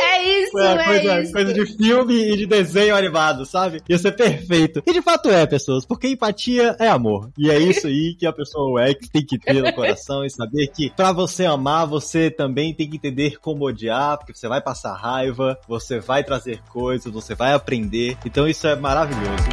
é 0.00 0.40
isso, 0.42 0.58
é, 0.58 0.84
coisa, 0.84 1.20
isso. 1.22 1.32
Coisa 1.32 1.52
de 1.52 1.66
filme 1.76 2.14
e 2.14 2.36
de 2.36 2.46
desenho 2.46 2.94
animado, 2.94 3.44
sabe? 3.44 3.82
Ia 3.88 3.98
ser 3.98 4.12
perfeito. 4.12 4.82
E 4.86 4.92
de 4.92 5.02
fato 5.02 5.30
é, 5.30 5.46
pessoas, 5.46 5.84
porque 5.84 6.06
empatia 6.08 6.76
é 6.78 6.86
amor. 6.88 7.30
E 7.36 7.50
é 7.50 7.58
isso 7.58 7.86
aí 7.86 8.14
que 8.18 8.26
a 8.26 8.32
pessoa 8.32 8.84
UX 8.84 9.08
tem 9.08 9.24
que 9.24 9.36
ter 9.38 9.62
no 9.62 9.72
coração 9.72 10.24
e 10.24 10.30
saber 10.30 10.68
que 10.68 10.90
para 10.90 11.10
você 11.12 11.44
amar, 11.44 11.86
você 11.86 12.30
também 12.30 12.72
tem 12.74 12.88
que 12.88 12.96
entender 12.96 13.38
como 13.40 13.72
odiar, 13.80 14.18
porque 14.18 14.34
você 14.34 14.48
vai 14.48 14.60
passar 14.60 14.94
raiva, 14.94 15.58
você 15.66 15.98
vai 15.98 16.22
trazer 16.22 16.60
coisas, 16.68 17.10
você 17.12 17.34
vai 17.34 17.52
aprender. 17.52 18.18
Então 18.24 18.46
isso 18.46 18.66
é 18.66 18.76
maravilhoso. 18.76 19.48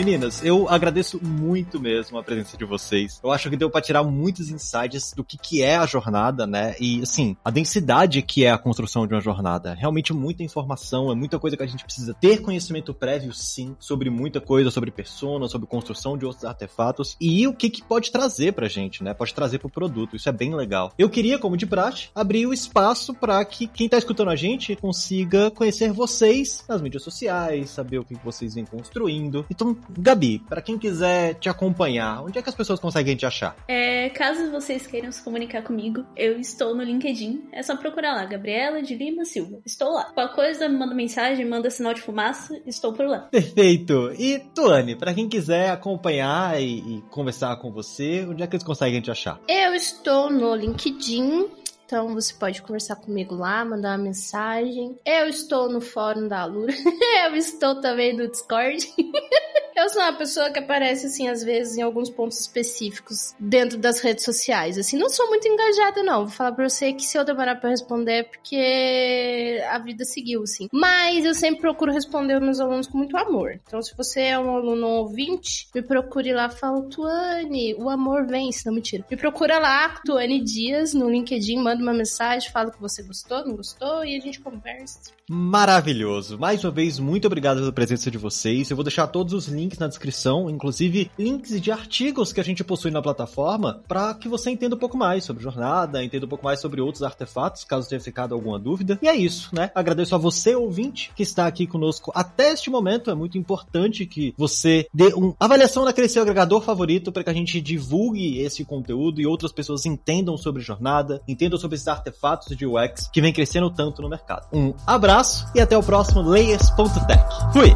Meninas, 0.00 0.42
eu 0.42 0.66
agradeço 0.66 1.22
muito 1.22 1.78
mesmo 1.78 2.16
a 2.16 2.22
presença 2.22 2.56
de 2.56 2.64
vocês. 2.64 3.20
Eu 3.22 3.30
acho 3.30 3.50
que 3.50 3.56
deu 3.56 3.68
para 3.68 3.82
tirar 3.82 4.02
muitos 4.02 4.48
insights 4.48 5.12
do 5.14 5.22
que, 5.22 5.36
que 5.36 5.62
é 5.62 5.76
a 5.76 5.84
jornada, 5.84 6.46
né? 6.46 6.74
E, 6.80 7.02
assim, 7.02 7.36
a 7.44 7.50
densidade 7.50 8.22
que 8.22 8.42
é 8.42 8.50
a 8.50 8.56
construção 8.56 9.06
de 9.06 9.12
uma 9.12 9.20
jornada. 9.20 9.74
Realmente 9.74 10.14
muita 10.14 10.42
informação, 10.42 11.12
é 11.12 11.14
muita 11.14 11.38
coisa 11.38 11.54
que 11.54 11.62
a 11.62 11.66
gente 11.66 11.84
precisa 11.84 12.14
ter 12.14 12.40
conhecimento 12.40 12.94
prévio, 12.94 13.34
sim, 13.34 13.76
sobre 13.78 14.08
muita 14.08 14.40
coisa, 14.40 14.70
sobre 14.70 14.90
persona, 14.90 15.46
sobre 15.48 15.66
construção 15.66 16.16
de 16.16 16.24
outros 16.24 16.46
artefatos 16.46 17.14
e 17.20 17.46
o 17.46 17.52
que, 17.52 17.68
que 17.68 17.84
pode 17.84 18.10
trazer 18.10 18.54
pra 18.54 18.68
gente, 18.68 19.04
né? 19.04 19.12
Pode 19.12 19.34
trazer 19.34 19.58
pro 19.58 19.68
produto. 19.68 20.16
Isso 20.16 20.30
é 20.30 20.32
bem 20.32 20.54
legal. 20.54 20.94
Eu 20.96 21.10
queria, 21.10 21.38
como 21.38 21.58
de 21.58 21.66
praxe, 21.66 22.08
abrir 22.14 22.46
o 22.46 22.54
espaço 22.54 23.12
para 23.12 23.44
que 23.44 23.66
quem 23.66 23.86
tá 23.86 23.98
escutando 23.98 24.30
a 24.30 24.36
gente 24.36 24.74
consiga 24.76 25.50
conhecer 25.50 25.92
vocês 25.92 26.64
nas 26.66 26.80
mídias 26.80 27.02
sociais, 27.02 27.68
saber 27.68 27.98
o 27.98 28.04
que 28.04 28.14
vocês 28.24 28.54
vêm 28.54 28.64
construindo. 28.64 29.44
Então, 29.50 29.76
Gabi, 29.98 30.40
para 30.48 30.62
quem 30.62 30.78
quiser 30.78 31.34
te 31.34 31.48
acompanhar, 31.48 32.22
onde 32.22 32.38
é 32.38 32.42
que 32.42 32.48
as 32.48 32.54
pessoas 32.54 32.80
conseguem 32.80 33.16
te 33.16 33.26
achar? 33.26 33.56
É, 33.68 34.08
caso 34.10 34.50
vocês 34.50 34.86
queiram 34.86 35.10
se 35.12 35.22
comunicar 35.22 35.62
comigo, 35.62 36.04
eu 36.16 36.38
estou 36.38 36.74
no 36.74 36.82
LinkedIn. 36.82 37.48
É 37.52 37.62
só 37.62 37.76
procurar 37.76 38.14
lá, 38.14 38.24
Gabriela 38.24 38.82
de 38.82 38.94
Lima 38.94 39.24
Silva. 39.24 39.60
Estou 39.64 39.92
lá. 39.92 40.04
Qualquer 40.12 40.34
coisa, 40.34 40.68
me 40.68 40.78
manda 40.78 40.94
mensagem, 40.94 41.44
manda 41.46 41.70
sinal 41.70 41.94
de 41.94 42.00
fumaça, 42.00 42.60
estou 42.66 42.92
por 42.92 43.06
lá. 43.06 43.20
Perfeito. 43.30 44.12
E 44.18 44.38
Tuane, 44.54 44.96
para 44.96 45.14
quem 45.14 45.28
quiser 45.28 45.70
acompanhar 45.70 46.60
e, 46.60 46.78
e 46.78 47.02
conversar 47.10 47.56
com 47.56 47.70
você, 47.70 48.26
onde 48.28 48.42
é 48.42 48.46
que 48.46 48.56
eles 48.56 48.64
conseguem 48.64 49.00
te 49.00 49.10
achar? 49.10 49.40
Eu 49.48 49.74
estou 49.74 50.30
no 50.30 50.54
LinkedIn, 50.54 51.48
então 51.90 52.14
você 52.14 52.32
pode 52.32 52.62
conversar 52.62 52.94
comigo 52.94 53.34
lá, 53.34 53.64
mandar 53.64 53.98
uma 53.98 54.04
mensagem. 54.04 54.96
Eu 55.04 55.26
estou 55.26 55.68
no 55.68 55.80
fórum 55.80 56.28
da 56.28 56.42
Alura. 56.42 56.72
eu 57.26 57.34
estou 57.34 57.80
também 57.80 58.16
no 58.16 58.28
Discord. 58.28 58.86
eu 59.76 59.88
sou 59.88 60.00
uma 60.00 60.12
pessoa 60.12 60.50
que 60.50 60.60
aparece, 60.60 61.06
assim, 61.06 61.28
às 61.28 61.42
vezes 61.42 61.76
em 61.76 61.82
alguns 61.82 62.08
pontos 62.08 62.38
específicos 62.38 63.34
dentro 63.40 63.76
das 63.76 63.98
redes 63.98 64.24
sociais. 64.24 64.78
Assim, 64.78 64.96
não 64.96 65.08
sou 65.08 65.26
muito 65.28 65.48
engajada, 65.48 66.00
não. 66.04 66.26
Vou 66.26 66.28
falar 66.28 66.52
pra 66.52 66.68
você 66.68 66.92
que 66.92 67.02
se 67.02 67.18
eu 67.18 67.24
demorar 67.24 67.56
pra 67.56 67.70
responder 67.70 68.12
é 68.12 68.22
porque 68.22 69.60
a 69.68 69.78
vida 69.80 70.04
seguiu, 70.04 70.44
assim. 70.44 70.68
Mas 70.72 71.24
eu 71.24 71.34
sempre 71.34 71.60
procuro 71.60 71.92
responder 71.92 72.36
os 72.36 72.42
meus 72.42 72.60
alunos 72.60 72.86
com 72.86 72.98
muito 72.98 73.16
amor. 73.16 73.58
Então, 73.66 73.82
se 73.82 73.96
você 73.96 74.20
é 74.20 74.38
um 74.38 74.54
aluno 74.54 74.86
ouvinte, 74.86 75.66
me 75.74 75.82
procure 75.82 76.32
lá, 76.32 76.48
fala, 76.48 76.82
Tuane, 76.82 77.74
o 77.74 77.90
amor 77.90 78.28
vence. 78.28 78.64
Não, 78.64 78.74
mentira. 78.74 79.04
Me 79.10 79.16
procura 79.16 79.58
lá, 79.58 79.88
Tuane 80.04 80.40
Dias, 80.40 80.94
no 80.94 81.10
LinkedIn, 81.10 81.56
manda 81.56 81.79
uma 81.80 81.92
mensagem, 81.92 82.50
fala 82.50 82.70
que 82.70 82.80
você 82.80 83.02
gostou, 83.02 83.44
não 83.44 83.56
gostou, 83.56 84.04
e 84.04 84.16
a 84.16 84.20
gente 84.20 84.40
conversa. 84.40 85.00
Maravilhoso. 85.28 86.38
Mais 86.38 86.64
uma 86.64 86.72
vez, 86.72 86.98
muito 86.98 87.26
obrigado 87.26 87.58
pela 87.58 87.72
presença 87.72 88.10
de 88.10 88.18
vocês. 88.18 88.68
Eu 88.68 88.76
vou 88.76 88.82
deixar 88.82 89.06
todos 89.06 89.32
os 89.32 89.46
links 89.46 89.78
na 89.78 89.86
descrição, 89.86 90.50
inclusive 90.50 91.10
links 91.16 91.60
de 91.60 91.70
artigos 91.70 92.32
que 92.32 92.40
a 92.40 92.44
gente 92.44 92.64
possui 92.64 92.90
na 92.90 93.00
plataforma, 93.00 93.82
para 93.86 94.12
que 94.14 94.28
você 94.28 94.50
entenda 94.50 94.74
um 94.74 94.78
pouco 94.78 94.96
mais 94.96 95.24
sobre 95.24 95.42
jornada, 95.42 96.02
entenda 96.02 96.26
um 96.26 96.28
pouco 96.28 96.44
mais 96.44 96.60
sobre 96.60 96.80
outros 96.80 97.04
artefatos, 97.04 97.62
caso 97.62 97.88
tenha 97.88 98.00
ficado 98.00 98.34
alguma 98.34 98.58
dúvida. 98.58 98.98
E 99.00 99.08
é 99.08 99.14
isso, 99.14 99.54
né? 99.54 99.70
Agradeço 99.74 100.14
a 100.14 100.18
você, 100.18 100.54
ouvinte, 100.54 101.12
que 101.14 101.22
está 101.22 101.46
aqui 101.46 101.66
conosco 101.66 102.10
até 102.14 102.52
este 102.52 102.68
momento. 102.68 103.10
É 103.10 103.14
muito 103.14 103.38
importante 103.38 104.06
que 104.06 104.34
você 104.36 104.88
dê 104.92 105.14
uma 105.14 105.36
avaliação 105.38 105.84
naquele 105.84 106.08
seu 106.08 106.22
agregador 106.22 106.60
favorito 106.60 107.12
para 107.12 107.22
que 107.22 107.30
a 107.30 107.34
gente 107.34 107.60
divulgue 107.60 108.40
esse 108.40 108.64
conteúdo 108.64 109.20
e 109.20 109.26
outras 109.26 109.52
pessoas 109.52 109.86
entendam 109.86 110.36
sobre 110.36 110.62
jornada, 110.62 111.22
entendam 111.28 111.58
sobre 111.58 111.69
esses 111.74 111.88
artefatos 111.88 112.56
de 112.56 112.66
UX 112.66 113.08
que 113.12 113.20
vem 113.20 113.32
crescendo 113.32 113.70
tanto 113.70 114.02
no 114.02 114.08
mercado. 114.08 114.46
Um 114.52 114.74
abraço 114.86 115.10
abraço 115.20 115.46
e 115.54 115.60
até 115.60 115.76
o 115.76 115.82
próximo 115.82 116.22
Layers.tech. 116.22 117.24
Fui! 117.52 117.74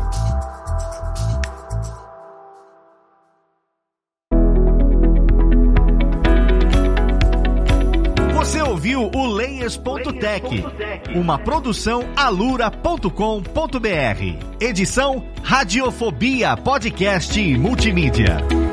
Você 8.34 8.62
ouviu 8.62 9.10
o 9.14 9.26
Layers.tech, 9.26 10.64
uma 11.14 11.38
produção 11.38 12.04
alura.com.br. 12.14 13.10
Edição 14.60 15.24
Radiofobia 15.42 16.56
Podcast 16.56 17.40
e 17.40 17.58
Multimídia. 17.58 18.63